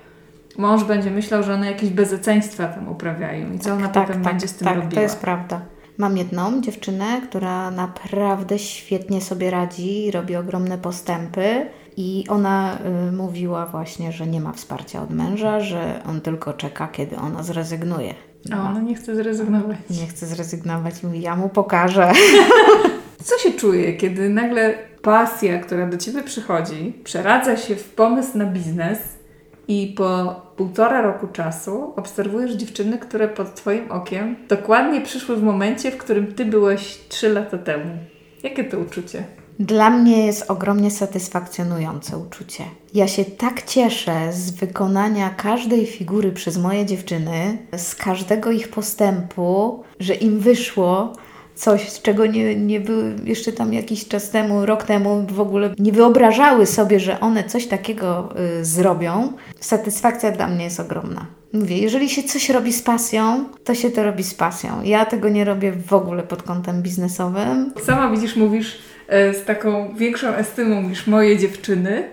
mąż 0.58 0.84
będzie 0.84 1.10
myślał, 1.10 1.42
że 1.42 1.54
one 1.54 1.66
jakieś 1.66 1.90
bezeceństwa 1.90 2.66
tam 2.66 2.88
uprawiają 2.88 3.52
i 3.52 3.58
co 3.58 3.68
tak, 3.68 3.78
ona 3.78 3.88
tak, 3.88 4.06
potem 4.06 4.22
tak, 4.22 4.32
będzie 4.32 4.48
z 4.48 4.54
tym 4.54 4.64
tak, 4.64 4.76
robiła. 4.76 4.92
to 4.94 5.00
jest 5.00 5.18
prawda. 5.18 5.60
Mam 5.98 6.16
jedną 6.16 6.60
dziewczynę, 6.60 7.20
która 7.28 7.70
naprawdę 7.70 8.58
świetnie 8.58 9.20
sobie 9.20 9.50
radzi, 9.50 10.10
robi 10.10 10.36
ogromne 10.36 10.78
postępy. 10.78 11.66
I 11.96 12.24
ona 12.28 12.78
y, 13.08 13.12
mówiła 13.12 13.66
właśnie, 13.66 14.12
że 14.12 14.26
nie 14.26 14.40
ma 14.40 14.52
wsparcia 14.52 15.02
od 15.02 15.10
męża, 15.10 15.60
że 15.60 16.02
on 16.08 16.20
tylko 16.20 16.52
czeka, 16.52 16.88
kiedy 16.88 17.16
ona 17.16 17.42
zrezygnuje. 17.42 18.14
A 18.50 18.70
ona 18.70 18.80
nie 18.80 18.94
chce 18.94 19.16
zrezygnować. 19.16 19.76
Nie 19.90 20.06
chce 20.06 20.26
zrezygnować. 20.26 21.02
Mówi, 21.02 21.20
ja 21.20 21.36
mu 21.36 21.48
pokażę. 21.48 22.12
Co 23.24 23.38
się 23.38 23.52
czuje, 23.52 23.96
kiedy 23.96 24.28
nagle 24.28 24.74
pasja, 25.02 25.58
która 25.58 25.86
do 25.86 25.96
Ciebie 25.96 26.22
przychodzi, 26.22 26.92
przeradza 27.04 27.56
się 27.56 27.76
w 27.76 27.94
pomysł 27.94 28.38
na 28.38 28.46
biznes 28.46 28.98
i 29.68 29.94
po 29.96 30.40
półtora 30.56 31.02
roku 31.02 31.26
czasu 31.26 31.92
obserwujesz 31.96 32.52
dziewczyny, 32.52 32.98
które 32.98 33.28
pod 33.28 33.54
Twoim 33.54 33.92
okiem 33.92 34.36
dokładnie 34.48 35.00
przyszły 35.00 35.36
w 35.36 35.42
momencie, 35.42 35.90
w 35.90 35.96
którym 35.96 36.34
Ty 36.34 36.44
byłeś 36.44 36.98
trzy 37.08 37.28
lata 37.28 37.58
temu. 37.58 37.90
Jakie 38.42 38.64
to 38.64 38.78
uczucie? 38.78 39.24
Dla 39.58 39.90
mnie 39.90 40.26
jest 40.26 40.50
ogromnie 40.50 40.90
satysfakcjonujące 40.90 42.18
uczucie. 42.18 42.64
Ja 42.94 43.08
się 43.08 43.24
tak 43.24 43.62
cieszę 43.62 44.32
z 44.32 44.50
wykonania 44.50 45.30
każdej 45.30 45.86
figury 45.86 46.32
przez 46.32 46.58
moje 46.58 46.86
dziewczyny, 46.86 47.58
z 47.76 47.94
każdego 47.94 48.50
ich 48.50 48.68
postępu, 48.68 49.82
że 50.00 50.14
im 50.14 50.38
wyszło 50.38 51.12
coś, 51.54 52.00
czego 52.02 52.26
nie, 52.26 52.56
nie 52.56 52.80
były 52.80 53.16
jeszcze 53.24 53.52
tam 53.52 53.72
jakiś 53.72 54.08
czas 54.08 54.30
temu, 54.30 54.66
rok 54.66 54.82
temu 54.82 55.26
w 55.28 55.40
ogóle 55.40 55.74
nie 55.78 55.92
wyobrażały 55.92 56.66
sobie, 56.66 57.00
że 57.00 57.20
one 57.20 57.44
coś 57.44 57.66
takiego 57.66 58.28
y, 58.60 58.64
zrobią. 58.64 59.32
Satysfakcja 59.60 60.30
dla 60.30 60.48
mnie 60.48 60.64
jest 60.64 60.80
ogromna. 60.80 61.26
Mówię, 61.52 61.78
jeżeli 61.78 62.08
się 62.08 62.22
coś 62.22 62.50
robi 62.50 62.72
z 62.72 62.82
pasją, 62.82 63.44
to 63.64 63.74
się 63.74 63.90
to 63.90 64.02
robi 64.02 64.24
z 64.24 64.34
pasją. 64.34 64.82
Ja 64.82 65.04
tego 65.04 65.28
nie 65.28 65.44
robię 65.44 65.72
w 65.72 65.92
ogóle 65.92 66.22
pod 66.22 66.42
kątem 66.42 66.82
biznesowym. 66.82 67.72
Sama 67.84 68.10
widzisz, 68.10 68.36
mówisz 68.36 68.78
z 69.12 69.44
taką 69.44 69.94
większą 69.94 70.28
estymą 70.28 70.82
niż 70.82 71.06
moje 71.06 71.38
dziewczyny, 71.38 72.04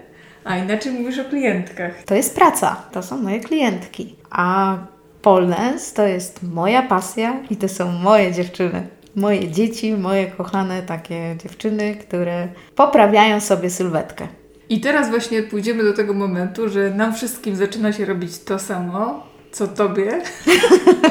a 0.43 0.57
inaczej 0.57 0.91
mówisz 0.91 1.19
o 1.19 1.25
klientkach. 1.25 2.03
To 2.03 2.15
jest 2.15 2.35
praca, 2.35 2.75
to 2.91 3.03
są 3.03 3.17
moje 3.17 3.39
klientki. 3.39 4.15
A 4.29 4.77
polnes 5.21 5.93
to 5.93 6.07
jest 6.07 6.43
moja 6.43 6.81
pasja 6.81 7.39
i 7.49 7.55
to 7.55 7.69
są 7.69 7.91
moje 7.91 8.31
dziewczyny. 8.31 8.87
Moje 9.15 9.51
dzieci, 9.51 9.93
moje 9.93 10.27
kochane 10.27 10.81
takie 10.81 11.35
dziewczyny, 11.43 11.95
które 11.95 12.47
poprawiają 12.75 13.39
sobie 13.39 13.69
sylwetkę. 13.69 14.27
I 14.69 14.81
teraz 14.81 15.09
właśnie 15.09 15.43
pójdziemy 15.43 15.83
do 15.83 15.93
tego 15.93 16.13
momentu, 16.13 16.69
że 16.69 16.89
nam 16.89 17.13
wszystkim 17.13 17.55
zaczyna 17.55 17.93
się 17.93 18.05
robić 18.05 18.39
to 18.39 18.59
samo, 18.59 19.27
co 19.51 19.67
tobie. 19.67 20.21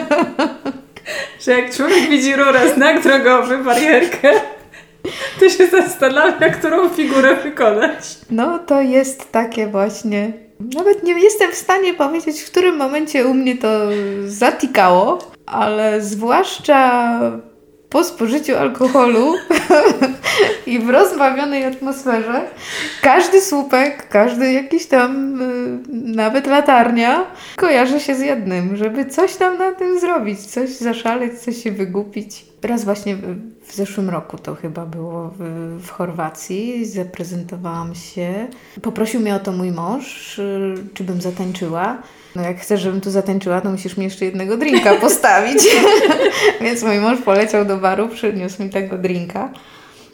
że 1.44 1.52
jak 1.52 1.74
człowiek 1.74 2.10
widzi 2.10 2.36
rurę, 2.36 2.74
znak 2.74 3.02
drogowy, 3.02 3.58
barierkę, 3.58 4.30
to 5.40 5.48
się 5.48 5.66
zastanawia, 5.66 6.50
którą 6.50 6.88
figurę 6.88 7.36
wykonać. 7.36 8.18
No 8.30 8.58
to 8.58 8.80
jest 8.80 9.32
takie 9.32 9.66
właśnie. 9.66 10.32
Nawet 10.74 11.02
nie 11.02 11.20
jestem 11.20 11.52
w 11.52 11.54
stanie 11.54 11.94
powiedzieć, 11.94 12.40
w 12.40 12.50
którym 12.50 12.76
momencie 12.76 13.26
u 13.26 13.34
mnie 13.34 13.56
to 13.56 13.68
zatikało, 14.26 15.18
ale 15.46 16.00
zwłaszcza 16.00 17.20
po 17.90 18.04
spożyciu 18.04 18.56
alkoholu 18.56 19.34
i 20.66 20.78
w 20.78 20.90
rozbawionej 20.90 21.64
atmosferze 21.64 22.50
każdy 23.02 23.40
słupek, 23.40 24.08
każdy 24.08 24.52
jakiś 24.52 24.86
tam, 24.86 25.42
y, 25.42 25.78
nawet 25.92 26.46
latarnia, 26.46 27.24
kojarzy 27.56 28.00
się 28.00 28.14
z 28.14 28.20
jednym, 28.20 28.76
żeby 28.76 29.06
coś 29.06 29.36
tam 29.36 29.58
na 29.58 29.72
tym 29.72 30.00
zrobić, 30.00 30.40
coś 30.40 30.70
zaszaleć, 30.70 31.38
coś 31.40 31.62
się 31.62 31.72
wygupić. 31.72 32.44
Raz 32.62 32.84
właśnie 32.84 33.16
w 33.66 33.74
zeszłym 33.74 34.10
roku 34.10 34.38
to 34.38 34.54
chyba 34.54 34.86
było 34.86 35.30
w, 35.38 35.78
w 35.82 35.90
Chorwacji, 35.90 36.86
zaprezentowałam 36.86 37.94
się. 37.94 38.48
Poprosił 38.82 39.20
mnie 39.20 39.34
o 39.34 39.38
to 39.38 39.52
mój 39.52 39.72
mąż, 39.72 40.38
y, 40.38 40.74
czy 40.94 41.04
bym 41.04 41.20
zatańczyła. 41.20 42.02
No 42.36 42.42
jak 42.42 42.60
chcesz, 42.60 42.80
żebym 42.80 43.00
tu 43.00 43.10
zatańczyła, 43.10 43.60
to 43.60 43.70
musisz 43.70 43.96
mi 43.96 44.04
jeszcze 44.04 44.24
jednego 44.24 44.56
drinka 44.56 44.94
postawić. 45.00 45.62
Więc 46.60 46.82
mój 46.82 46.98
mąż 46.98 47.20
poleciał 47.20 47.64
do 47.64 47.76
baru, 47.76 48.08
przyniósł 48.08 48.62
mi 48.62 48.70
tego 48.70 48.98
drinka. 48.98 49.52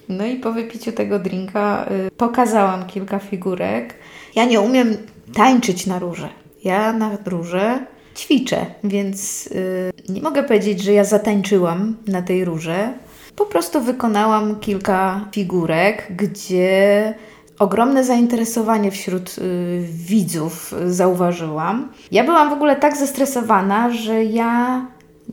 No 0.09 0.27
i 0.27 0.37
po 0.37 0.53
wypiciu 0.53 0.93
tego 0.93 1.19
drinka 1.19 1.87
y, 2.07 2.11
pokazałam 2.11 2.87
kilka 2.87 3.19
figurek. 3.19 3.95
Ja 4.35 4.45
nie 4.45 4.61
umiem 4.61 4.97
tańczyć 5.35 5.87
na 5.87 5.99
róże. 5.99 6.29
Ja 6.65 6.93
na 6.93 7.19
róże 7.27 7.87
ćwiczę, 8.17 8.67
więc 8.85 9.47
y, 9.47 9.93
nie 10.09 10.23
mogę 10.23 10.43
powiedzieć, 10.43 10.83
że 10.83 10.93
ja 10.93 11.05
zatańczyłam 11.05 11.97
na 12.07 12.23
tej 12.23 12.45
róże. 12.45 12.93
Po 13.37 13.47
prostu 13.47 13.81
wykonałam 13.81 14.61
kilka 14.61 15.29
figurek, 15.33 16.07
gdzie 16.17 17.15
ogromne 17.59 18.05
zainteresowanie 18.05 18.91
wśród 18.91 19.39
y, 19.39 19.85
widzów 19.91 20.75
zauważyłam. 20.87 21.93
Ja 22.13 22.25
byłam 22.25 22.51
w 22.51 22.53
ogóle 22.53 22.77
tak 22.77 22.97
zestresowana, 22.97 23.91
że 23.91 24.25
ja 24.25 24.87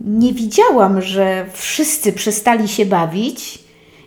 nie 0.06 0.34
widziałam, 0.34 1.02
że 1.02 1.46
wszyscy 1.54 2.14
przestali 2.14 2.68
się 2.68 2.86
bawić 2.86 3.64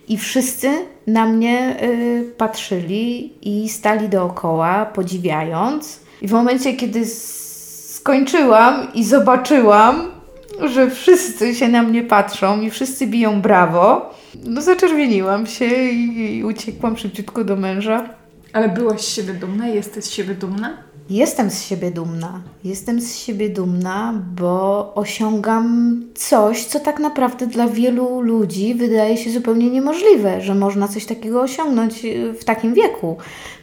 i 0.07 0.17
wszyscy 0.17 0.69
na 1.07 1.25
mnie 1.25 1.83
y, 1.83 2.33
patrzyli 2.37 3.33
i 3.41 3.69
stali 3.69 4.09
dookoła, 4.09 4.85
podziwiając. 4.85 5.99
I 6.21 6.27
w 6.27 6.31
momencie, 6.31 6.73
kiedy 6.73 7.05
skończyłam 7.05 8.93
i 8.93 9.03
zobaczyłam, 9.03 10.14
że 10.63 10.89
wszyscy 10.89 11.55
się 11.55 11.67
na 11.67 11.83
mnie 11.83 12.03
patrzą 12.03 12.61
i 12.61 12.69
wszyscy 12.69 13.07
biją 13.07 13.41
brawo, 13.41 14.13
no 14.43 14.61
zaczerwieniłam 14.61 15.47
się 15.47 15.65
i, 15.65 16.37
i 16.37 16.43
uciekłam 16.43 16.97
szybciutko 16.97 17.43
do 17.43 17.55
męża. 17.55 18.09
Ale 18.53 18.69
byłaś 18.69 19.01
z 19.01 19.15
siebie 19.15 19.33
dumna? 19.33 19.67
Jesteś 19.67 20.03
z 20.03 20.09
siebie 20.09 20.35
dumna? 20.35 20.77
Jestem 21.09 21.49
z 21.49 21.63
siebie 21.63 21.91
dumna. 21.91 22.41
Jestem 22.63 23.01
z 23.01 23.17
siebie 23.17 23.49
dumna, 23.49 24.13
bo 24.35 24.93
osiągam 24.95 26.01
coś, 26.15 26.65
co 26.65 26.79
tak 26.79 26.99
naprawdę 26.99 27.47
dla 27.47 27.67
wielu 27.67 28.21
ludzi 28.21 28.75
wydaje 28.75 29.17
się 29.17 29.31
zupełnie 29.31 29.69
niemożliwe, 29.69 30.41
że 30.41 30.55
można 30.55 30.87
coś 30.87 31.05
takiego 31.05 31.41
osiągnąć 31.41 32.05
y, 32.05 32.33
w 32.33 32.43
takim 32.43 32.73
wieku. 32.73 33.17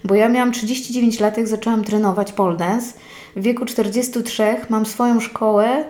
Bo 0.05 0.15
ja 0.15 0.29
miałam 0.29 0.53
39 0.53 1.21
lat, 1.21 1.37
jak 1.37 1.49
zaczęłam 1.49 1.85
trenować 1.85 2.33
pole 2.33 2.57
dance. 2.57 2.93
W 3.37 3.43
wieku 3.43 3.65
43 3.65 4.57
mam 4.69 4.87
swoją 4.87 5.21
szkołę, 5.21 5.85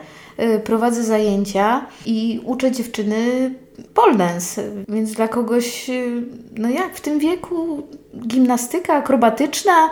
prowadzę 0.64 1.03
zajęcia 1.03 1.87
i 2.07 2.41
uczę 2.45 2.70
dziewczyny 2.70 3.51
pole 3.95 4.14
dance. 4.14 4.62
Więc 4.89 5.12
dla 5.12 5.28
kogoś, 5.28 5.91
y, 5.91 6.22
no 6.57 6.68
jak 6.68 6.95
w 6.95 7.01
tym 7.01 7.18
wieku 7.18 7.83
gimnastyka 8.26 8.95
akrobatyczna, 8.95 9.91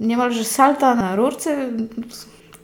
niemalże 0.00 0.44
salta 0.44 0.94
na 0.94 1.16
rurce, 1.16 1.68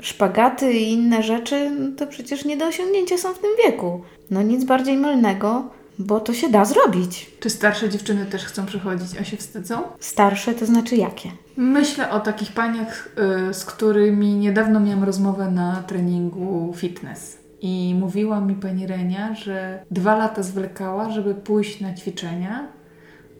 szpagaty 0.01 0.73
i 0.73 0.93
inne 0.93 1.23
rzeczy, 1.23 1.71
to 1.97 2.07
przecież 2.07 2.45
nie 2.45 2.57
do 2.57 2.67
osiągnięcia 2.67 3.19
są 3.19 3.35
w 3.35 3.39
tym 3.39 3.51
wieku. 3.65 4.01
No 4.31 4.43
nic 4.43 4.65
bardziej 4.65 4.97
mylnego, 4.97 5.65
bo 6.07 6.21
to 6.21 6.35
się 6.35 6.49
da 6.49 6.65
zrobić. 6.65 7.31
Czy 7.41 7.51
starsze 7.51 7.89
dziewczyny 7.89 8.27
też 8.27 8.45
chcą 8.45 8.67
przychodzić, 8.67 9.19
a 9.21 9.25
się 9.25 9.37
wstydzą? 9.37 9.83
Starsze 10.01 10.55
to 10.55 10.67
znaczy 10.67 10.97
jakie? 10.97 11.31
Myślę 11.57 12.11
o 12.11 12.21
takich 12.21 12.53
paniach, 12.53 13.09
y, 13.51 13.55
z 13.55 13.65
którymi 13.65 14.35
niedawno 14.35 14.81
miałam 14.81 15.05
rozmowę 15.05 15.51
na 15.51 15.83
treningu 15.83 16.73
fitness. 16.77 17.39
I 17.61 17.95
mówiła 18.01 18.41
mi 18.41 18.55
pani 18.55 18.87
Renia, 18.87 19.35
że 19.35 19.85
dwa 19.91 20.17
lata 20.17 20.43
zwlekała, 20.43 21.11
żeby 21.11 21.35
pójść 21.35 21.81
na 21.81 21.95
ćwiczenia, 21.95 22.69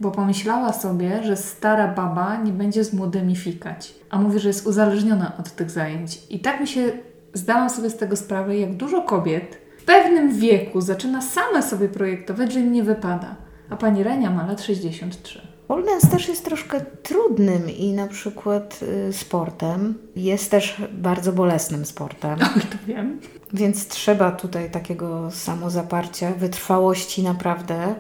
bo 0.01 0.11
pomyślała 0.11 0.73
sobie, 0.73 1.23
że 1.23 1.37
stara 1.37 1.89
baba 1.89 2.37
nie 2.37 2.53
będzie 2.53 2.85
z 2.85 2.93
młodymi 2.93 3.37
fikać. 3.37 3.95
A 4.11 4.19
mówi, 4.19 4.39
że 4.39 4.49
jest 4.49 4.67
uzależniona 4.67 5.33
od 5.39 5.51
tych 5.51 5.71
zajęć. 5.71 6.21
I 6.31 6.41
tak 6.41 6.61
mi 6.61 6.67
się 6.67 6.93
zdałam 7.35 7.71
sobie 7.71 7.91
z 7.91 7.97
tego 7.97 8.17
sprawę, 8.17 8.59
jak 8.59 8.77
dużo 8.77 9.03
kobiet 9.03 9.59
w 9.83 9.85
pewnym 9.85 10.39
wieku 10.39 10.81
zaczyna 10.81 11.23
same 11.23 11.63
sobie 11.63 11.89
projektować, 11.89 12.53
że 12.53 12.61
im 12.61 12.73
nie 12.73 12.83
wypada. 12.83 13.37
A 13.71 13.77
pani 13.77 14.03
Renia 14.03 14.31
ma 14.31 14.47
lat 14.47 14.63
63. 14.63 15.41
Pole 15.69 15.83
dance 15.85 16.07
też 16.07 16.29
jest 16.29 16.45
troszkę 16.45 16.81
trudnym 16.81 17.71
i 17.71 17.93
na 17.93 18.07
przykład 18.07 18.81
y, 19.09 19.13
sportem. 19.13 19.95
Jest 20.17 20.51
też 20.51 20.83
bardzo 20.93 21.33
bolesnym 21.33 21.85
sportem. 21.85 22.39
Oj, 22.57 22.63
to 22.63 22.77
wiem. 22.87 23.21
Więc 23.53 23.89
trzeba 23.89 24.33
tutaj 24.33 24.71
takiego 24.71 25.31
samozaparcia, 25.31 26.33
wytrwałości 26.33 27.23
naprawdę. 27.23 27.95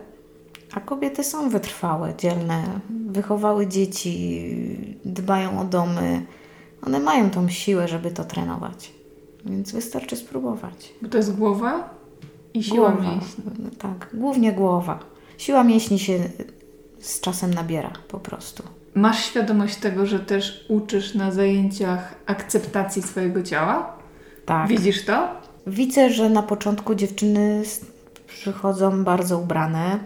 A 0.74 0.80
kobiety 0.80 1.24
są 1.24 1.48
wytrwałe, 1.48 2.14
dzielne, 2.18 2.64
wychowały 3.06 3.66
dzieci, 3.66 4.98
dbają 5.04 5.60
o 5.60 5.64
domy. 5.64 6.26
One 6.86 7.00
mają 7.00 7.30
tą 7.30 7.48
siłę, 7.48 7.88
żeby 7.88 8.10
to 8.10 8.24
trenować. 8.24 9.01
Więc 9.46 9.72
wystarczy 9.72 10.16
spróbować. 10.16 10.94
Bo 11.02 11.08
to 11.08 11.16
jest 11.16 11.36
głowa 11.36 11.90
i 12.54 12.62
siła 12.62 12.90
Głowa. 12.90 13.10
mięśni. 13.10 13.44
Tak, 13.78 14.10
głównie 14.14 14.52
głowa. 14.52 14.98
Siła 15.38 15.64
mięśni 15.64 15.98
się 15.98 16.18
z 17.00 17.20
czasem 17.20 17.54
nabiera 17.54 17.90
po 18.08 18.18
prostu. 18.20 18.62
Masz 18.94 19.24
świadomość 19.24 19.76
tego, 19.76 20.06
że 20.06 20.20
też 20.20 20.66
uczysz 20.68 21.14
na 21.14 21.32
zajęciach 21.32 22.14
akceptacji 22.26 23.02
swojego 23.02 23.42
ciała? 23.42 23.96
Tak. 24.46 24.68
Widzisz 24.68 25.04
to? 25.04 25.28
Widzę, 25.66 26.10
że 26.10 26.30
na 26.30 26.42
początku 26.42 26.94
dziewczyny 26.94 27.62
przychodzą 28.26 29.04
bardzo 29.04 29.38
ubrane, 29.38 29.98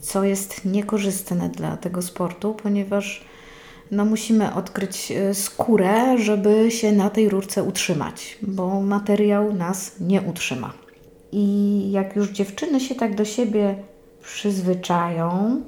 co 0.00 0.24
jest 0.24 0.64
niekorzystne 0.64 1.48
dla 1.48 1.76
tego 1.76 2.02
sportu, 2.02 2.54
ponieważ 2.62 3.24
no, 3.92 4.04
musimy 4.04 4.54
odkryć 4.54 5.12
e, 5.12 5.34
skórę, 5.34 6.18
żeby 6.18 6.70
się 6.70 6.92
na 6.92 7.10
tej 7.10 7.28
rurce 7.28 7.62
utrzymać, 7.62 8.38
bo 8.42 8.80
materiał 8.80 9.54
nas 9.54 10.00
nie 10.00 10.22
utrzyma. 10.22 10.72
I 11.32 11.90
jak 11.90 12.16
już 12.16 12.30
dziewczyny 12.30 12.80
się 12.80 12.94
tak 12.94 13.14
do 13.14 13.24
siebie 13.24 13.74
przyzwyczają, 14.22 15.60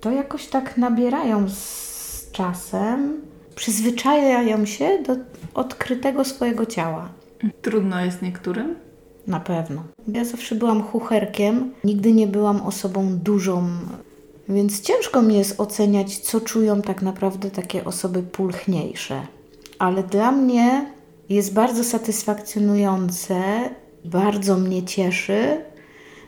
to 0.00 0.10
jakoś 0.10 0.46
tak 0.46 0.76
nabierają 0.76 1.48
z 1.48 2.30
czasem, 2.32 3.20
przyzwyczajają 3.54 4.66
się 4.66 5.02
do 5.06 5.16
odkrytego 5.54 6.24
swojego 6.24 6.66
ciała. 6.66 7.08
Trudno 7.62 8.04
jest 8.04 8.22
niektórym. 8.22 8.74
Na 9.26 9.40
pewno. 9.40 9.82
Ja 10.08 10.24
zawsze 10.24 10.54
byłam 10.54 10.82
chucherkiem, 10.82 11.72
nigdy 11.84 12.12
nie 12.12 12.26
byłam 12.26 12.62
osobą 12.62 13.18
dużą, 13.18 13.68
więc 14.48 14.80
ciężko 14.80 15.22
mi 15.22 15.38
jest 15.38 15.60
oceniać, 15.60 16.18
co 16.18 16.40
czują 16.40 16.82
tak 16.82 17.02
naprawdę 17.02 17.50
takie 17.50 17.84
osoby 17.84 18.22
pulchniejsze. 18.22 19.26
Ale 19.78 20.02
dla 20.02 20.32
mnie 20.32 20.92
jest 21.28 21.54
bardzo 21.54 21.84
satysfakcjonujące, 21.84 23.42
bardzo 24.04 24.56
mnie 24.56 24.82
cieszy, 24.82 25.64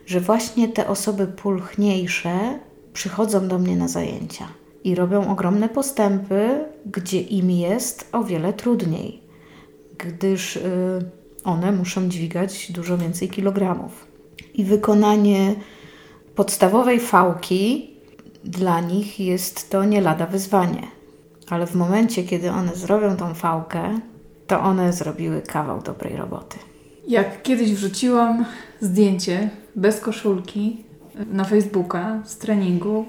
że 0.07 0.21
właśnie 0.21 0.69
te 0.69 0.89
osoby 0.89 1.27
pulchniejsze 1.27 2.59
przychodzą 2.93 3.49
do 3.49 3.59
mnie 3.59 3.77
na 3.77 3.89
zajęcia 3.89 4.49
i 4.85 4.95
robią 4.95 5.31
ogromne 5.31 5.69
postępy, 5.69 6.65
gdzie 6.87 7.21
im 7.21 7.51
jest 7.51 8.09
o 8.13 8.25
wiele 8.25 8.53
trudniej 8.53 9.29
gdyż 9.99 10.57
y, 10.57 10.61
one 11.45 11.73
muszą 11.73 12.09
dźwigać 12.09 12.73
dużo 12.73 12.99
więcej 12.99 13.29
kilogramów. 13.29 14.07
I 14.55 14.65
wykonanie 14.65 15.55
podstawowej 16.35 17.01
fałki 17.01 17.95
dla 18.45 18.81
nich 18.81 19.21
jest 19.21 19.71
to 19.71 19.85
nie 19.85 20.01
lada 20.01 20.27
wyzwanie. 20.27 20.83
Ale 21.51 21.67
w 21.67 21.75
momencie, 21.75 22.25
kiedy 22.25 22.51
one 22.51 22.75
zrobią 22.75 23.17
tą 23.17 23.35
fałkę, 23.35 24.01
to 24.47 24.61
one 24.61 24.93
zrobiły 24.93 25.43
kawał 25.43 25.83
dobrej 25.83 26.17
roboty. 26.17 26.59
Jak 27.09 27.43
kiedyś 27.43 27.73
wrzuciłam 27.73 28.45
zdjęcie 28.81 29.51
bez 29.77 30.01
koszulki 30.01 30.85
na 31.33 31.45
Facebooka 31.45 32.23
z 32.25 32.39
treningu, 32.39 33.05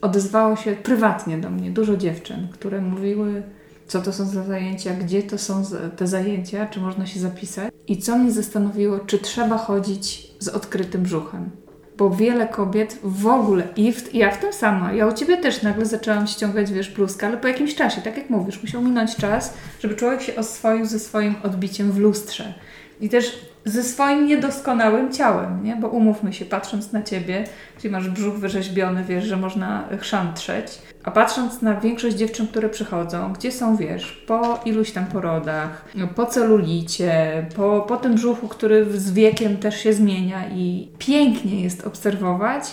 odezwało 0.00 0.56
się 0.56 0.72
prywatnie 0.72 1.38
do 1.38 1.50
mnie 1.50 1.70
dużo 1.70 1.96
dziewczyn, 1.96 2.48
które 2.52 2.80
mówiły, 2.80 3.42
co 3.86 4.02
to 4.02 4.12
są 4.12 4.26
za 4.26 4.44
zajęcia, 4.44 4.94
gdzie 4.94 5.22
to 5.22 5.38
są 5.38 5.62
te 5.96 6.06
zajęcia, 6.06 6.66
czy 6.66 6.80
można 6.80 7.06
się 7.06 7.20
zapisać. 7.20 7.74
I 7.86 7.98
co 7.98 8.18
mnie 8.18 8.32
zastanowiło, 8.32 8.98
czy 8.98 9.18
trzeba 9.18 9.58
chodzić 9.58 10.30
z 10.38 10.48
odkrytym 10.48 11.02
brzuchem. 11.02 11.50
Bo 11.96 12.10
wiele 12.10 12.48
kobiet 12.48 12.98
w 13.02 13.26
ogóle, 13.26 13.68
i 13.76 13.92
w, 13.92 14.14
ja 14.14 14.30
w 14.30 14.38
tym 14.38 14.52
sama, 14.52 14.92
ja 14.92 15.06
u 15.06 15.12
Ciebie 15.12 15.36
też 15.36 15.62
nagle 15.62 15.86
zaczęłam 15.86 16.26
ściągać, 16.26 16.72
wiesz, 16.72 16.90
bluzkę, 16.90 17.26
ale 17.26 17.36
po 17.36 17.48
jakimś 17.48 17.74
czasie, 17.74 18.02
tak 18.02 18.16
jak 18.16 18.30
mówisz, 18.30 18.62
musiał 18.62 18.82
minąć 18.82 19.16
czas, 19.16 19.54
żeby 19.80 19.94
człowiek 19.94 20.22
się 20.22 20.36
oswoił 20.36 20.86
ze 20.86 20.98
swoim 20.98 21.34
odbiciem 21.42 21.92
w 21.92 21.98
lustrze. 21.98 22.54
I 23.00 23.08
też 23.08 23.38
ze 23.64 23.82
swoim 23.82 24.26
niedoskonałym 24.26 25.12
ciałem, 25.12 25.64
nie? 25.64 25.76
Bo 25.76 25.88
umówmy 25.88 26.32
się, 26.32 26.44
patrząc 26.44 26.92
na 26.92 27.02
Ciebie, 27.02 27.44
gdzie 27.78 27.90
masz 27.90 28.08
brzuch 28.08 28.34
wyrzeźbiony, 28.34 29.04
wiesz, 29.04 29.24
że 29.24 29.36
można 29.36 29.88
chrzątrzeć, 30.00 30.66
a 31.04 31.10
patrząc 31.10 31.62
na 31.62 31.80
większość 31.80 32.16
dziewczyn, 32.16 32.46
które 32.46 32.68
przychodzą, 32.68 33.32
gdzie 33.32 33.52
są, 33.52 33.76
wiesz, 33.76 34.24
po 34.26 34.60
iluś 34.64 34.90
tam 34.90 35.06
porodach, 35.06 35.84
po 36.14 36.26
celulicie, 36.26 37.46
po, 37.56 37.84
po 37.88 37.96
tym 37.96 38.14
brzuchu, 38.14 38.48
który 38.48 38.98
z 38.98 39.12
wiekiem 39.12 39.56
też 39.56 39.80
się 39.80 39.92
zmienia 39.92 40.48
i 40.48 40.88
pięknie 40.98 41.62
jest 41.62 41.86
obserwować, 41.86 42.64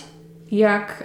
jak, 0.51 1.03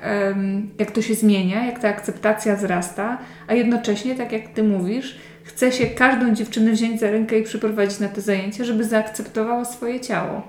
jak 0.79 0.91
to 0.91 1.03
się 1.03 1.15
zmienia, 1.15 1.67
jak 1.67 1.79
ta 1.79 1.89
akceptacja 1.89 2.57
wzrasta, 2.57 3.19
a 3.49 3.55
jednocześnie, 3.55 4.15
tak 4.15 4.33
jak 4.33 4.49
Ty 4.49 4.63
mówisz, 4.63 5.19
chce 5.47 5.73
się 5.73 5.87
każdą 5.87 6.35
dziewczynę 6.35 6.73
wziąć 6.73 7.01
za 7.01 7.11
rękę 7.11 7.39
i 7.39 7.43
przyprowadzić 7.43 7.99
na 7.99 8.09
te 8.09 8.21
zajęcia, 8.21 8.65
żeby 8.65 8.85
zaakceptowała 8.85 9.65
swoje 9.65 10.01
ciało. 10.01 10.43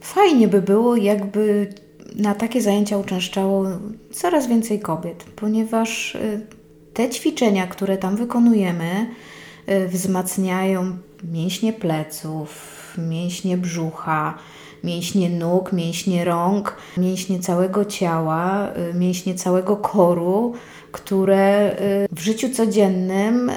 Fajnie 0.00 0.48
by 0.48 0.62
było, 0.62 0.96
jakby 0.96 1.68
na 2.16 2.34
takie 2.34 2.62
zajęcia 2.62 2.98
uczęszczało 2.98 3.66
coraz 4.12 4.46
więcej 4.46 4.80
kobiet, 4.80 5.24
ponieważ 5.36 6.14
y, 6.14 6.46
te 6.94 7.10
ćwiczenia, 7.10 7.66
które 7.66 7.96
tam 7.96 8.16
wykonujemy, 8.16 9.06
y, 9.68 9.88
wzmacniają 9.88 10.98
mięśnie 11.32 11.72
pleców, 11.72 12.78
mięśnie 12.98 13.56
brzucha, 13.56 14.38
mięśnie 14.84 15.30
nóg, 15.30 15.72
mięśnie 15.72 16.24
rąk, 16.24 16.76
mięśnie 16.96 17.38
całego 17.40 17.84
ciała, 17.84 18.68
y, 18.90 18.94
mięśnie 18.94 19.34
całego 19.34 19.76
koru, 19.76 20.52
które 20.92 21.76
w 22.12 22.20
życiu 22.20 22.50
codziennym 22.50 23.50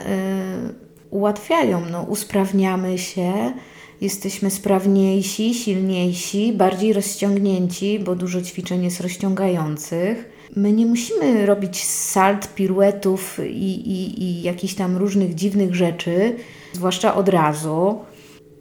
ułatwiają, 1.09 1.81
no, 1.91 2.01
usprawniamy 2.03 2.97
się 2.97 3.53
jesteśmy 4.01 4.51
sprawniejsi, 4.51 5.53
silniejsi, 5.53 6.53
bardziej 6.53 6.93
rozciągnięci, 6.93 7.99
bo 7.99 8.15
dużo 8.15 8.41
ćwiczeń 8.41 8.83
jest 8.83 9.01
rozciągających. 9.01 10.29
My 10.55 10.73
nie 10.73 10.85
musimy 10.85 11.45
robić 11.45 11.83
salt, 11.83 12.55
piruetów 12.55 13.39
i, 13.49 13.91
i, 13.91 14.23
i 14.23 14.41
jakichś 14.41 14.73
tam 14.73 14.97
różnych 14.97 15.35
dziwnych 15.35 15.75
rzeczy, 15.75 16.35
zwłaszcza 16.73 17.15
od 17.15 17.29
razu, 17.29 17.99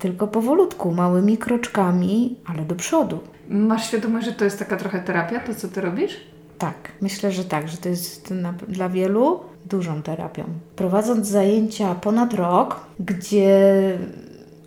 tylko 0.00 0.26
powolutku, 0.26 0.92
małymi 0.92 1.38
kroczkami, 1.38 2.36
ale 2.46 2.62
do 2.62 2.74
przodu. 2.74 3.18
Masz 3.48 3.86
świadomość, 3.86 4.26
że 4.26 4.32
to 4.32 4.44
jest 4.44 4.58
taka 4.58 4.76
trochę 4.76 5.00
terapia, 5.00 5.40
to 5.40 5.54
co 5.54 5.68
ty 5.68 5.80
robisz? 5.80 6.16
Tak, 6.58 6.92
myślę, 7.00 7.32
że 7.32 7.44
tak, 7.44 7.68
że 7.68 7.76
to 7.76 7.88
jest 7.88 8.30
na, 8.30 8.52
dla 8.52 8.88
wielu 8.88 9.40
dużą 9.66 10.02
terapią. 10.02 10.44
Prowadząc 10.76 11.26
zajęcia 11.26 11.94
ponad 11.94 12.34
rok, 12.34 12.80
gdzie 13.00 13.98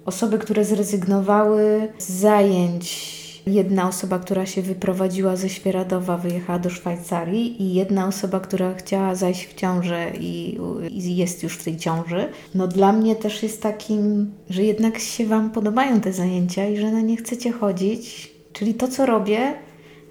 osoby, 0.05 0.39
które 0.39 0.65
zrezygnowały 0.65 1.87
z 1.97 2.09
zajęć. 2.09 3.22
Jedna 3.45 3.87
osoba, 3.87 4.19
która 4.19 4.45
się 4.45 4.61
wyprowadziła 4.61 5.35
ze 5.35 5.49
Świeradowa, 5.49 6.17
wyjechała 6.17 6.59
do 6.59 6.69
Szwajcarii, 6.69 7.61
i 7.61 7.73
jedna 7.73 8.07
osoba, 8.07 8.39
która 8.39 8.73
chciała 8.73 9.15
zajść 9.15 9.47
w 9.47 9.53
ciążę 9.53 10.11
i, 10.19 10.59
i 10.91 11.15
jest 11.15 11.43
już 11.43 11.53
w 11.53 11.63
tej 11.63 11.77
ciąży. 11.77 12.29
No 12.55 12.67
dla 12.67 12.91
mnie 12.91 13.15
też 13.15 13.43
jest 13.43 13.61
takim, 13.61 14.31
że 14.49 14.63
jednak 14.63 14.99
się 14.99 15.25
Wam 15.25 15.49
podobają 15.49 16.01
te 16.01 16.13
zajęcia 16.13 16.69
i 16.69 16.77
że 16.77 16.91
na 16.91 17.01
nie 17.01 17.17
chcecie 17.17 17.51
chodzić. 17.51 18.31
Czyli 18.53 18.73
to, 18.73 18.87
co 18.87 19.05
robię, 19.05 19.53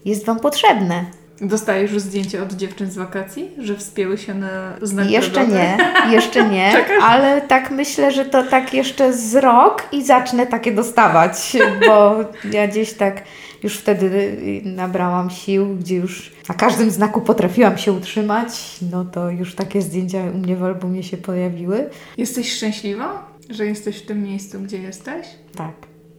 jest 0.04 0.26
Wam 0.26 0.40
potrzebne. 0.40 1.21
Dostajesz 1.42 1.92
już 1.92 2.02
zdjęcie 2.02 2.42
od 2.42 2.52
dziewczyn 2.52 2.90
z 2.90 2.96
wakacji, 2.96 3.50
że 3.58 3.76
wspięły 3.76 4.18
się 4.18 4.34
na 4.34 4.76
znak 4.82 5.10
Jeszcze 5.10 5.46
nie, 5.46 5.78
jeszcze 6.10 6.48
nie, 6.50 6.72
ale 7.02 7.40
tak 7.40 7.70
myślę, 7.70 8.12
że 8.12 8.24
to 8.24 8.42
tak 8.42 8.74
jeszcze 8.74 9.12
z 9.12 9.34
rok 9.34 9.82
i 9.92 10.04
zacznę 10.04 10.46
takie 10.46 10.72
dostawać, 10.72 11.56
bo 11.86 12.16
ja 12.52 12.68
gdzieś 12.68 12.92
tak 12.92 13.22
już 13.62 13.76
wtedy 13.76 14.36
nabrałam 14.64 15.30
sił, 15.30 15.76
gdzie 15.76 15.96
już 15.96 16.32
na 16.48 16.54
każdym 16.54 16.90
znaku 16.90 17.20
potrafiłam 17.20 17.78
się 17.78 17.92
utrzymać, 17.92 18.78
no 18.92 19.04
to 19.04 19.30
już 19.30 19.54
takie 19.54 19.82
zdjęcia 19.82 20.18
u 20.34 20.38
mnie 20.38 20.56
w 20.56 20.64
albumie 20.64 21.02
się 21.02 21.16
pojawiły. 21.16 21.90
Jesteś 22.18 22.52
szczęśliwa, 22.52 23.26
że 23.50 23.66
jesteś 23.66 23.98
w 23.98 24.06
tym 24.06 24.22
miejscu, 24.22 24.60
gdzie 24.60 24.78
jesteś? 24.78 25.26
Tak. 25.56 25.74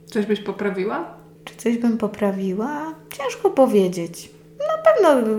Coś 0.06 0.26
byś 0.26 0.40
poprawiła? 0.40 1.06
Czy 1.46 1.56
coś 1.56 1.78
bym 1.78 1.98
poprawiła? 1.98 2.96
Ciężko 3.18 3.50
powiedzieć. 3.50 4.33
Na 4.68 4.92
pewno 4.92 5.34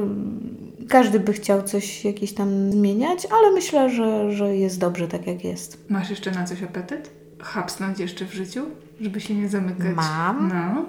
każdy 0.88 1.20
by 1.20 1.32
chciał 1.32 1.62
coś 1.62 2.04
jakieś 2.04 2.34
tam 2.34 2.72
zmieniać, 2.72 3.26
ale 3.30 3.50
myślę, 3.50 3.90
że, 3.90 4.32
że 4.32 4.56
jest 4.56 4.78
dobrze 4.78 5.08
tak 5.08 5.26
jak 5.26 5.44
jest. 5.44 5.90
Masz 5.90 6.10
jeszcze 6.10 6.30
na 6.30 6.44
coś 6.44 6.62
apetyt? 6.62 7.10
Hapsnąć 7.40 7.98
jeszcze 7.98 8.24
w 8.24 8.32
życiu, 8.34 8.66
żeby 9.00 9.20
się 9.20 9.34
nie 9.34 9.48
zamykać? 9.48 9.96
Mam, 9.96 10.48
no. 10.48 10.84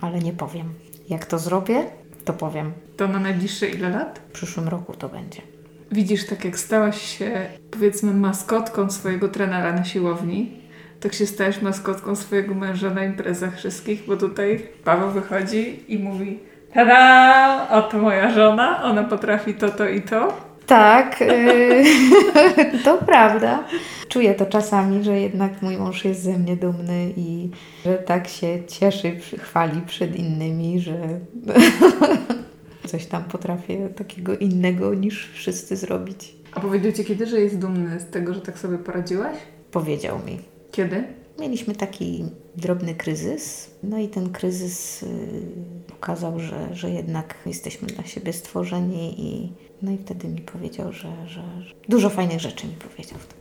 ale 0.00 0.18
nie 0.18 0.32
powiem. 0.32 0.74
Jak 1.08 1.26
to 1.26 1.38
zrobię, 1.38 1.84
to 2.24 2.32
powiem. 2.32 2.72
To 2.96 3.08
na 3.08 3.20
najbliższe 3.20 3.68
ile 3.68 3.90
lat? 3.90 4.20
W 4.28 4.32
przyszłym 4.32 4.68
roku 4.68 4.94
to 4.94 5.08
będzie. 5.08 5.42
Widzisz, 5.92 6.26
tak 6.26 6.44
jak 6.44 6.58
stałaś 6.58 7.18
się, 7.18 7.46
powiedzmy, 7.70 8.14
maskotką 8.14 8.90
swojego 8.90 9.28
trenera 9.28 9.72
na 9.72 9.84
siłowni, 9.84 10.60
tak 11.00 11.14
się 11.14 11.26
stałeś 11.26 11.62
maskotką 11.62 12.16
swojego 12.16 12.54
męża 12.54 12.90
na 12.90 13.04
imprezach 13.04 13.56
wszystkich, 13.56 14.06
bo 14.06 14.16
tutaj 14.16 14.66
Paweł 14.84 15.10
wychodzi 15.10 15.84
i 15.88 15.98
mówi 15.98 16.38
Tada! 16.74 17.68
Oto 17.70 17.98
moja 17.98 18.30
żona, 18.30 18.82
ona 18.82 19.04
potrafi 19.04 19.54
to, 19.54 19.68
to 19.68 19.88
i 19.88 20.02
to. 20.02 20.50
Tak, 20.66 21.20
yy, 21.20 21.84
to 22.84 22.98
prawda. 22.98 23.64
Czuję 24.08 24.34
to 24.34 24.46
czasami, 24.46 25.04
że 25.04 25.20
jednak 25.20 25.62
mój 25.62 25.76
mąż 25.76 26.04
jest 26.04 26.22
ze 26.22 26.38
mnie 26.38 26.56
dumny 26.56 27.12
i 27.16 27.50
że 27.84 27.94
tak 27.94 28.28
się 28.28 28.58
cieszy, 28.66 29.16
chwali 29.38 29.80
przed 29.80 30.16
innymi, 30.16 30.80
że 30.80 30.96
coś 32.90 33.06
tam 33.06 33.24
potrafię 33.24 33.88
takiego 33.88 34.36
innego 34.36 34.94
niż 34.94 35.30
wszyscy 35.32 35.76
zrobić. 35.76 36.34
A 36.52 36.60
powiedział 36.60 36.92
Ci 36.92 37.04
kiedy, 37.04 37.26
że 37.26 37.40
jest 37.40 37.58
dumny 37.58 38.00
z 38.00 38.10
tego, 38.10 38.34
że 38.34 38.40
tak 38.40 38.58
sobie 38.58 38.78
poradziłaś? 38.78 39.36
Powiedział 39.70 40.18
mi. 40.26 40.38
Kiedy? 40.72 41.04
Mieliśmy 41.40 41.74
taki 41.74 42.24
drobny 42.56 42.94
kryzys, 42.94 43.70
no 43.82 43.98
i 43.98 44.08
ten 44.08 44.32
kryzys 44.32 45.02
y, 45.02 45.06
pokazał, 45.86 46.40
że, 46.40 46.74
że 46.74 46.90
jednak 46.90 47.34
jesteśmy 47.46 47.88
dla 47.88 48.04
siebie 48.04 48.32
stworzeni 48.32 49.20
i 49.20 49.52
no 49.82 49.92
i 49.92 49.98
wtedy 49.98 50.28
mi 50.28 50.40
powiedział, 50.40 50.92
że, 50.92 51.08
że, 51.26 51.42
że 51.62 51.74
dużo 51.88 52.10
fajnych 52.10 52.40
rzeczy 52.40 52.66
mi 52.66 52.72
powiedział 52.72 53.18
wtedy. 53.18 53.40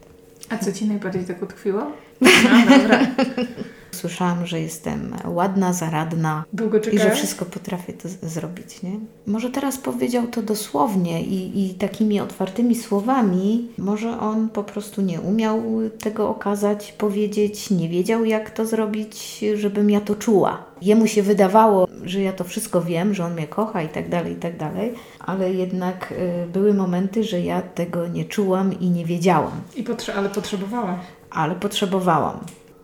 A 0.49 0.57
co 0.57 0.71
Ci 0.71 0.85
najbardziej 0.85 1.25
tak 1.25 1.41
utkwiło? 1.41 1.91
No, 2.21 2.29
dobra. 2.77 2.99
Słyszałam, 3.91 4.45
że 4.45 4.59
jestem 4.59 5.15
ładna, 5.25 5.73
zaradna 5.73 6.43
i 6.91 6.99
że 6.99 7.11
wszystko 7.11 7.45
potrafię 7.45 7.93
to 7.93 8.09
zrobić, 8.21 8.81
nie? 8.83 8.91
Może 9.27 9.49
teraz 9.49 9.77
powiedział 9.77 10.27
to 10.27 10.41
dosłownie 10.41 11.23
i, 11.23 11.65
i 11.65 11.73
takimi 11.73 12.19
otwartymi 12.19 12.75
słowami. 12.75 13.67
Może 13.77 14.19
on 14.19 14.49
po 14.49 14.63
prostu 14.63 15.01
nie 15.01 15.21
umiał 15.21 15.63
tego 15.99 16.29
okazać, 16.29 16.91
powiedzieć, 16.91 17.69
nie 17.69 17.89
wiedział 17.89 18.25
jak 18.25 18.51
to 18.51 18.65
zrobić, 18.65 19.45
żebym 19.55 19.89
ja 19.89 20.01
to 20.01 20.15
czuła. 20.15 20.65
Jemu 20.81 21.07
się 21.07 21.23
wydawało, 21.23 21.87
że 22.03 22.21
ja 22.21 22.33
to 22.33 22.43
wszystko 22.43 22.81
wiem, 22.81 23.13
że 23.13 23.25
on 23.25 23.33
mnie 23.33 23.47
kocha 23.47 23.81
i 23.81 23.89
tak 23.89 24.09
dalej, 24.09 24.33
i 24.33 24.35
tak 24.35 24.57
dalej, 24.57 24.93
ale 25.19 25.53
jednak 25.53 26.11
y, 26.11 26.47
były 26.53 26.73
momenty, 26.73 27.23
że 27.23 27.41
ja 27.41 27.61
tego 27.61 28.07
nie 28.07 28.25
czułam 28.25 28.79
i 28.79 28.89
nie 28.89 29.05
wiedziałam. 29.05 29.61
I 29.75 29.83
potrze 29.83 30.15
ale 30.15 30.29
potrzebowałaś. 30.29 30.99
Ale 31.31 31.55
potrzebowałam. 31.55 32.39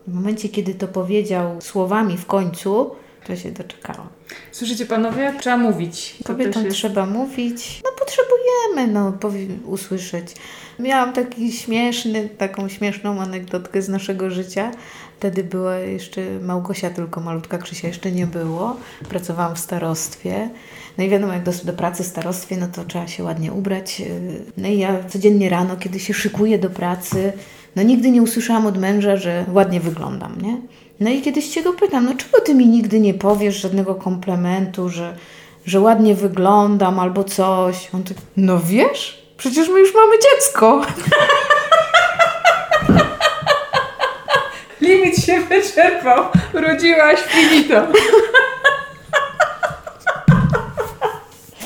W 0.08 0.14
momencie, 0.14 0.50
kiedy 0.50 0.74
to 0.74 0.88
powiedział 0.88 1.62
słowami 1.62 2.18
w 2.18 2.26
końcu, 2.26 2.92
to 3.28 3.36
się 3.36 3.52
doczekałam. 3.52 4.08
Słyszycie 4.52 4.86
panowie? 4.86 5.34
Trzeba 5.40 5.58
mówić. 5.58 6.16
Kobietom 6.24 6.66
jest... 6.66 6.78
trzeba 6.78 7.06
mówić. 7.06 7.82
No 7.84 7.90
potrzebujemy 8.00 8.94
no, 8.94 9.14
usłyszeć. 9.66 10.36
Miałam 10.80 11.14
taki 11.14 11.52
śmieszny, 11.52 12.30
taką 12.30 12.70
śmieszną 12.70 13.22
anegdotkę 13.22 13.82
z 13.82 13.90
naszego 13.90 14.30
życia. 14.30 14.72
Wtedy 15.18 15.44
była 15.44 15.76
jeszcze 15.76 16.22
Małgosia, 16.42 16.90
tylko 16.90 17.22
malutka 17.22 17.58
Krzysia 17.58 17.88
jeszcze 17.88 18.12
nie 18.12 18.28
było. 18.28 18.78
Pracowałam 19.10 19.56
w 19.56 19.60
starostwie. 19.60 20.50
No 20.98 21.04
i 21.04 21.10
wiadomo, 21.10 21.34
jak 21.34 21.44
do, 21.44 21.52
do 21.64 21.74
pracy 21.74 22.04
w 22.04 22.08
starostwie, 22.08 22.58
no 22.58 22.68
to 22.68 22.86
trzeba 22.86 23.08
się 23.08 23.24
ładnie 23.24 23.52
ubrać. 23.52 24.02
No 24.58 24.68
i 24.68 24.78
ja 24.78 25.04
codziennie 25.04 25.50
rano, 25.50 25.78
kiedy 25.78 26.00
się 26.00 26.14
szykuję 26.14 26.60
do 26.60 26.70
pracy, 26.70 27.34
no 27.76 27.84
nigdy 27.84 28.12
nie 28.12 28.22
usłyszałam 28.22 28.66
od 28.66 28.78
męża, 28.78 29.18
że 29.18 29.46
ładnie 29.54 29.80
wyglądam, 29.80 30.42
nie? 30.42 30.58
No 31.00 31.10
i 31.10 31.22
kiedyś 31.22 31.48
cię 31.48 31.64
go 31.64 31.74
pytam, 31.74 32.06
no 32.06 32.14
czego 32.16 32.42
ty 32.42 32.56
mi 32.56 32.68
nigdy 32.68 33.00
nie 33.00 33.14
powiesz 33.14 33.56
żadnego 33.56 33.96
komplementu, 33.96 34.90
że, 34.90 35.16
że 35.66 35.80
ładnie 35.80 36.16
wyglądam 36.16 37.00
albo 37.00 37.24
coś? 37.24 37.90
On 37.94 38.04
tak, 38.04 38.18
no 38.38 38.60
wiesz, 38.60 39.26
przecież 39.38 39.70
my 39.70 39.80
już 39.80 39.94
mamy 39.94 40.16
dziecko. 40.16 40.82
Limit 44.82 45.26
się 45.26 45.40
wyczerpał. 45.40 46.24
Urodziłaś 46.54 47.20
finito. 47.20 47.88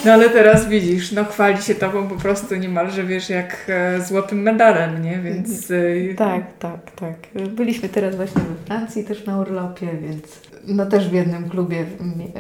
No 0.09 0.13
ale 0.13 0.29
teraz 0.29 0.67
widzisz, 0.67 1.11
no 1.11 1.25
chwali 1.25 1.61
się 1.61 1.75
tobą 1.75 2.07
po 2.07 2.15
prostu 2.15 2.55
niemalże, 2.55 3.03
wiesz, 3.03 3.29
jak 3.29 3.65
e, 3.67 4.01
złotym 4.01 4.41
medalem, 4.41 5.03
nie? 5.03 5.19
Więc... 5.19 5.71
E, 5.71 6.13
tak, 6.13 6.57
tak, 6.59 6.91
tak. 6.91 7.15
Byliśmy 7.49 7.89
teraz 7.89 8.15
właśnie 8.15 8.41
we 8.41 8.65
Francji 8.65 9.03
też 9.03 9.25
na 9.25 9.39
urlopie, 9.39 9.87
więc 10.01 10.23
no 10.67 10.85
też 10.85 11.09
w 11.09 11.13
jednym 11.13 11.49
klubie 11.49 11.85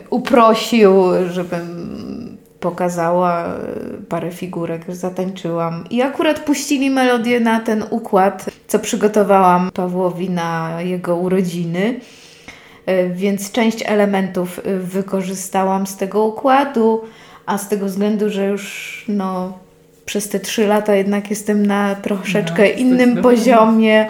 uprosił, 0.09 0.91
żebym 1.29 1.67
pokazała 2.59 3.45
e, 3.45 3.57
parę 4.09 4.31
figurek, 4.31 4.81
zatańczyłam. 4.87 5.85
I 5.89 6.01
akurat 6.01 6.39
puścili 6.39 6.89
melodię 6.89 7.39
na 7.39 7.59
ten 7.59 7.83
układ, 7.89 8.45
co 8.67 8.79
przygotowałam 8.79 9.71
Pawłowi 9.73 10.29
na 10.29 10.81
jego 10.81 11.15
urodziny. 11.15 11.99
Więc 13.13 13.51
część 13.51 13.83
elementów 13.85 14.59
wykorzystałam 14.79 15.87
z 15.87 15.97
tego 15.97 16.25
układu, 16.25 17.01
a 17.49 17.57
z 17.57 17.69
tego 17.69 17.85
względu, 17.85 18.29
że 18.29 18.45
już 18.45 19.05
no, 19.07 19.57
przez 20.05 20.29
te 20.29 20.39
trzy 20.39 20.67
lata 20.67 20.95
jednak 20.95 21.29
jestem 21.29 21.65
na 21.65 21.95
troszeczkę 21.95 22.63
no, 22.63 22.79
innym 22.79 23.21
poziomie, 23.21 24.07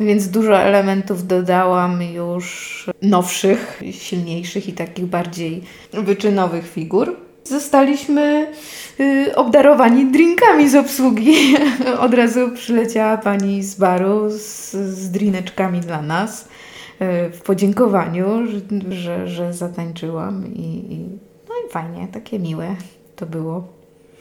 więc 0.00 0.28
dużo 0.28 0.58
elementów 0.58 1.26
dodałam 1.26 2.02
już 2.02 2.86
nowszych, 3.02 3.82
silniejszych 3.90 4.68
i 4.68 4.72
takich 4.72 5.06
bardziej 5.06 5.62
wyczynowych 5.92 6.68
figur. 6.68 7.16
Zostaliśmy 7.44 8.52
y, 9.00 9.36
obdarowani 9.36 10.12
drinkami 10.12 10.68
z 10.68 10.74
obsługi. 10.74 11.56
Od 12.06 12.14
razu 12.14 12.50
przyleciała 12.54 13.16
pani 13.16 13.62
z 13.62 13.74
baru 13.74 14.30
z, 14.30 14.70
z 14.72 15.10
drineczkami 15.10 15.80
dla 15.80 16.02
nas 16.02 16.42
y, 16.42 16.46
w 17.32 17.40
podziękowaniu, 17.42 18.26
że, 18.90 19.28
że, 19.28 19.52
zatańczyłam 19.52 20.54
i, 20.54 20.92
i 20.94 21.18
fajnie, 21.70 22.08
takie 22.12 22.38
miłe 22.38 22.76
to 23.16 23.26
było. 23.26 23.64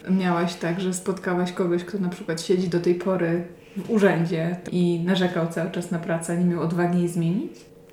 Miałaś 0.10 0.56
tak, 0.56 0.82
że 0.82 0.93
spotkałaś 0.93 1.52
kogoś, 1.52 1.84
kto 1.84 1.98
na 1.98 2.10
przykład 2.10 2.41
siedzi 2.41 2.68
do 2.68 2.80
tej 2.80 2.96
pory 2.96 3.43
w 3.78 3.89
urzędzie 3.89 4.58
i 4.72 5.00
narzekał 5.06 5.48
cały 5.48 5.72
czas 5.72 5.91
na 5.91 6.00
pracę, 6.00 6.38
nie 6.38 6.46
miał 6.46 6.62
odwagi 6.62 7.00
jej 7.00 7.08
zmienić? 7.08 7.52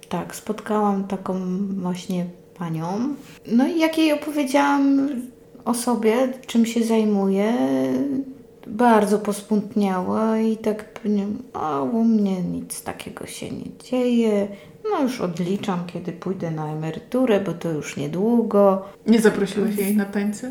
Tak, 0.08 0.36
spotkałam 0.36 1.04
taką 1.04 1.34
właśnie 1.66 2.26
panią. 2.58 3.14
No 3.46 3.68
i 3.68 3.78
jak 3.78 3.98
jej 3.98 4.12
opowiedziałam 4.12 5.08
o 5.64 5.74
sobie, 5.74 6.28
czym 6.46 6.66
się 6.66 6.84
zajmuję, 6.84 7.52
bardzo 8.66 9.18
pospuntniała 9.18 10.38
i 10.38 10.56
tak 10.56 11.00
a 11.52 11.82
u 11.82 12.04
mnie 12.04 12.42
nic 12.42 12.82
takiego 12.82 13.26
się 13.26 13.50
nie 13.50 13.78
dzieje. 13.84 14.48
No 14.92 15.02
już 15.02 15.20
odliczam, 15.20 15.86
kiedy 15.86 16.12
pójdę 16.12 16.50
na 16.50 16.72
emeryturę, 16.72 17.40
bo 17.40 17.52
to 17.52 17.70
już 17.70 17.96
niedługo. 17.96 18.82
Nie 19.06 19.20
zaprosiłeś 19.20 19.76
jej 19.76 19.96
na 19.96 20.04
tańce? 20.04 20.50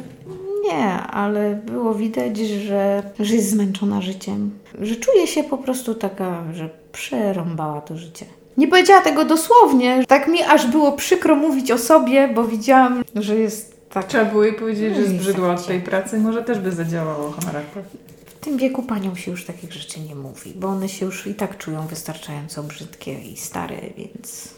Nie, 0.63 0.87
ale 0.93 1.55
było 1.65 1.93
widać, 1.93 2.37
że, 2.37 3.03
że 3.19 3.35
jest 3.35 3.49
zmęczona 3.49 4.01
życiem. 4.01 4.51
Że 4.81 4.95
czuje 4.95 5.27
się 5.27 5.43
po 5.43 5.57
prostu 5.57 5.95
taka, 5.95 6.43
że 6.53 6.69
przerąbała 6.91 7.81
to 7.81 7.97
życie. 7.97 8.25
Nie 8.57 8.67
powiedziała 8.67 9.01
tego 9.01 9.25
dosłownie. 9.25 10.05
Tak 10.07 10.27
mi 10.27 10.43
aż 10.43 10.67
było 10.67 10.91
przykro 10.91 11.35
mówić 11.35 11.71
o 11.71 11.77
sobie, 11.77 12.27
bo 12.27 12.43
widziałam, 12.43 13.03
że 13.15 13.35
jest 13.35 13.89
tak. 13.89 14.05
Trzeba 14.05 14.25
było 14.25 14.43
jej 14.43 14.53
powiedzieć, 14.53 14.95
że 14.95 15.05
zbrzydła 15.05 15.51
od 15.51 15.67
tej 15.67 15.81
pracy. 15.81 16.19
Może 16.19 16.43
też 16.43 16.59
by 16.59 16.71
zadziałało 16.71 17.31
charakter. 17.45 17.83
W 18.41 18.43
tym 18.43 18.57
wieku 18.57 18.83
paniom 18.83 19.15
się 19.15 19.31
już 19.31 19.45
takich 19.45 19.73
rzeczy 19.73 19.99
nie 19.99 20.15
mówi, 20.15 20.53
bo 20.55 20.67
one 20.67 20.89
się 20.89 21.05
już 21.05 21.27
i 21.27 21.35
tak 21.35 21.57
czują 21.57 21.87
wystarczająco 21.87 22.63
brzydkie 22.63 23.19
i 23.19 23.37
stare, 23.37 23.77
więc 23.97 24.53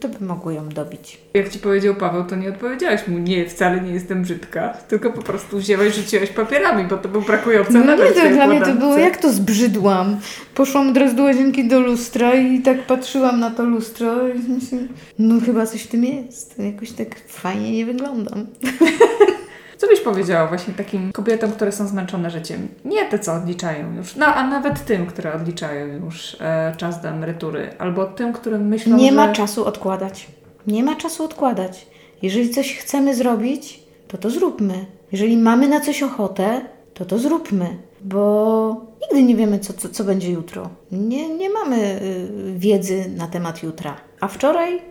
to 0.00 0.08
by 0.08 0.24
mogło 0.24 0.50
ją 0.50 0.68
dobić. 0.68 1.18
Jak 1.34 1.48
ci 1.48 1.58
powiedział 1.58 1.94
Paweł, 1.94 2.24
to 2.24 2.36
nie 2.36 2.48
odpowiedziałaś 2.48 3.08
mu, 3.08 3.18
nie, 3.18 3.48
wcale 3.48 3.80
nie 3.80 3.92
jestem 3.92 4.22
brzydka, 4.22 4.68
tylko 4.88 5.12
po 5.12 5.22
prostu 5.22 5.58
wzięłaś, 5.58 5.94
rzuciłaś 5.94 6.28
papierami, 6.30 6.84
bo 6.84 6.96
to 6.96 7.08
był 7.08 7.22
brakujący 7.22 7.72
no 7.72 7.96
nie, 7.96 8.12
to 8.12 8.28
dla 8.30 8.46
mnie 8.46 8.60
to 8.60 8.72
było, 8.72 8.98
jak 8.98 9.16
to 9.16 9.32
zbrzydłam. 9.32 10.16
Poszłam 10.54 10.90
od 10.90 10.96
razu 10.96 11.16
do 11.16 11.22
łazienki 11.22 11.68
do 11.68 11.80
lustra 11.80 12.34
i 12.34 12.60
tak 12.60 12.86
patrzyłam 12.86 13.40
na 13.40 13.50
to 13.50 13.64
lustro 13.64 14.28
i 14.28 14.38
myślałam, 14.38 14.88
no 15.18 15.40
chyba 15.40 15.66
coś 15.66 15.82
w 15.82 15.88
tym 15.88 16.04
jest. 16.04 16.58
Jakoś 16.58 16.92
tak 16.92 17.20
fajnie 17.28 17.72
nie 17.72 17.86
wyglądam. 17.86 18.46
Co 19.76 19.86
byś 19.86 20.00
powiedziała 20.00 20.46
właśnie 20.46 20.74
takim 20.74 21.12
kobietom, 21.12 21.52
które 21.52 21.72
są 21.72 21.88
zmęczone 21.88 22.30
życiem? 22.30 22.68
Nie 22.84 23.04
te, 23.04 23.18
co 23.18 23.34
odliczają 23.34 23.94
już, 23.94 24.16
no 24.16 24.26
a 24.26 24.46
nawet 24.46 24.84
tym, 24.84 25.06
które 25.06 25.34
odliczają 25.34 25.86
już 25.86 26.36
e, 26.40 26.74
czas 26.76 27.02
do 27.02 27.08
emerytury, 27.08 27.70
albo 27.78 28.04
tym, 28.04 28.32
którym 28.32 28.68
myślą, 28.68 28.96
Nie 28.96 29.10
że... 29.10 29.16
ma 29.16 29.32
czasu 29.32 29.64
odkładać. 29.64 30.26
Nie 30.66 30.84
ma 30.84 30.96
czasu 30.96 31.24
odkładać. 31.24 31.86
Jeżeli 32.22 32.50
coś 32.50 32.78
chcemy 32.78 33.14
zrobić, 33.14 33.82
to 34.08 34.18
to 34.18 34.30
zróbmy. 34.30 34.86
Jeżeli 35.12 35.36
mamy 35.36 35.68
na 35.68 35.80
coś 35.80 36.02
ochotę, 36.02 36.60
to 36.94 37.04
to 37.04 37.18
zróbmy, 37.18 37.76
bo 38.00 38.86
nigdy 39.02 39.22
nie 39.22 39.36
wiemy, 39.36 39.58
co, 39.58 39.72
co, 39.72 39.88
co 39.88 40.04
będzie 40.04 40.30
jutro. 40.30 40.70
Nie, 40.92 41.28
nie 41.28 41.50
mamy 41.50 41.76
y, 41.76 42.54
wiedzy 42.56 43.04
na 43.16 43.26
temat 43.26 43.62
jutra. 43.62 43.96
A 44.20 44.28
wczoraj 44.28 44.82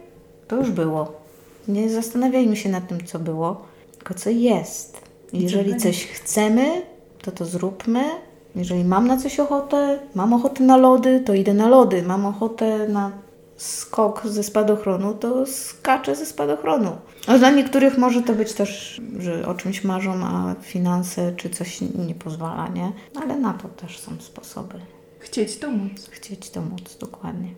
to 0.47 0.55
już 0.55 0.71
było. 0.71 1.13
Nie 1.67 1.89
zastanawiajmy 1.89 2.55
się 2.55 2.69
nad 2.69 2.87
tym, 2.87 3.05
co 3.05 3.19
było 3.19 3.74
tylko 4.05 4.19
co 4.19 4.29
jest. 4.29 5.01
Jeżeli 5.33 5.77
coś 5.77 6.05
chcemy, 6.05 6.81
to 7.21 7.31
to 7.31 7.45
zróbmy. 7.45 8.03
Jeżeli 8.55 8.85
mam 8.85 9.07
na 9.07 9.17
coś 9.17 9.39
ochotę, 9.39 9.99
mam 10.15 10.33
ochotę 10.33 10.63
na 10.63 10.77
lody, 10.77 11.19
to 11.25 11.33
idę 11.33 11.53
na 11.53 11.69
lody. 11.69 12.03
Mam 12.03 12.25
ochotę 12.25 12.87
na 12.87 13.11
skok 13.57 14.21
ze 14.27 14.43
spadochronu, 14.43 15.13
to 15.13 15.45
skaczę 15.45 16.15
ze 16.15 16.25
spadochronu. 16.25 16.91
A 17.27 17.37
dla 17.37 17.49
niektórych 17.49 17.97
może 17.97 18.21
to 18.21 18.33
być 18.33 18.53
też, 18.53 19.01
że 19.19 19.47
o 19.47 19.53
czymś 19.53 19.83
marzą, 19.83 20.13
a 20.23 20.55
finanse 20.61 21.33
czy 21.37 21.49
coś 21.49 21.81
nie 21.81 22.15
pozwala, 22.15 22.67
nie? 22.67 22.91
Ale 23.21 23.37
na 23.37 23.53
to 23.53 23.67
też 23.67 23.99
są 23.99 24.11
sposoby. 24.19 24.79
Chcieć 25.19 25.57
to 25.57 25.71
móc. 25.71 26.09
Chcieć 26.11 26.49
to 26.49 26.61
móc, 26.61 26.97
dokładnie. 26.99 27.49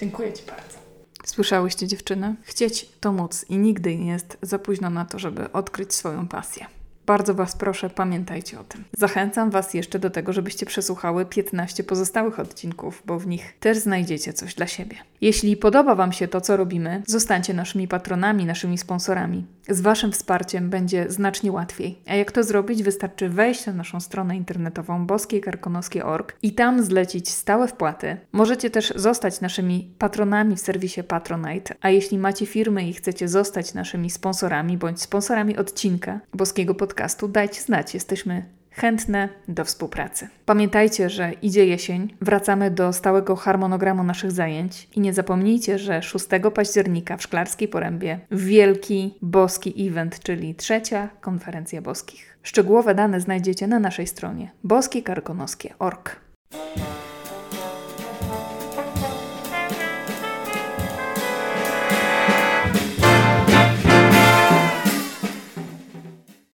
Dziękuję 0.00 0.32
Ci 0.32 0.42
bardzo. 0.46 0.83
Słyszałyście 1.24 1.86
dziewczyny? 1.86 2.34
Chcieć 2.42 2.88
to 3.00 3.12
móc 3.12 3.44
i 3.48 3.58
nigdy 3.58 3.96
nie 3.96 4.10
jest 4.10 4.38
za 4.42 4.58
późno 4.58 4.90
na 4.90 5.04
to, 5.04 5.18
żeby 5.18 5.52
odkryć 5.52 5.94
swoją 5.94 6.28
pasję. 6.28 6.66
Bardzo 7.06 7.34
Was 7.34 7.56
proszę, 7.56 7.90
pamiętajcie 7.90 8.60
o 8.60 8.64
tym. 8.64 8.84
Zachęcam 8.98 9.50
Was 9.50 9.74
jeszcze 9.74 9.98
do 9.98 10.10
tego, 10.10 10.32
żebyście 10.32 10.66
przesłuchały 10.66 11.26
15 11.26 11.84
pozostałych 11.84 12.40
odcinków, 12.40 13.02
bo 13.06 13.18
w 13.18 13.26
nich 13.26 13.58
też 13.60 13.78
znajdziecie 13.78 14.32
coś 14.32 14.54
dla 14.54 14.66
siebie. 14.66 14.96
Jeśli 15.20 15.56
podoba 15.56 15.94
Wam 15.94 16.12
się 16.12 16.28
to, 16.28 16.40
co 16.40 16.56
robimy, 16.56 17.02
zostańcie 17.06 17.54
naszymi 17.54 17.88
patronami, 17.88 18.44
naszymi 18.44 18.78
sponsorami. 18.78 19.46
Z 19.68 19.80
Waszym 19.80 20.12
wsparciem 20.12 20.70
będzie 20.70 21.10
znacznie 21.10 21.52
łatwiej. 21.52 21.98
A 22.06 22.14
jak 22.14 22.32
to 22.32 22.44
zrobić? 22.44 22.82
Wystarczy 22.82 23.28
wejść 23.28 23.66
na 23.66 23.72
naszą 23.72 24.00
stronę 24.00 24.36
internetową 24.36 25.06
boskiekarkonoskie.org 25.06 26.36
i 26.42 26.52
tam 26.52 26.82
zlecić 26.82 27.30
stałe 27.30 27.68
wpłaty. 27.68 28.16
Możecie 28.32 28.70
też 28.70 28.92
zostać 28.96 29.40
naszymi 29.40 29.94
patronami 29.98 30.56
w 30.56 30.60
serwisie 30.60 31.02
Patronite, 31.02 31.74
a 31.80 31.90
jeśli 31.90 32.18
macie 32.18 32.46
firmy 32.46 32.88
i 32.88 32.92
chcecie 32.92 33.28
zostać 33.28 33.74
naszymi 33.74 34.10
sponsorami 34.10 34.78
bądź 34.78 35.02
sponsorami 35.02 35.56
odcinka 35.56 36.20
boskiego 36.34 36.74
podcastu, 36.94 37.28
dajcie 37.28 37.60
znać. 37.60 37.94
Jesteśmy 37.94 38.44
chętne 38.70 39.28
do 39.48 39.64
współpracy. 39.64 40.28
Pamiętajcie, 40.46 41.10
że 41.10 41.32
idzie 41.42 41.66
jesień, 41.66 42.14
wracamy 42.20 42.70
do 42.70 42.92
stałego 42.92 43.36
harmonogramu 43.36 44.04
naszych 44.04 44.30
zajęć 44.30 44.88
i 44.96 45.00
nie 45.00 45.12
zapomnijcie, 45.12 45.78
że 45.78 46.02
6 46.02 46.26
października 46.54 47.16
w 47.16 47.22
Szklarskiej 47.22 47.68
Porębie 47.68 48.20
wielki 48.30 49.14
boski 49.22 49.88
event, 49.88 50.20
czyli 50.20 50.54
trzecia 50.54 51.08
konferencja 51.20 51.82
boskich. 51.82 52.38
Szczegółowe 52.42 52.94
dane 52.94 53.20
znajdziecie 53.20 53.66
na 53.66 53.78
naszej 53.78 54.06
stronie 54.06 54.50
boskiekarkonoskie.org. 54.64 56.16